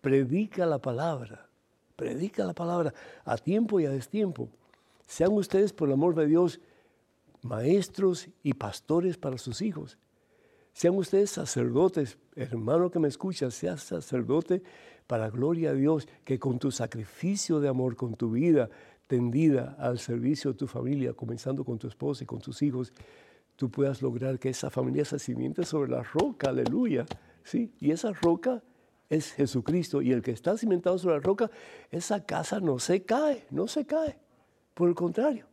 predica 0.01 0.65
la 0.65 0.79
palabra, 0.79 1.47
predica 1.95 2.43
la 2.43 2.53
palabra 2.53 2.93
a 3.23 3.37
tiempo 3.37 3.79
y 3.79 3.85
a 3.85 3.89
destiempo. 3.89 4.49
Sean 5.07 5.31
ustedes, 5.31 5.71
por 5.71 5.87
el 5.87 5.93
amor 5.93 6.13
de 6.15 6.27
Dios, 6.27 6.59
maestros 7.43 8.29
y 8.41 8.53
pastores 8.53 9.17
para 9.17 9.37
sus 9.37 9.61
hijos. 9.61 9.97
Sean 10.73 10.95
ustedes 10.95 11.29
sacerdotes, 11.29 12.17
hermano 12.35 12.89
que 12.89 12.99
me 12.99 13.07
escucha, 13.07 13.51
seas 13.51 13.83
sacerdote 13.83 14.63
para 15.05 15.29
gloria 15.29 15.71
a 15.71 15.73
Dios, 15.73 16.07
que 16.23 16.39
con 16.39 16.57
tu 16.57 16.71
sacrificio 16.71 17.59
de 17.59 17.67
amor, 17.67 17.95
con 17.95 18.15
tu 18.15 18.31
vida 18.31 18.69
tendida 19.07 19.75
al 19.77 19.99
servicio 19.99 20.53
de 20.53 20.57
tu 20.57 20.67
familia, 20.67 21.13
comenzando 21.13 21.63
con 21.63 21.77
tu 21.77 21.87
esposa 21.87 22.23
y 22.23 22.27
con 22.27 22.39
tus 22.39 22.61
hijos, 22.61 22.93
tú 23.55 23.69
puedas 23.69 24.01
lograr 24.01 24.39
que 24.39 24.49
esa 24.49 24.69
familia 24.69 25.05
se 25.05 25.19
cimiente 25.19 25.63
sobre 25.63 25.91
la 25.91 26.01
roca, 26.01 26.49
aleluya. 26.49 27.05
¿sí? 27.43 27.71
Y 27.79 27.91
esa 27.91 28.11
roca 28.13 28.63
es 29.09 29.33
Jesucristo. 29.33 30.01
Y 30.01 30.11
el 30.11 30.21
que 30.21 30.31
está 30.31 30.57
cimentado 30.57 30.97
sobre 30.97 31.17
la 31.17 31.21
roca, 31.21 31.51
esa 31.91 32.25
casa 32.25 32.59
no 32.59 32.79
se 32.79 33.03
cae, 33.03 33.45
no 33.51 33.67
se 33.67 33.85
cae. 33.85 34.17
Por 34.73 34.89
el 34.89 34.95
contrario, 34.95 35.45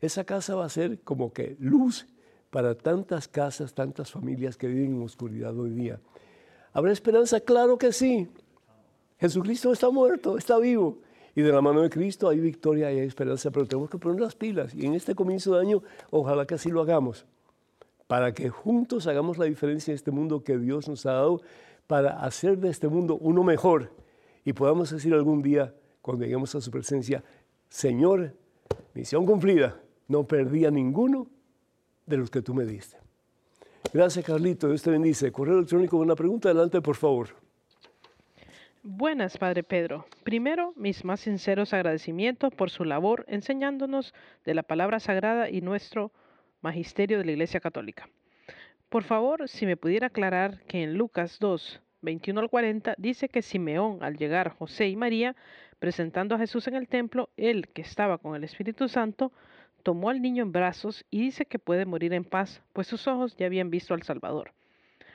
esa 0.00 0.24
casa 0.24 0.54
va 0.54 0.64
a 0.64 0.68
ser 0.68 1.00
como 1.00 1.32
que 1.32 1.56
luz 1.58 2.06
para 2.50 2.74
tantas 2.74 3.28
casas, 3.28 3.74
tantas 3.74 4.10
familias 4.10 4.56
que 4.56 4.68
viven 4.68 4.96
en 4.96 5.02
oscuridad 5.02 5.58
hoy 5.58 5.70
día. 5.70 6.00
¿Habrá 6.72 6.92
esperanza? 6.92 7.40
Claro 7.40 7.78
que 7.78 7.92
sí. 7.92 8.28
Jesucristo 9.18 9.72
está 9.72 9.90
muerto, 9.90 10.38
está 10.38 10.58
vivo. 10.58 10.98
Y 11.34 11.42
de 11.42 11.52
la 11.52 11.60
mano 11.60 11.82
de 11.82 11.90
Cristo 11.90 12.28
hay 12.28 12.40
victoria 12.40 12.92
y 12.92 13.00
hay 13.00 13.06
esperanza, 13.06 13.50
pero 13.50 13.66
tenemos 13.66 13.90
que 13.90 13.98
poner 13.98 14.20
las 14.20 14.34
pilas. 14.34 14.74
Y 14.74 14.86
en 14.86 14.94
este 14.94 15.14
comienzo 15.14 15.54
de 15.54 15.60
año, 15.60 15.82
ojalá 16.10 16.46
que 16.46 16.54
así 16.54 16.70
lo 16.70 16.80
hagamos, 16.80 17.26
para 18.06 18.32
que 18.32 18.48
juntos 18.48 19.06
hagamos 19.06 19.38
la 19.38 19.44
diferencia 19.44 19.92
en 19.92 19.96
este 19.96 20.10
mundo 20.10 20.42
que 20.42 20.58
Dios 20.58 20.88
nos 20.88 21.06
ha 21.06 21.12
dado, 21.12 21.40
para 21.86 22.22
hacer 22.24 22.58
de 22.58 22.70
este 22.70 22.88
mundo 22.88 23.16
uno 23.20 23.42
mejor. 23.44 23.92
Y 24.44 24.52
podamos 24.52 24.90
decir 24.90 25.14
algún 25.14 25.42
día, 25.42 25.74
cuando 26.02 26.24
lleguemos 26.24 26.54
a 26.54 26.60
su 26.60 26.70
presencia, 26.70 27.22
Señor, 27.68 28.34
misión 28.94 29.26
cumplida, 29.26 29.80
no 30.08 30.24
perdí 30.24 30.64
a 30.64 30.70
ninguno 30.70 31.28
de 32.06 32.16
los 32.16 32.30
que 32.30 32.42
tú 32.42 32.54
me 32.54 32.64
diste. 32.64 32.96
Gracias, 33.92 34.24
Carlito. 34.24 34.68
Dios 34.68 34.82
te 34.82 34.90
bendice. 34.90 35.30
Correo 35.30 35.56
electrónico, 35.56 35.96
una 35.98 36.16
pregunta. 36.16 36.48
Adelante, 36.48 36.80
por 36.80 36.96
favor. 36.96 37.28
Buenas, 38.82 39.36
Padre 39.36 39.62
Pedro. 39.62 40.06
Primero, 40.24 40.72
mis 40.76 41.04
más 41.04 41.20
sinceros 41.20 41.74
agradecimientos 41.74 42.54
por 42.54 42.70
su 42.70 42.84
labor 42.84 43.24
enseñándonos 43.28 44.14
de 44.44 44.54
la 44.54 44.62
palabra 44.62 45.00
sagrada 45.00 45.50
y 45.50 45.60
nuestro 45.60 46.10
magisterio 46.60 47.18
de 47.18 47.24
la 47.24 47.32
Iglesia 47.32 47.60
Católica. 47.60 48.08
Por 48.88 49.02
favor, 49.02 49.48
si 49.48 49.66
me 49.66 49.76
pudiera 49.76 50.06
aclarar 50.06 50.62
que 50.62 50.82
en 50.82 50.94
Lucas 50.94 51.38
2, 51.40 51.82
21 52.00 52.40
al 52.40 52.48
40 52.48 52.94
dice 52.96 53.28
que 53.28 53.42
Simeón, 53.42 54.02
al 54.02 54.16
llegar 54.16 54.50
José 54.56 54.88
y 54.88 54.96
María, 54.96 55.36
presentando 55.78 56.34
a 56.34 56.38
Jesús 56.38 56.66
en 56.68 56.74
el 56.74 56.88
templo, 56.88 57.28
él 57.36 57.68
que 57.68 57.82
estaba 57.82 58.18
con 58.18 58.34
el 58.34 58.44
Espíritu 58.44 58.88
Santo, 58.88 59.32
tomó 59.88 60.10
al 60.10 60.20
niño 60.20 60.42
en 60.42 60.52
brazos 60.52 61.06
y 61.10 61.22
dice 61.22 61.46
que 61.46 61.58
puede 61.58 61.86
morir 61.86 62.12
en 62.12 62.22
paz, 62.22 62.62
pues 62.74 62.86
sus 62.86 63.08
ojos 63.08 63.34
ya 63.38 63.46
habían 63.46 63.70
visto 63.70 63.94
al 63.94 64.02
Salvador. 64.02 64.52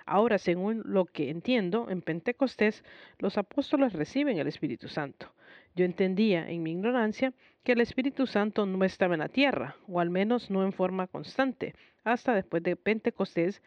Ahora, 0.04 0.40
según 0.40 0.82
lo 0.84 1.06
que 1.06 1.30
entiendo, 1.30 1.92
en 1.92 2.02
Pentecostés 2.02 2.84
los 3.20 3.38
apóstoles 3.38 3.94
reciben 3.94 4.40
el 4.40 4.48
Espíritu 4.48 4.88
Santo. 4.88 5.32
Yo 5.76 5.86
entendía, 5.86 6.50
en 6.50 6.64
mi 6.64 6.72
ignorancia, 6.72 7.34
que 7.64 7.74
el 7.74 7.82
Espíritu 7.82 8.26
Santo 8.26 8.66
no 8.66 8.84
estaba 8.84 9.14
en 9.14 9.20
la 9.20 9.30
tierra, 9.30 9.76
o 9.88 10.00
al 10.00 10.10
menos 10.10 10.50
no 10.50 10.64
en 10.64 10.74
forma 10.74 11.06
constante, 11.06 11.76
hasta 12.04 12.34
después 12.34 12.64
de 12.64 12.76
Pentecostés, 12.76 13.62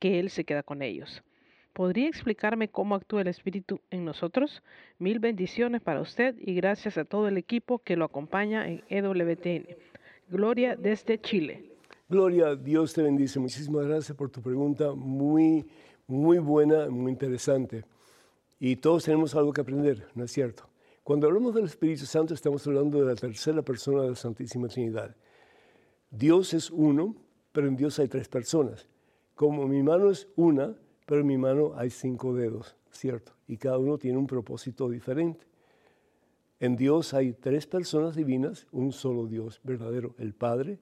que 0.00 0.18
Él 0.18 0.30
se 0.30 0.42
queda 0.42 0.64
con 0.64 0.82
ellos. 0.82 1.22
¿Podría 1.74 2.08
explicarme 2.08 2.66
cómo 2.66 2.96
actúa 2.96 3.20
el 3.20 3.28
Espíritu 3.28 3.80
en 3.92 4.04
nosotros? 4.04 4.64
Mil 4.98 5.20
bendiciones 5.20 5.80
para 5.80 6.00
usted 6.00 6.34
y 6.40 6.56
gracias 6.56 6.98
a 6.98 7.04
todo 7.04 7.28
el 7.28 7.38
equipo 7.38 7.78
que 7.78 7.94
lo 7.94 8.04
acompaña 8.04 8.66
en 8.66 8.82
EWTN. 8.88 9.93
Gloria 10.28 10.76
desde 10.76 11.20
Chile. 11.20 11.64
Gloria, 12.08 12.54
Dios 12.54 12.92
te 12.92 13.02
bendice. 13.02 13.38
Muchísimas 13.38 13.86
gracias 13.86 14.16
por 14.16 14.30
tu 14.30 14.40
pregunta, 14.40 14.92
muy, 14.92 15.66
muy 16.06 16.38
buena, 16.38 16.88
muy 16.88 17.12
interesante. 17.12 17.84
Y 18.58 18.76
todos 18.76 19.04
tenemos 19.04 19.34
algo 19.34 19.52
que 19.52 19.60
aprender, 19.60 20.06
¿no 20.14 20.24
es 20.24 20.32
cierto? 20.32 20.68
Cuando 21.02 21.26
hablamos 21.26 21.54
del 21.54 21.64
Espíritu 21.64 22.06
Santo 22.06 22.32
estamos 22.32 22.66
hablando 22.66 22.98
de 22.98 23.06
la 23.06 23.14
tercera 23.14 23.62
persona 23.62 24.02
de 24.02 24.10
la 24.10 24.16
Santísima 24.16 24.68
Trinidad. 24.68 25.14
Dios 26.10 26.54
es 26.54 26.70
uno, 26.70 27.14
pero 27.52 27.68
en 27.68 27.76
Dios 27.76 27.98
hay 27.98 28.08
tres 28.08 28.28
personas. 28.28 28.88
Como 29.34 29.66
mi 29.66 29.82
mano 29.82 30.10
es 30.10 30.28
una, 30.36 30.74
pero 31.06 31.20
en 31.20 31.26
mi 31.26 31.36
mano 31.36 31.72
hay 31.76 31.90
cinco 31.90 32.34
dedos, 32.34 32.76
¿cierto? 32.90 33.32
Y 33.46 33.58
cada 33.58 33.78
uno 33.78 33.98
tiene 33.98 34.16
un 34.16 34.26
propósito 34.26 34.88
diferente. 34.88 35.44
En 36.60 36.76
Dios 36.76 37.14
hay 37.14 37.32
tres 37.32 37.66
personas 37.66 38.14
divinas, 38.14 38.66
un 38.72 38.92
solo 38.92 39.26
Dios 39.26 39.60
verdadero, 39.64 40.14
el 40.18 40.34
Padre, 40.34 40.78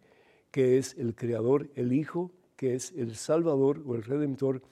que 0.50 0.78
es 0.78 0.96
el 0.98 1.14
Creador, 1.14 1.70
el 1.74 1.92
Hijo, 1.92 2.30
que 2.56 2.74
es 2.74 2.92
el 2.92 3.16
Salvador 3.16 3.82
o 3.86 3.94
el 3.94 4.02
Redentor, 4.02 4.62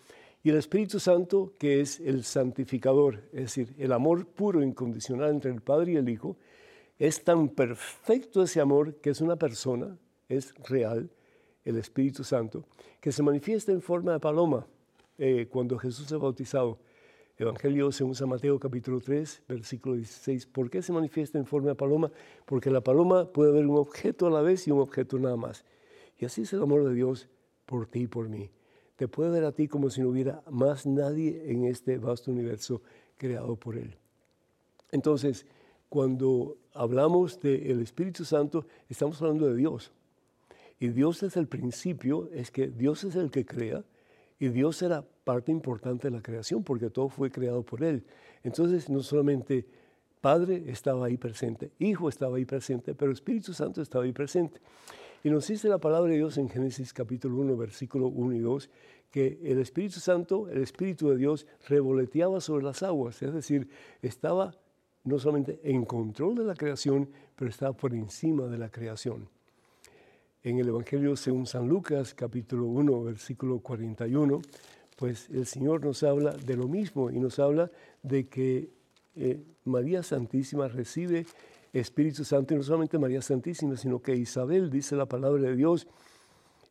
y 0.42 0.51
el 0.51 0.57
Espíritu 0.57 1.01
Santo, 1.01 1.53
que 1.59 1.80
es 1.80 2.01
el 2.01 2.24
santificador, 2.24 3.24
es 3.32 3.42
decir, 3.42 3.74
el 3.78 3.92
amor 3.92 4.26
puro 4.26 4.62
e 4.62 4.66
incondicional 4.66 5.30
entre 5.30 5.51
el 5.51 5.61
Padre 5.61 5.92
y 5.92 5.96
el 5.96 6.09
Hijo. 6.09 6.36
Es 6.98 7.24
tan 7.24 7.48
perfecto 7.48 8.42
ese 8.42 8.61
amor 8.61 8.94
que 8.96 9.11
es 9.11 9.20
una 9.20 9.36
persona, 9.36 9.98
es 10.28 10.55
real, 10.68 11.11
el 11.64 11.76
Espíritu 11.76 12.24
Santo, 12.24 12.64
que 13.01 13.12
se 13.12 13.22
manifiesta 13.22 13.72
en 13.72 13.82
forma 13.82 14.12
de 14.12 14.20
paloma 14.20 14.66
eh, 15.18 15.48
cuando 15.51 15.78
Jesús 15.78 16.11
es 16.11 16.18
bautizado. 16.18 16.78
Evangelio 17.41 17.91
según 17.91 18.14
San 18.14 18.28
Mateo 18.28 18.61
capítulo 18.61 19.01
3, 19.01 19.45
versículo 19.49 19.95
16. 19.95 20.45
¿Por 20.45 20.68
qué 20.68 20.82
se 20.82 20.93
manifiesta 20.93 21.38
en 21.38 21.47
forma 21.47 21.70
de 21.70 21.74
paloma? 21.74 22.12
Porque 22.45 22.70
la 22.70 22.82
paloma 22.82 23.32
puede 23.32 23.51
ver 23.51 23.66
un 23.66 23.78
objeto 23.78 24.26
a 24.26 24.30
la 24.30 24.43
vez 24.43 24.68
y 24.68 24.70
un 24.70 24.80
objeto 24.80 25.18
nada 25.18 25.38
más. 25.38 25.64
Y 26.18 26.26
así 26.26 26.43
es 26.43 26.53
el 26.53 26.62
amor 26.62 26.84
de 26.84 26.93
Dios 26.93 27.30
por 27.64 27.86
ti 27.86 28.01
y 28.01 28.07
por 28.09 28.28
mí. 28.28 28.51
Te 28.97 29.09
puede 29.09 29.30
ver 29.30 29.45
a 29.45 29.53
ti 29.53 29.68
como 29.68 29.88
si 29.88 30.03
no 30.03 30.11
hubiera 30.11 30.43
más 30.51 30.84
nadie 30.84 31.51
en 31.51 31.64
este 31.64 31.97
vasto 31.97 32.30
universo 32.30 32.82
creado 33.16 33.57
por 33.57 33.78
Él. 33.78 33.97
Entonces, 34.91 35.47
cuando 35.88 36.59
hablamos 36.74 37.41
del 37.41 37.80
Espíritu 37.80 38.26
Santo, 38.26 38.66
estamos 38.91 39.22
hablando 39.22 39.47
de 39.47 39.57
Dios. 39.57 39.93
Y 40.78 40.88
Dios 40.88 41.20
desde 41.22 41.41
el 41.41 41.49
principio 41.49 42.28
es 42.34 42.51
que 42.51 42.68
Dios 42.68 43.03
es 43.05 43.16
el 43.16 43.30
que 43.30 43.47
crea 43.47 43.82
y 44.38 44.49
Dios 44.49 44.82
era 44.82 45.07
parte 45.32 45.52
importante 45.52 46.08
de 46.08 46.16
la 46.16 46.22
creación 46.22 46.64
porque 46.64 46.90
todo 46.90 47.08
fue 47.08 47.30
creado 47.30 47.62
por 47.62 47.84
Él. 47.84 48.02
Entonces, 48.42 48.90
no 48.90 49.00
solamente 49.00 49.64
Padre 50.20 50.64
estaba 50.66 51.06
ahí 51.06 51.16
presente, 51.16 51.70
Hijo 51.78 52.08
estaba 52.08 52.36
ahí 52.36 52.44
presente, 52.44 52.94
pero 52.94 53.12
Espíritu 53.12 53.52
Santo 53.54 53.80
estaba 53.80 54.04
ahí 54.04 54.12
presente. 54.12 54.60
Y 55.22 55.30
nos 55.30 55.46
dice 55.46 55.68
la 55.68 55.78
palabra 55.78 56.10
de 56.10 56.16
Dios 56.16 56.36
en 56.36 56.48
Génesis 56.48 56.92
capítulo 56.92 57.36
1, 57.36 57.56
versículo 57.56 58.08
1 58.08 58.34
y 58.34 58.38
2, 58.40 58.70
que 59.12 59.38
el 59.44 59.58
Espíritu 59.60 60.00
Santo, 60.00 60.48
el 60.48 60.62
Espíritu 60.62 61.10
de 61.10 61.16
Dios, 61.16 61.46
revoleteaba 61.68 62.40
sobre 62.40 62.64
las 62.64 62.82
aguas, 62.82 63.22
es 63.22 63.32
decir, 63.32 63.68
estaba 64.02 64.52
no 65.04 65.18
solamente 65.18 65.60
en 65.62 65.84
control 65.84 66.34
de 66.34 66.44
la 66.44 66.54
creación, 66.54 67.08
pero 67.36 67.48
estaba 67.48 67.72
por 67.72 67.94
encima 67.94 68.46
de 68.46 68.58
la 68.58 68.68
creación. 68.68 69.28
En 70.42 70.58
el 70.58 70.68
Evangelio 70.68 71.16
según 71.16 71.46
San 71.46 71.68
Lucas, 71.68 72.14
capítulo 72.14 72.64
1, 72.64 73.04
versículo 73.04 73.60
41, 73.60 74.40
pues 75.01 75.30
el 75.30 75.46
Señor 75.46 75.82
nos 75.82 76.03
habla 76.03 76.32
de 76.32 76.57
lo 76.57 76.68
mismo 76.68 77.11
y 77.11 77.18
nos 77.18 77.38
habla 77.38 77.70
de 78.03 78.28
que 78.28 78.68
eh, 79.16 79.42
María 79.64 80.03
Santísima 80.03 80.68
recibe 80.68 81.24
Espíritu 81.72 82.22
Santo, 82.22 82.53
y 82.53 82.59
no 82.59 82.62
solamente 82.62 82.98
María 82.98 83.22
Santísima, 83.22 83.78
sino 83.78 84.03
que 84.03 84.14
Isabel, 84.14 84.68
dice 84.68 84.96
la 84.96 85.07
palabra 85.07 85.40
de 85.44 85.57
Dios, 85.57 85.86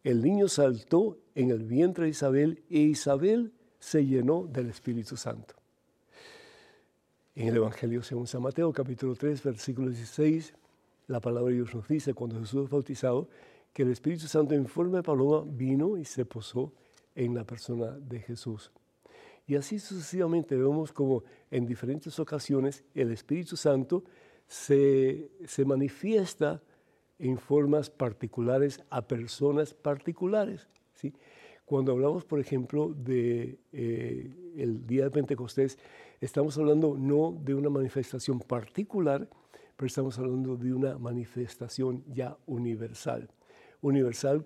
el 0.03 0.21
niño 0.21 0.47
saltó 0.47 1.17
en 1.33 1.49
el 1.49 1.63
vientre 1.63 2.03
de 2.03 2.11
Isabel 2.11 2.63
e 2.69 2.81
Isabel 2.81 3.51
se 3.79 4.05
llenó 4.05 4.43
del 4.45 4.69
Espíritu 4.69 5.17
Santo. 5.17 5.55
En 7.33 7.47
el 7.47 7.55
Evangelio 7.55 8.03
según 8.03 8.27
San 8.27 8.43
Mateo, 8.43 8.71
capítulo 8.71 9.15
3, 9.15 9.41
versículo 9.41 9.89
16, 9.89 10.53
la 11.07 11.19
palabra 11.19 11.49
de 11.49 11.55
Dios 11.55 11.73
nos 11.73 11.87
dice, 11.87 12.13
cuando 12.13 12.39
Jesús 12.39 12.65
es 12.65 12.69
bautizado, 12.69 13.27
que 13.73 13.81
el 13.81 13.89
Espíritu 13.89 14.27
Santo 14.27 14.53
en 14.53 14.67
forma 14.67 14.97
de 14.97 15.03
paloma 15.03 15.43
vino 15.47 15.97
y 15.97 16.05
se 16.05 16.25
posó 16.25 16.71
en 17.15 17.35
la 17.35 17.43
persona 17.43 17.97
de 17.97 18.19
Jesús. 18.19 18.71
Y 19.47 19.55
así 19.55 19.79
sucesivamente 19.79 20.55
vemos 20.55 20.91
como 20.91 21.23
en 21.49 21.65
diferentes 21.65 22.19
ocasiones 22.19 22.83
el 22.93 23.11
Espíritu 23.11 23.57
Santo 23.57 24.03
se, 24.47 25.31
manifiesta 25.65 26.61
en 27.17 27.37
formas 27.37 27.89
particulares 27.89 28.83
a 28.89 29.07
personas 29.07 29.73
particulares. 29.73 30.67
¿sí? 30.93 31.13
Cuando 31.65 31.91
hablamos, 31.91 32.25
por 32.25 32.39
ejemplo, 32.39 32.93
de 32.93 33.59
eh, 33.71 34.31
día 34.85 35.05
de 35.05 35.11
Pentecostés, 35.11 35.77
estamos 36.21 36.57
hablando 36.57 36.95
no 36.97 37.35
de 37.43 37.53
una 37.53 37.69
manifestación 37.69 38.39
particular, 38.39 39.27
pero 39.75 39.87
estamos 39.87 40.17
hablando 40.19 40.57
de 40.57 40.73
una 40.73 40.97
manifestación 40.97 42.03
ya 42.07 42.37
universal. 42.47 43.29
Universal 43.81 44.45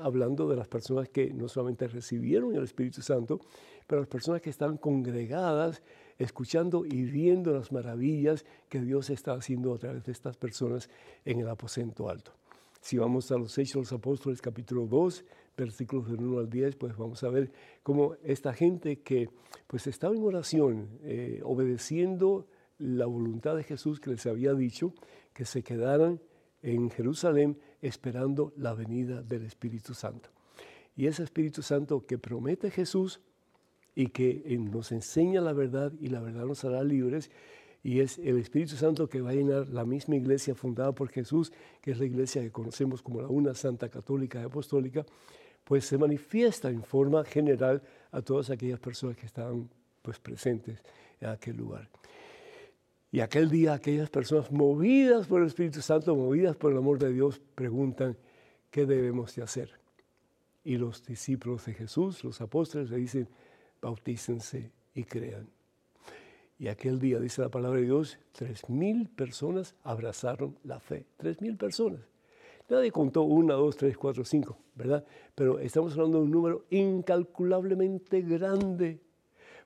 hablando 0.00 0.48
de 0.48 0.56
las 0.56 0.68
personas 0.68 1.08
que 1.08 1.32
no 1.32 1.48
solamente 1.48 1.88
recibieron 1.88 2.54
el 2.54 2.64
Espíritu 2.64 3.02
Santo, 3.02 3.40
pero 3.86 4.00
las 4.00 4.08
personas 4.08 4.40
que 4.40 4.50
están 4.50 4.76
congregadas, 4.76 5.82
escuchando 6.18 6.84
y 6.84 7.02
viendo 7.02 7.52
las 7.52 7.72
maravillas 7.72 8.44
que 8.68 8.80
Dios 8.80 9.10
está 9.10 9.32
haciendo 9.32 9.74
a 9.74 9.78
través 9.78 10.04
de 10.04 10.12
estas 10.12 10.36
personas 10.36 10.88
en 11.24 11.40
el 11.40 11.48
aposento 11.48 12.08
alto. 12.08 12.32
Si 12.80 12.98
vamos 12.98 13.30
a 13.30 13.38
los 13.38 13.56
Hechos 13.58 13.74
de 13.74 13.80
los 13.80 13.92
Apóstoles 13.92 14.40
capítulo 14.40 14.86
2, 14.86 15.24
versículos 15.56 16.10
del 16.10 16.20
1 16.20 16.38
al 16.40 16.50
10, 16.50 16.76
pues 16.76 16.96
vamos 16.96 17.22
a 17.22 17.28
ver 17.28 17.52
cómo 17.82 18.16
esta 18.24 18.52
gente 18.52 19.00
que 19.00 19.30
pues 19.66 19.86
estaba 19.86 20.14
en 20.14 20.24
oración, 20.24 20.88
eh, 21.02 21.40
obedeciendo 21.44 22.46
la 22.78 23.06
voluntad 23.06 23.54
de 23.56 23.62
Jesús 23.62 24.00
que 24.00 24.10
les 24.10 24.26
había 24.26 24.54
dicho, 24.54 24.94
que 25.32 25.44
se 25.44 25.62
quedaran 25.62 26.20
en 26.62 26.90
Jerusalén 26.90 27.58
esperando 27.82 28.54
la 28.56 28.72
venida 28.72 29.22
del 29.22 29.44
Espíritu 29.44 29.92
Santo. 29.92 30.30
Y 30.96 31.06
ese 31.06 31.22
Espíritu 31.22 31.62
Santo 31.62 32.06
que 32.06 32.18
promete 32.18 32.70
Jesús 32.70 33.20
y 33.94 34.06
que 34.06 34.42
eh, 34.46 34.56
nos 34.56 34.92
enseña 34.92 35.40
la 35.40 35.52
verdad 35.52 35.92
y 36.00 36.08
la 36.08 36.20
verdad 36.20 36.46
nos 36.46 36.64
hará 36.64 36.82
libres, 36.82 37.30
y 37.82 38.00
es 38.00 38.18
el 38.18 38.38
Espíritu 38.38 38.76
Santo 38.76 39.08
que 39.08 39.20
va 39.20 39.30
a 39.30 39.34
llenar 39.34 39.68
la 39.68 39.84
misma 39.84 40.14
iglesia 40.14 40.54
fundada 40.54 40.92
por 40.92 41.08
Jesús, 41.08 41.52
que 41.80 41.90
es 41.90 41.98
la 41.98 42.04
iglesia 42.04 42.40
que 42.40 42.52
conocemos 42.52 43.02
como 43.02 43.20
la 43.20 43.28
una 43.28 43.54
santa 43.54 43.88
católica 43.88 44.40
y 44.40 44.44
apostólica, 44.44 45.04
pues 45.64 45.84
se 45.84 45.98
manifiesta 45.98 46.70
en 46.70 46.84
forma 46.84 47.24
general 47.24 47.82
a 48.12 48.22
todas 48.22 48.50
aquellas 48.50 48.78
personas 48.78 49.16
que 49.16 49.26
estaban 49.26 49.68
pues, 50.00 50.20
presentes 50.20 50.80
en 51.20 51.28
aquel 51.28 51.56
lugar. 51.56 51.88
Y 53.12 53.20
aquel 53.20 53.50
día 53.50 53.74
aquellas 53.74 54.08
personas 54.08 54.50
movidas 54.50 55.26
por 55.26 55.42
el 55.42 55.48
Espíritu 55.48 55.82
Santo, 55.82 56.16
movidas 56.16 56.56
por 56.56 56.72
el 56.72 56.78
amor 56.78 56.98
de 56.98 57.12
Dios, 57.12 57.42
preguntan, 57.54 58.16
¿qué 58.70 58.86
debemos 58.86 59.36
de 59.36 59.42
hacer? 59.42 59.70
Y 60.64 60.78
los 60.78 61.04
discípulos 61.04 61.66
de 61.66 61.74
Jesús, 61.74 62.24
los 62.24 62.40
apóstoles, 62.40 62.88
le 62.88 62.96
dicen, 62.96 63.28
bautícense 63.82 64.70
y 64.94 65.04
crean. 65.04 65.46
Y 66.58 66.68
aquel 66.68 66.98
día, 66.98 67.20
dice 67.20 67.42
la 67.42 67.50
palabra 67.50 67.80
de 67.80 67.84
Dios, 67.84 68.18
tres 68.32 68.66
mil 68.70 69.10
personas 69.10 69.74
abrazaron 69.82 70.56
la 70.64 70.80
fe. 70.80 71.04
Tres 71.18 71.42
mil 71.42 71.58
personas. 71.58 72.00
Nadie 72.70 72.90
contó 72.90 73.22
una, 73.22 73.54
dos, 73.54 73.76
tres, 73.76 73.98
cuatro, 73.98 74.24
cinco, 74.24 74.56
¿verdad? 74.74 75.04
Pero 75.34 75.58
estamos 75.58 75.92
hablando 75.92 76.18
de 76.18 76.24
un 76.24 76.30
número 76.30 76.64
incalculablemente 76.70 78.22
grande. 78.22 79.00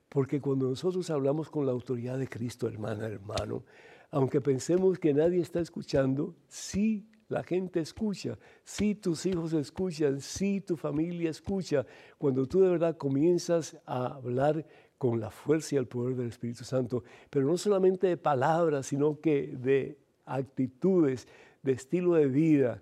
Porque 0.09 0.39
cuando 0.39 0.69
nosotros 0.69 1.09
hablamos 1.09 1.49
con 1.49 1.65
la 1.65 1.71
autoridad 1.71 2.17
de 2.17 2.27
Cristo, 2.27 2.67
hermana, 2.67 3.07
hermano, 3.07 3.63
aunque 4.11 4.39
pensemos 4.39 4.99
que 4.99 5.13
nadie 5.13 5.41
está 5.41 5.59
escuchando, 5.59 6.35
sí 6.47 7.07
la 7.29 7.43
gente 7.43 7.81
escucha, 7.81 8.37
sí 8.63 8.95
tus 8.95 9.25
hijos 9.25 9.51
escuchan, 9.51 10.21
sí 10.21 10.61
tu 10.61 10.77
familia 10.77 11.29
escucha. 11.29 11.85
Cuando 12.17 12.45
tú 12.45 12.61
de 12.61 12.69
verdad 12.69 12.95
comienzas 12.95 13.77
a 13.85 14.07
hablar 14.15 14.65
con 14.97 15.19
la 15.19 15.29
fuerza 15.29 15.75
y 15.75 15.77
el 15.77 15.87
poder 15.87 16.15
del 16.15 16.29
Espíritu 16.29 16.63
Santo, 16.63 17.03
pero 17.29 17.45
no 17.45 17.57
solamente 17.57 18.07
de 18.07 18.17
palabras, 18.17 18.87
sino 18.87 19.19
que 19.19 19.47
de 19.47 19.97
actitudes, 20.25 21.27
de 21.61 21.73
estilo 21.73 22.13
de 22.13 22.27
vida, 22.27 22.81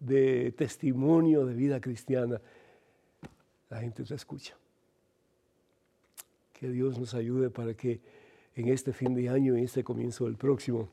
de 0.00 0.52
testimonio 0.52 1.44
de 1.44 1.54
vida 1.54 1.80
cristiana, 1.80 2.40
la 3.68 3.80
gente 3.80 4.04
te 4.04 4.14
escucha. 4.14 4.56
Que 6.62 6.70
Dios 6.70 6.96
nos 6.96 7.14
ayude 7.14 7.50
para 7.50 7.74
que 7.74 8.00
en 8.54 8.68
este 8.68 8.92
fin 8.92 9.16
de 9.16 9.28
año 9.28 9.56
y 9.56 9.58
en 9.58 9.64
este 9.64 9.82
comienzo 9.82 10.26
del 10.26 10.36
próximo 10.36 10.88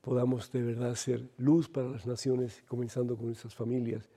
podamos 0.00 0.50
de 0.50 0.62
verdad 0.62 0.94
ser 0.94 1.28
luz 1.36 1.68
para 1.68 1.90
las 1.90 2.06
naciones, 2.06 2.64
comenzando 2.66 3.18
con 3.18 3.26
nuestras 3.26 3.54
familias 3.54 4.08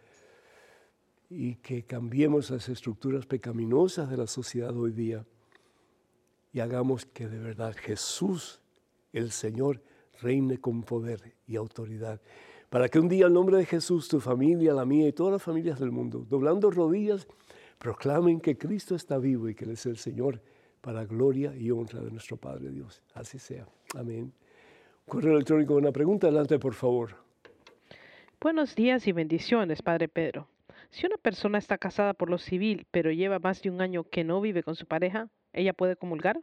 y 1.30 1.56
que 1.56 1.84
cambiemos 1.84 2.50
las 2.52 2.70
estructuras 2.70 3.26
pecaminosas 3.26 4.10
de 4.10 4.16
la 4.16 4.28
sociedad 4.28 4.74
hoy 4.78 4.94
día 4.94 5.26
y 6.54 6.62
hagamos 6.62 7.06
que 7.06 7.28
de 7.28 7.40
verdad 7.40 7.76
Jesús, 7.78 8.62
el 9.12 9.32
Señor, 9.32 9.82
reine 10.22 10.62
con 10.62 10.84
poder 10.84 11.36
y 11.48 11.58
autoridad. 11.58 12.22
Para 12.70 12.88
que 12.88 13.00
un 13.00 13.10
día 13.10 13.26
el 13.26 13.34
nombre 13.34 13.58
de 13.58 13.66
Jesús, 13.66 14.08
tu 14.08 14.22
familia, 14.22 14.74
la 14.74 14.86
mía 14.86 15.10
y 15.10 15.12
todas 15.12 15.34
las 15.34 15.44
familias 15.44 15.82
del 15.82 15.92
mundo, 15.92 16.26
doblando 16.30 16.72
rodillas, 16.72 17.28
proclamen 17.78 18.40
que 18.40 18.58
Cristo 18.58 18.96
está 18.96 19.18
vivo 19.18 19.50
y 19.50 19.56
que 19.56 19.66
Él 19.66 19.72
es 19.72 19.86
el 19.86 19.98
Señor 19.98 20.42
para 20.82 21.06
gloria 21.06 21.56
y 21.56 21.72
honra 21.72 22.02
de 22.02 22.12
nuestro 22.12 22.38
Padre 22.38 22.70
Dios. 22.70 23.02
Así 23.14 23.40
sea. 23.40 23.68
Amén. 23.96 24.34
Correo 25.08 25.34
electrónico, 25.34 25.76
una 25.76 25.92
pregunta, 25.92 26.28
adelante 26.28 26.60
por 26.60 26.74
favor. 26.74 27.16
Buenos 28.40 28.76
días 28.76 29.08
y 29.08 29.12
bendiciones, 29.12 29.82
Padre 29.82 30.08
Pedro. 30.08 30.48
Si 30.90 31.06
una 31.06 31.18
persona 31.18 31.58
está 31.58 31.78
casada 31.78 32.14
por 32.14 32.30
lo 32.30 32.38
civil, 32.38 32.86
pero 32.92 33.12
lleva 33.12 33.40
más 33.40 33.62
de 33.62 33.70
un 33.70 33.82
año 33.82 34.04
que 34.04 34.24
no 34.24 34.42
vive 34.42 34.64
con 34.64 34.76
su 34.76 34.86
pareja, 34.86 35.30
¿ella 35.54 35.74
puede 35.74 35.96
comulgar? 35.96 36.42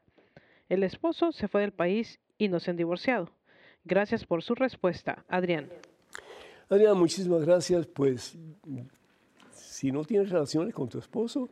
El 0.68 0.82
esposo 0.82 1.32
se 1.32 1.49
fue 1.49 1.61
del 1.61 1.72
país 1.72 2.20
y 2.39 2.49
no 2.49 2.61
se 2.61 2.70
han 2.70 2.76
divorciado. 2.76 3.30
Gracias 3.85 4.24
por 4.24 4.43
su 4.43 4.55
respuesta, 4.55 5.24
Adrián. 5.28 5.70
Adrián, 6.68 6.99
muchísimas 6.99 7.45
gracias. 7.45 7.87
Pues 7.87 8.37
si 9.75 9.91
no 9.91 10.05
tienes 10.05 10.31
relaciones 10.31 10.72
con 10.72 10.89
tu 10.89 11.01
esposo, 11.01 11.49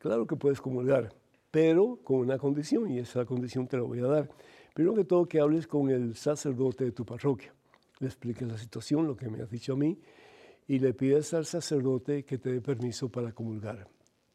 claro 0.00 0.26
que 0.26 0.34
puedes 0.34 0.60
comulgar, 0.60 1.14
pero 1.52 2.00
con 2.02 2.18
una 2.18 2.36
condición, 2.36 2.90
y 2.90 2.98
esa 2.98 3.24
condición 3.24 3.68
te 3.68 3.76
la 3.76 3.84
voy 3.84 4.00
a 4.00 4.08
dar. 4.08 4.28
Primero 4.74 4.96
que 4.96 5.04
todo, 5.04 5.24
que 5.26 5.38
hables 5.38 5.68
con 5.68 5.88
el 5.88 6.16
sacerdote 6.16 6.86
de 6.86 6.90
tu 6.90 7.06
parroquia, 7.06 7.54
le 8.00 8.08
expliques 8.08 8.48
la 8.48 8.58
situación, 8.58 9.06
lo 9.06 9.16
que 9.16 9.28
me 9.28 9.40
has 9.40 9.48
dicho 9.48 9.74
a 9.74 9.76
mí, 9.76 9.96
y 10.66 10.80
le 10.80 10.94
pides 10.94 11.32
al 11.32 11.46
sacerdote 11.46 12.24
que 12.24 12.38
te 12.38 12.54
dé 12.54 12.60
permiso 12.60 13.08
para 13.08 13.30
comulgar. 13.30 13.86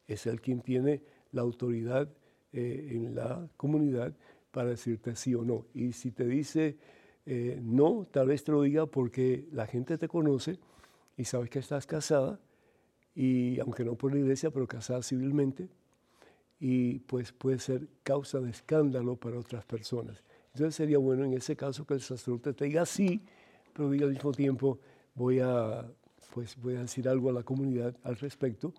Es 0.08 0.26
el 0.26 0.40
quien 0.40 0.62
tiene 0.62 1.02
la 1.32 1.42
autoridad 1.42 2.08
eh, 2.54 2.88
en 2.90 3.14
la 3.14 3.46
comunidad 3.58 4.16
para 4.50 4.70
decirte 4.70 5.14
sí 5.14 5.34
o 5.34 5.44
no. 5.44 5.66
Y 5.74 5.92
si 5.92 6.10
te 6.10 6.24
dice 6.24 6.78
eh, 7.26 7.60
no, 7.62 8.06
tal 8.10 8.28
vez 8.28 8.44
te 8.44 8.52
lo 8.52 8.62
diga 8.62 8.86
porque 8.86 9.46
la 9.52 9.66
gente 9.66 9.98
te 9.98 10.08
conoce 10.08 10.58
y 11.18 11.24
sabes 11.24 11.50
que 11.50 11.58
estás 11.58 11.86
casada, 11.86 12.40
y 13.14 13.60
aunque 13.60 13.84
no 13.84 13.94
por 13.94 14.12
la 14.12 14.18
iglesia, 14.18 14.50
pero 14.50 14.66
casada 14.66 15.02
civilmente, 15.02 15.68
y 16.60 17.00
pues 17.00 17.32
puede 17.32 17.58
ser 17.58 17.88
causa 18.02 18.40
de 18.40 18.50
escándalo 18.50 19.16
para 19.16 19.38
otras 19.38 19.64
personas. 19.64 20.22
Entonces 20.52 20.74
sería 20.74 20.98
bueno 20.98 21.24
en 21.24 21.34
ese 21.34 21.56
caso 21.56 21.84
que 21.84 21.94
el 21.94 22.00
sacerdote 22.00 22.52
te 22.52 22.64
diga 22.66 22.86
sí, 22.86 23.22
pero 23.72 23.90
diga 23.90 24.06
al 24.06 24.12
mismo 24.12 24.32
tiempo, 24.32 24.78
voy 25.14 25.40
a 25.40 25.84
pues 26.32 26.56
voy 26.56 26.74
a 26.74 26.80
decir 26.80 27.08
algo 27.08 27.30
a 27.30 27.32
la 27.32 27.44
comunidad 27.44 27.96
al 28.02 28.16
respecto 28.16 28.72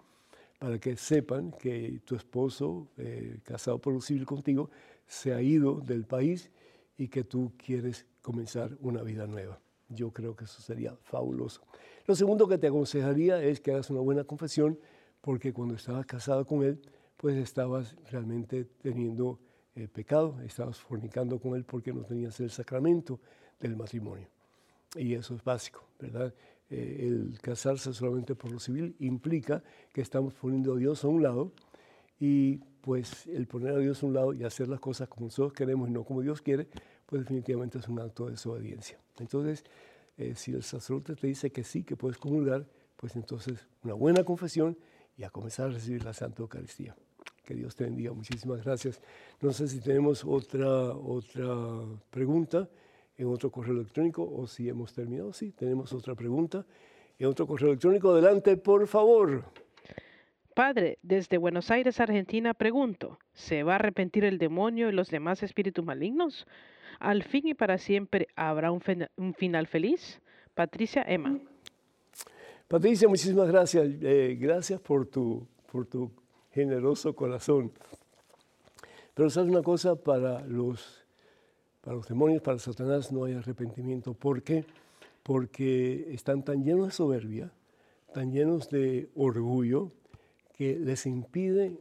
para 0.60 0.80
que 0.80 0.98
sepan 0.98 1.52
que 1.52 2.02
tu 2.04 2.16
esposo, 2.16 2.88
eh, 2.98 3.40
casado 3.44 3.80
por 3.80 3.94
lo 3.94 4.02
civil 4.02 4.26
contigo, 4.26 4.70
se 5.06 5.34
ha 5.34 5.42
ido 5.42 5.80
del 5.80 6.06
país 6.06 6.50
y 6.98 7.08
que 7.08 7.24
tú 7.24 7.54
quieres 7.58 8.06
comenzar 8.22 8.76
una 8.82 9.04
vida 9.04 9.28
nueva. 9.28 9.60
Yo 9.90 10.12
creo 10.12 10.36
que 10.36 10.46
eso 10.46 10.62
sería 10.62 10.96
fabuloso. 11.04 11.62
Lo 12.08 12.16
segundo 12.16 12.48
que 12.48 12.58
te 12.58 12.68
aconsejaría 12.68 13.42
es 13.42 13.60
que 13.60 13.72
hagas 13.72 13.90
una 13.90 14.02
buena 14.02 14.24
confesión, 14.24 14.80
porque 15.22 15.54
cuando 15.54 15.76
estabas 15.76 16.06
casado 16.06 16.46
con 16.46 16.64
él, 16.64 16.82
pues 17.18 17.36
estabas 17.38 17.96
realmente 18.12 18.66
teniendo 18.82 19.40
eh, 19.76 19.88
pecado, 19.88 20.40
estabas 20.46 20.78
fornicando 20.80 21.40
con 21.40 21.56
él 21.56 21.64
porque 21.64 21.92
no 21.92 22.04
tenías 22.04 22.40
el 22.40 22.50
sacramento 22.50 23.20
del 23.60 23.76
matrimonio. 23.76 24.28
Y 24.96 25.14
eso 25.14 25.36
es 25.36 25.44
básico, 25.44 25.84
¿verdad? 26.00 26.34
Eh, 26.70 27.08
el 27.08 27.40
casarse 27.42 27.94
solamente 27.94 28.36
por 28.36 28.52
lo 28.52 28.60
civil 28.60 28.96
implica 29.00 29.64
que 29.92 30.02
estamos 30.02 30.34
poniendo 30.34 30.74
a 30.74 30.78
Dios 30.78 31.04
a 31.04 31.08
un 31.08 31.22
lado 31.22 31.52
y 32.20 32.58
pues 32.82 33.28
el 33.28 33.48
poner 33.48 33.74
a 33.74 33.80
Dios 33.80 34.02
a 34.02 34.06
un 34.06 34.14
lado 34.14 34.34
y 34.34 34.44
hacer 34.44 34.68
las 34.68 34.80
cosas 34.80 35.08
como 35.10 35.26
nosotros 35.26 35.54
queremos 35.54 35.90
y 35.90 35.92
no 35.92 36.04
como 36.04 36.22
Dios 36.22 36.42
quiere, 36.42 36.68
pues 37.06 37.22
definitivamente 37.22 37.80
es 37.80 37.88
un 37.88 37.99
acto 37.99 38.26
de 38.26 38.32
desobediencia. 38.32 38.99
Entonces, 39.20 39.64
eh, 40.18 40.34
si 40.36 40.53
el 40.53 40.64
sacerdote 40.64 41.16
te 41.16 41.28
dice 41.28 41.51
que 41.51 41.64
sí, 41.64 41.84
que 41.84 41.95
puedes 41.95 42.18
comulgar, 42.18 42.66
pues 42.95 43.16
entonces 43.16 43.68
una 43.84 43.93
buena 43.93 44.24
confesión 44.24 44.78
y 45.18 45.24
a 45.24 45.30
comenzar 45.30 45.68
a 45.68 45.74
recibir 45.74 46.03
la 46.03 46.14
Santa 46.14 46.41
Eucaristía. 46.41 46.95
Que 47.43 47.53
Dios 47.53 47.76
te 47.76 47.84
bendiga. 47.84 48.12
Muchísimas 48.14 48.64
gracias. 48.64 49.01
No 49.41 49.53
sé 49.53 49.68
si 49.68 49.80
tenemos 49.80 50.24
otra, 50.26 50.93
otra 50.93 51.56
pregunta 52.10 52.68
en 53.18 53.28
otro 53.28 53.51
correo 53.51 53.76
electrónico 53.76 54.28
o 54.30 54.47
si 54.47 54.68
hemos 54.68 54.93
terminado. 54.93 55.32
Sí, 55.32 55.51
tenemos 55.51 55.93
otra 55.93 56.16
pregunta 56.16 56.66
en 57.20 57.28
otro 57.28 57.45
correo 57.45 57.70
electrónico. 57.70 58.12
Adelante, 58.12 58.58
por 58.58 58.88
favor. 58.88 59.45
Padre, 60.56 60.99
desde 61.03 61.38
Buenos 61.38 61.70
Aires, 61.70 61.99
Argentina, 61.99 62.53
pregunto, 62.53 63.20
¿se 63.34 63.64
va 63.64 63.74
a 63.74 63.76
arrepentir 63.76 64.24
el 64.24 64.38
demonio 64.38 64.88
y 64.88 64.93
los 64.93 65.10
demás 65.10 65.43
espíritus 65.43 65.84
malignos? 65.84 66.47
¿Al 66.97 67.24
fin 67.24 67.49
y 67.49 67.53
para 67.53 67.78
siempre 67.78 68.30
habrá 68.38 68.72
un, 68.72 68.80
final 68.80 69.68
feliz? 69.68 70.22
Patricia 70.53 71.03
Emma. 71.06 71.38
Patricia, 72.70 73.10
muchísimas 73.10 73.49
gracias. 73.49 73.86
Eh, 74.01 74.38
gracias 74.39 74.80
por 74.80 75.06
tu, 75.06 75.45
por 75.70 75.88
tu 75.88 76.10
generoso 76.51 77.14
corazón. 77.14 77.74
Pero 79.14 79.30
sabes 79.30 79.51
una 79.51 79.62
cosa, 79.62 79.97
para 79.97 80.39
los 80.47 81.06
para 81.82 81.97
los 81.97 82.08
demonios, 82.08 82.41
para 82.41 82.60
Satanás 82.60 83.12
no 83.12 83.26
hay 83.26 83.34
arrepentimiento. 83.34 84.14
¿Por 84.14 84.41
qué? 84.41 84.64
Porque 85.22 86.14
están 86.14 86.43
tan 86.45 86.64
llenos 86.64 86.88
de 86.88 86.91
soberbia, 86.93 87.51
tan 88.14 88.32
llenos 88.32 88.70
de 88.70 89.10
orgullo 89.16 89.91
que 90.56 90.80
les 90.80 91.06
impide 91.06 91.78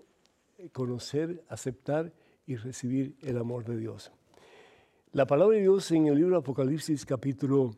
conocer, 0.72 1.44
aceptar 1.48 2.12
y 2.46 2.56
recibir 2.56 3.16
el 3.22 3.38
amor 3.38 3.64
de 3.64 3.76
Dios. 3.76 4.10
La 5.12 5.26
palabra 5.26 5.56
de 5.56 5.62
Dios 5.62 5.90
en 5.92 6.08
el 6.08 6.16
libro 6.16 6.36
Apocalipsis 6.36 7.06
capítulo 7.06 7.70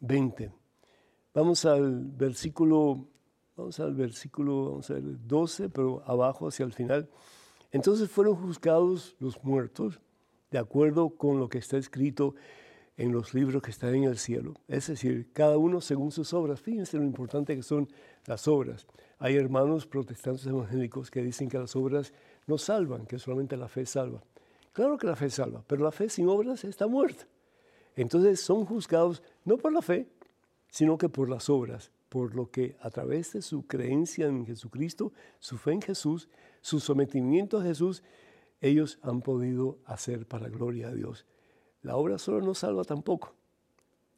20. 0.00 0.52
Vamos 1.32 1.64
al 1.64 2.04
versículo, 2.04 3.08
vamos 3.56 3.80
al 3.80 3.94
versículo, 3.94 4.70
vamos 4.72 4.90
a 4.90 4.94
ver, 4.94 5.02
12, 5.26 5.70
pero 5.70 6.02
abajo 6.04 6.48
hacia 6.48 6.66
el 6.66 6.72
final. 6.74 7.08
Entonces 7.70 8.10
fueron 8.10 8.36
juzgados 8.36 9.16
los 9.18 9.42
muertos 9.42 10.00
de 10.50 10.58
acuerdo 10.58 11.16
con 11.16 11.38
lo 11.38 11.48
que 11.48 11.58
está 11.58 11.78
escrito 11.78 12.34
en 12.98 13.10
los 13.10 13.32
libros 13.32 13.62
que 13.62 13.70
están 13.70 13.94
en 13.94 14.04
el 14.04 14.18
cielo. 14.18 14.54
Es 14.68 14.88
decir, 14.88 15.32
cada 15.32 15.56
uno 15.56 15.80
según 15.80 16.12
sus 16.12 16.34
obras. 16.34 16.60
Fíjense 16.60 16.98
lo 16.98 17.04
importante 17.04 17.56
que 17.56 17.62
son 17.62 17.88
las 18.26 18.46
obras. 18.46 18.86
Hay 19.24 19.36
hermanos 19.36 19.86
protestantes 19.86 20.44
evangélicos 20.46 21.08
que 21.08 21.22
dicen 21.22 21.48
que 21.48 21.56
las 21.56 21.76
obras 21.76 22.12
no 22.48 22.58
salvan, 22.58 23.06
que 23.06 23.20
solamente 23.20 23.56
la 23.56 23.68
fe 23.68 23.86
salva. 23.86 24.20
Claro 24.72 24.98
que 24.98 25.06
la 25.06 25.14
fe 25.14 25.30
salva, 25.30 25.62
pero 25.64 25.84
la 25.84 25.92
fe 25.92 26.08
sin 26.08 26.26
obras 26.26 26.64
está 26.64 26.88
muerta. 26.88 27.28
Entonces 27.94 28.40
son 28.40 28.64
juzgados 28.64 29.22
no 29.44 29.58
por 29.58 29.72
la 29.72 29.80
fe, 29.80 30.08
sino 30.72 30.98
que 30.98 31.08
por 31.08 31.30
las 31.30 31.48
obras, 31.48 31.92
por 32.08 32.34
lo 32.34 32.50
que 32.50 32.74
a 32.80 32.90
través 32.90 33.32
de 33.34 33.42
su 33.42 33.64
creencia 33.68 34.26
en 34.26 34.44
Jesucristo, 34.44 35.12
su 35.38 35.56
fe 35.56 35.70
en 35.70 35.82
Jesús, 35.82 36.28
su 36.60 36.80
sometimiento 36.80 37.60
a 37.60 37.62
Jesús, 37.62 38.02
ellos 38.60 38.98
han 39.02 39.20
podido 39.20 39.78
hacer 39.84 40.26
para 40.26 40.48
gloria 40.48 40.88
a 40.88 40.94
Dios. 40.94 41.26
La 41.82 41.94
obra 41.94 42.18
solo 42.18 42.40
no 42.40 42.56
salva 42.56 42.82
tampoco. 42.82 43.36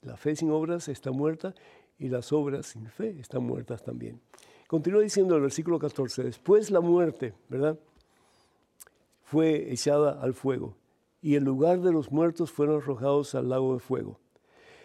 La 0.00 0.16
fe 0.16 0.34
sin 0.34 0.50
obras 0.50 0.88
está 0.88 1.10
muerta 1.10 1.54
y 1.98 2.08
las 2.08 2.32
obras 2.32 2.64
sin 2.68 2.86
fe 2.88 3.20
están 3.20 3.42
muertas 3.42 3.82
también. 3.82 4.22
Continúa 4.66 5.02
diciendo 5.02 5.36
el 5.36 5.42
versículo 5.42 5.78
14, 5.78 6.24
después 6.24 6.70
la 6.70 6.80
muerte, 6.80 7.34
¿verdad? 7.48 7.78
Fue 9.22 9.72
echada 9.72 10.20
al 10.20 10.34
fuego 10.34 10.76
y 11.20 11.34
el 11.34 11.44
lugar 11.44 11.80
de 11.80 11.92
los 11.92 12.10
muertos 12.10 12.50
fueron 12.50 12.82
arrojados 12.82 13.34
al 13.34 13.48
lago 13.48 13.74
de 13.74 13.80
fuego. 13.80 14.18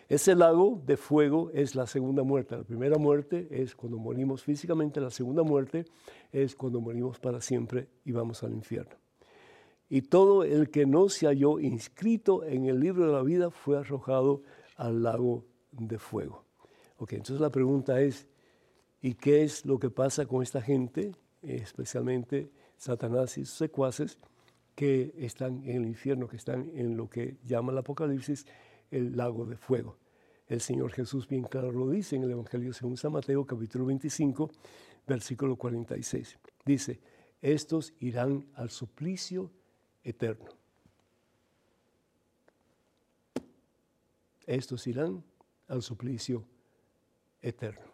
Ese 0.08 0.36
lago 0.36 0.82
de 0.86 0.98
fuego 0.98 1.52
es 1.54 1.76
la 1.76 1.86
segunda 1.86 2.24
muerte. 2.24 2.58
La 2.58 2.64
primera 2.64 2.98
muerte 2.98 3.48
es 3.52 3.76
cuando 3.76 4.00
morimos 4.00 4.44
físicamente, 4.44 5.00
la 5.00 5.12
segunda 5.12 5.44
muerte 5.44 5.86
es 6.32 6.56
cuando 6.56 6.82
morimos 6.82 7.20
para 7.20 7.42
siempre 7.42 7.88
y 8.06 8.12
vamos 8.12 8.44
al 8.44 8.54
infierno 8.54 8.96
y 9.90 10.04
todo 10.04 10.44
el 10.44 10.70
que 10.70 10.86
no 10.86 11.10
se 11.10 11.26
halló 11.26 11.60
inscrito 11.60 12.44
en 12.46 12.66
el 12.66 12.80
libro 12.80 13.08
de 13.08 13.14
la 13.14 13.24
vida 13.24 13.50
fue 13.50 13.78
arrojado 13.78 14.44
al 14.78 15.02
lago 15.02 15.46
de 15.72 15.98
fuego. 15.98 16.46
Ok, 16.98 17.14
entonces 17.14 17.42
la 17.42 17.50
pregunta 17.50 18.00
es, 18.00 18.28
¿y 19.02 19.14
qué 19.16 19.44
es 19.44 19.66
lo 19.66 19.80
que 19.80 19.90
pasa 19.90 20.26
con 20.26 20.44
esta 20.44 20.62
gente, 20.62 21.16
especialmente 21.42 22.52
Satanás 22.78 23.38
y 23.38 23.46
sus 23.46 23.58
secuaces, 23.58 24.18
que 24.76 25.14
están 25.18 25.64
en 25.66 25.78
el 25.78 25.88
infierno, 25.88 26.28
que 26.28 26.38
están 26.38 26.70
en 26.74 26.96
lo 26.96 27.10
que 27.10 27.38
llama 27.44 27.72
el 27.72 27.78
Apocalipsis 27.78 28.46
el 28.92 29.16
lago 29.16 29.46
de 29.46 29.58
fuego? 29.58 29.98
El 30.48 30.62
Señor 30.62 30.92
Jesús 30.92 31.28
bien 31.28 31.44
claro 31.44 31.72
lo 31.72 31.90
dice 31.90 32.16
en 32.16 32.24
el 32.24 32.32
Evangelio 32.32 32.74
según 32.74 32.98
San 32.98 33.12
Mateo 33.12 33.46
capítulo 33.46 33.86
25, 33.86 34.50
versículo 35.08 35.56
46. 35.56 36.40
Dice, 36.66 37.00
estos 37.42 37.94
irán 38.00 38.48
al 38.56 38.70
suplicio 38.70 39.52
eterno. 40.04 40.50
Estos 44.46 44.88
irán 44.88 45.24
al 45.68 45.84
suplicio 45.84 46.44
eterno. 47.42 47.89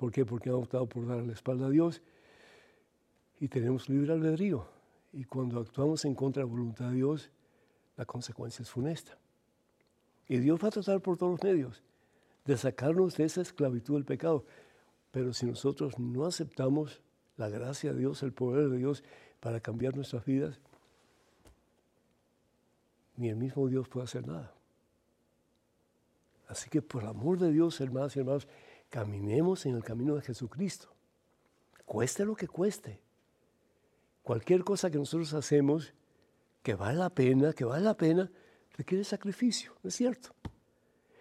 ¿Por 0.00 0.10
qué? 0.10 0.24
Porque 0.24 0.48
han 0.48 0.54
optado 0.54 0.88
por 0.88 1.06
dar 1.06 1.22
la 1.22 1.34
espalda 1.34 1.66
a 1.66 1.68
Dios 1.68 2.00
y 3.38 3.48
tenemos 3.48 3.90
libre 3.90 4.14
albedrío. 4.14 4.66
Y 5.12 5.24
cuando 5.24 5.60
actuamos 5.60 6.06
en 6.06 6.14
contra 6.14 6.42
de 6.42 6.48
la 6.48 6.50
voluntad 6.50 6.88
de 6.88 6.94
Dios, 6.94 7.30
la 7.98 8.06
consecuencia 8.06 8.62
es 8.62 8.70
funesta. 8.70 9.18
Y 10.26 10.38
Dios 10.38 10.58
va 10.64 10.68
a 10.68 10.70
tratar 10.70 11.02
por 11.02 11.18
todos 11.18 11.32
los 11.32 11.42
medios 11.42 11.82
de 12.46 12.56
sacarnos 12.56 13.18
de 13.18 13.24
esa 13.24 13.42
esclavitud 13.42 13.92
del 13.92 14.06
pecado. 14.06 14.46
Pero 15.10 15.34
si 15.34 15.44
nosotros 15.44 15.98
no 15.98 16.24
aceptamos 16.24 17.02
la 17.36 17.50
gracia 17.50 17.92
de 17.92 17.98
Dios, 17.98 18.22
el 18.22 18.32
poder 18.32 18.70
de 18.70 18.78
Dios 18.78 19.04
para 19.38 19.60
cambiar 19.60 19.94
nuestras 19.96 20.24
vidas, 20.24 20.58
ni 23.18 23.28
el 23.28 23.36
mismo 23.36 23.68
Dios 23.68 23.86
puede 23.86 24.04
hacer 24.04 24.26
nada. 24.26 24.54
Así 26.48 26.70
que 26.70 26.80
por 26.80 27.04
amor 27.04 27.38
de 27.38 27.52
Dios, 27.52 27.78
hermanos 27.82 28.16
y 28.16 28.20
hermanos, 28.20 28.48
caminemos 28.90 29.64
en 29.64 29.76
el 29.76 29.82
camino 29.82 30.16
de 30.16 30.22
Jesucristo. 30.22 30.92
Cueste 31.86 32.24
lo 32.24 32.36
que 32.36 32.46
cueste. 32.46 33.00
Cualquier 34.22 34.62
cosa 34.64 34.90
que 34.90 34.98
nosotros 34.98 35.32
hacemos 35.32 35.94
que 36.62 36.74
vale 36.74 36.98
la 36.98 37.10
pena, 37.10 37.52
que 37.52 37.64
vale 37.64 37.84
la 37.84 37.96
pena, 37.96 38.30
requiere 38.76 39.04
sacrificio, 39.04 39.74
¿no 39.82 39.88
es 39.88 39.94
cierto? 39.94 40.34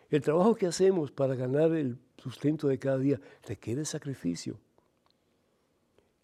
El 0.10 0.22
trabajo 0.22 0.56
que 0.56 0.68
hacemos 0.68 1.12
para 1.12 1.36
ganar 1.36 1.72
el 1.74 2.00
sustento 2.18 2.68
de 2.68 2.80
cada 2.80 2.98
día 2.98 3.22
requiere 3.44 3.86
sacrificio. 3.86 4.60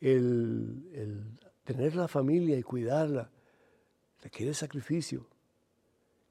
El, 0.01 1.37
tener 1.63 1.95
la 1.95 2.07
familia 2.07 2.57
y 2.57 2.63
cuidarla 2.63 3.31
requiere 4.21 4.53
sacrificio. 4.53 5.27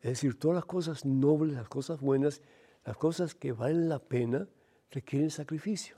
Es 0.01 0.11
decir, 0.11 0.39
todas 0.39 0.57
las 0.57 0.65
cosas 0.65 1.05
nobles, 1.05 1.57
las 1.57 1.69
cosas 1.69 2.01
buenas, 2.01 2.43
las 2.85 2.97
cosas 2.97 3.35
que 3.35 3.53
valen 3.53 3.89
la 3.89 4.01
pena, 4.01 4.49
requieren 4.91 5.31
sacrificio. 5.31 5.97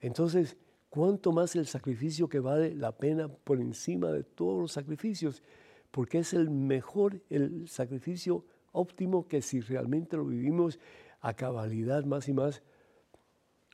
Entonces, 0.00 0.56
¿cuánto 0.88 1.32
más 1.32 1.54
el 1.56 1.66
sacrificio 1.66 2.28
que 2.28 2.40
vale 2.40 2.74
la 2.74 2.92
pena 2.92 3.28
por 3.28 3.60
encima 3.60 4.10
de 4.10 4.22
todos 4.22 4.60
los 4.60 4.72
sacrificios? 4.72 5.42
Porque 5.90 6.18
es 6.18 6.32
el 6.34 6.50
mejor, 6.50 7.20
el 7.30 7.68
sacrificio 7.68 8.44
óptimo 8.72 9.26
que 9.26 9.42
si 9.42 9.60
realmente 9.60 10.16
lo 10.16 10.24
vivimos 10.24 10.78
a 11.20 11.34
cabalidad 11.34 12.04
más 12.04 12.28
y 12.28 12.32
más, 12.32 12.62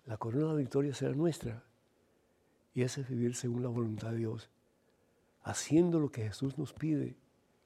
la 0.07 0.16
corona 0.16 0.47
de 0.47 0.53
la 0.53 0.59
victoria 0.59 0.94
será 0.94 1.12
nuestra. 1.12 1.64
Y 2.74 2.82
es 2.82 3.09
vivir 3.09 3.34
según 3.34 3.62
la 3.62 3.68
voluntad 3.68 4.11
de 4.11 4.18
Dios, 4.18 4.51
haciendo 5.42 5.99
lo 5.99 6.11
que 6.11 6.22
Jesús 6.22 6.59
nos 6.59 6.72
pide 6.72 7.16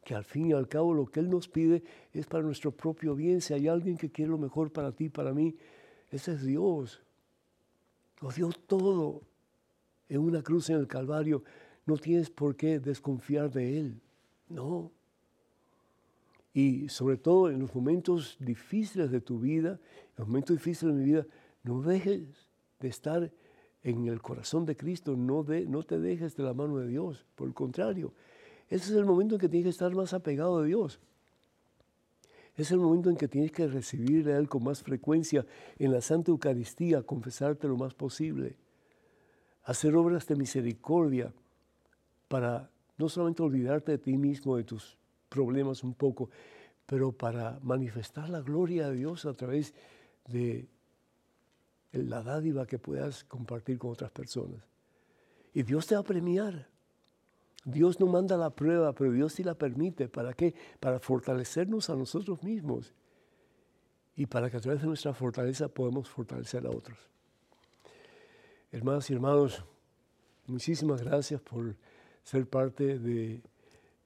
que 0.04 0.14
al 0.14 0.24
fin 0.24 0.46
y 0.46 0.52
al 0.52 0.68
cabo 0.68 0.94
lo 0.94 1.06
que 1.06 1.20
Él 1.20 1.30
nos 1.30 1.48
pide 1.48 1.82
es 2.12 2.26
para 2.26 2.42
nuestro 2.42 2.72
propio 2.72 3.14
bien. 3.14 3.40
Si 3.40 3.54
hay 3.54 3.68
alguien 3.68 3.96
que 3.96 4.10
quiere 4.10 4.30
lo 4.30 4.38
mejor 4.38 4.72
para 4.72 4.92
ti, 4.92 5.08
para 5.08 5.32
mí, 5.32 5.56
ese 6.10 6.32
es 6.32 6.42
Dios. 6.44 7.02
Lo 8.20 8.30
dio 8.30 8.50
todo 8.50 9.22
en 10.08 10.20
una 10.20 10.42
cruz 10.42 10.70
en 10.70 10.76
el 10.76 10.86
Calvario. 10.86 11.42
No 11.86 11.96
tienes 11.96 12.30
por 12.30 12.56
qué 12.56 12.80
desconfiar 12.80 13.50
de 13.50 13.78
Él. 13.78 14.00
No. 14.48 14.90
Y 16.52 16.88
sobre 16.88 17.16
todo 17.16 17.50
en 17.50 17.60
los 17.60 17.74
momentos 17.74 18.36
difíciles 18.40 19.10
de 19.10 19.20
tu 19.20 19.38
vida, 19.38 19.70
en 19.70 20.14
los 20.18 20.26
momentos 20.26 20.56
difíciles 20.56 20.94
de 20.94 21.00
mi 21.00 21.06
vida, 21.06 21.26
no 21.62 21.80
dejes 21.80 22.22
de 22.80 22.88
estar 22.88 23.32
en 23.82 24.06
el 24.06 24.20
corazón 24.20 24.66
de 24.66 24.76
Cristo, 24.76 25.16
no, 25.16 25.44
no 25.44 25.82
te 25.84 25.98
dejes 25.98 26.36
de 26.36 26.42
la 26.42 26.52
mano 26.52 26.78
de 26.78 26.88
Dios. 26.88 27.24
Por 27.34 27.48
el 27.48 27.54
contrario, 27.54 28.12
ese 28.68 28.92
es 28.92 28.98
el 28.98 29.04
momento 29.04 29.36
en 29.36 29.40
que 29.40 29.48
tienes 29.48 29.64
que 29.64 29.70
estar 29.70 29.94
más 29.94 30.12
apegado 30.12 30.58
a 30.58 30.64
Dios. 30.64 31.00
Es 32.60 32.70
el 32.72 32.78
momento 32.78 33.08
en 33.08 33.16
que 33.16 33.26
tienes 33.26 33.52
que 33.52 33.66
recibirle 33.66 34.34
a 34.34 34.36
Él 34.36 34.46
con 34.46 34.62
más 34.62 34.82
frecuencia 34.82 35.46
en 35.78 35.92
la 35.92 36.02
Santa 36.02 36.30
Eucaristía, 36.30 37.02
confesarte 37.02 37.66
lo 37.66 37.78
más 37.78 37.94
posible, 37.94 38.54
hacer 39.64 39.96
obras 39.96 40.26
de 40.26 40.36
misericordia 40.36 41.32
para 42.28 42.70
no 42.98 43.08
solamente 43.08 43.42
olvidarte 43.42 43.92
de 43.92 43.98
ti 43.98 44.18
mismo, 44.18 44.58
de 44.58 44.64
tus 44.64 44.98
problemas 45.30 45.82
un 45.82 45.94
poco, 45.94 46.28
pero 46.84 47.12
para 47.12 47.58
manifestar 47.62 48.28
la 48.28 48.42
gloria 48.42 48.90
de 48.90 48.96
Dios 48.96 49.24
a 49.24 49.32
través 49.32 49.72
de 50.28 50.68
la 51.92 52.22
dádiva 52.22 52.66
que 52.66 52.78
puedas 52.78 53.24
compartir 53.24 53.78
con 53.78 53.92
otras 53.92 54.10
personas. 54.10 54.60
Y 55.54 55.62
Dios 55.62 55.86
te 55.86 55.94
va 55.94 56.02
a 56.02 56.04
premiar. 56.04 56.68
Dios 57.64 58.00
no 58.00 58.06
manda 58.06 58.36
la 58.36 58.50
prueba, 58.50 58.92
pero 58.92 59.12
Dios 59.12 59.34
sí 59.34 59.44
la 59.44 59.54
permite. 59.54 60.08
¿Para 60.08 60.32
qué? 60.32 60.54
Para 60.78 60.98
fortalecernos 60.98 61.90
a 61.90 61.96
nosotros 61.96 62.42
mismos 62.42 62.94
y 64.16 64.26
para 64.26 64.50
que 64.50 64.56
a 64.56 64.60
través 64.60 64.82
de 64.82 64.88
nuestra 64.88 65.14
fortaleza 65.14 65.68
podamos 65.68 66.08
fortalecer 66.08 66.66
a 66.66 66.70
otros. 66.70 66.98
Hermanas 68.72 69.08
y 69.10 69.14
hermanos, 69.14 69.64
muchísimas 70.46 71.02
gracias 71.02 71.40
por 71.40 71.74
ser 72.22 72.46
parte 72.46 72.98
de 72.98 73.40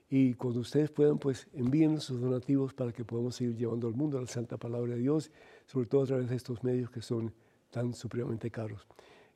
Y 0.09 0.33
cuando 0.33 0.61
ustedes 0.61 0.89
puedan, 0.89 1.19
pues 1.19 1.47
envíen 1.53 1.99
sus 1.99 2.19
donativos 2.19 2.73
para 2.73 2.91
que 2.91 3.05
podamos 3.05 3.35
seguir 3.35 3.55
llevando 3.55 3.87
al 3.87 3.93
mundo 3.93 4.19
la 4.19 4.25
santa 4.25 4.57
palabra 4.57 4.95
de 4.95 4.99
Dios, 4.99 5.29
sobre 5.67 5.87
todo 5.87 6.01
a 6.01 6.05
través 6.07 6.29
de 6.29 6.37
estos 6.37 6.63
medios 6.63 6.89
que 6.89 7.03
son 7.03 7.31
tan 7.69 7.93
supremamente 7.93 8.49
caros. 8.49 8.87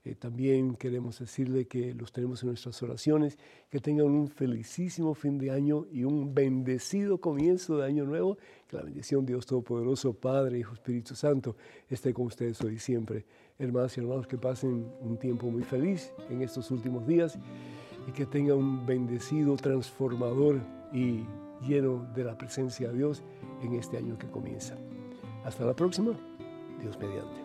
Eh, 0.06 0.14
también 0.14 0.76
queremos 0.76 1.18
decirle 1.18 1.66
que 1.66 1.96
los 1.96 2.12
tenemos 2.12 2.44
en 2.44 2.50
nuestras 2.50 2.82
oraciones, 2.84 3.40
que 3.72 3.80
tengan 3.80 4.06
un 4.06 4.28
felicísimo 4.28 5.16
fin 5.16 5.40
de 5.40 5.50
año 5.50 5.88
y 5.92 6.04
un 6.04 6.36
bendecido 6.36 7.20
comienzo 7.20 7.78
de 7.78 7.86
año 7.88 8.06
nuevo. 8.06 8.38
Que 8.68 8.78
la 8.78 8.84
bendición 8.84 9.26
de 9.26 9.34
Dios 9.34 9.48
Todopoderoso, 9.48 10.14
Padre, 10.14 10.60
Hijo, 10.60 10.76
Espíritu 10.76 11.16
Santo, 11.16 11.56
esté 11.90 12.14
con 12.14 12.28
ustedes 12.28 12.62
hoy 12.62 12.76
y 12.76 12.80
siempre. 12.80 13.26
Hermanas 13.58 13.98
y 13.98 14.02
hermanos, 14.02 14.28
que 14.28 14.38
pasen 14.38 14.86
un 15.02 15.18
tiempo 15.18 15.48
muy 15.48 15.64
feliz 15.64 16.14
en 16.30 16.44
estos 16.44 16.70
últimos 16.70 17.08
días 17.08 17.40
y 18.08 18.12
que 18.12 18.28
tengan 18.28 18.58
un 18.58 18.86
bendecido, 18.86 19.56
transformador 19.56 20.62
y 20.94 21.24
lleno 21.62 22.06
de 22.14 22.24
la 22.24 22.38
presencia 22.38 22.90
de 22.90 22.98
Dios 22.98 23.24
en 23.64 23.74
este 23.74 23.98
año 23.98 24.20
que 24.20 24.28
comienza. 24.28 24.78
Hasta 25.44 25.66
la 25.66 25.76
próxima, 25.76 26.12
Dios 26.80 26.98
mediante. 27.00 27.45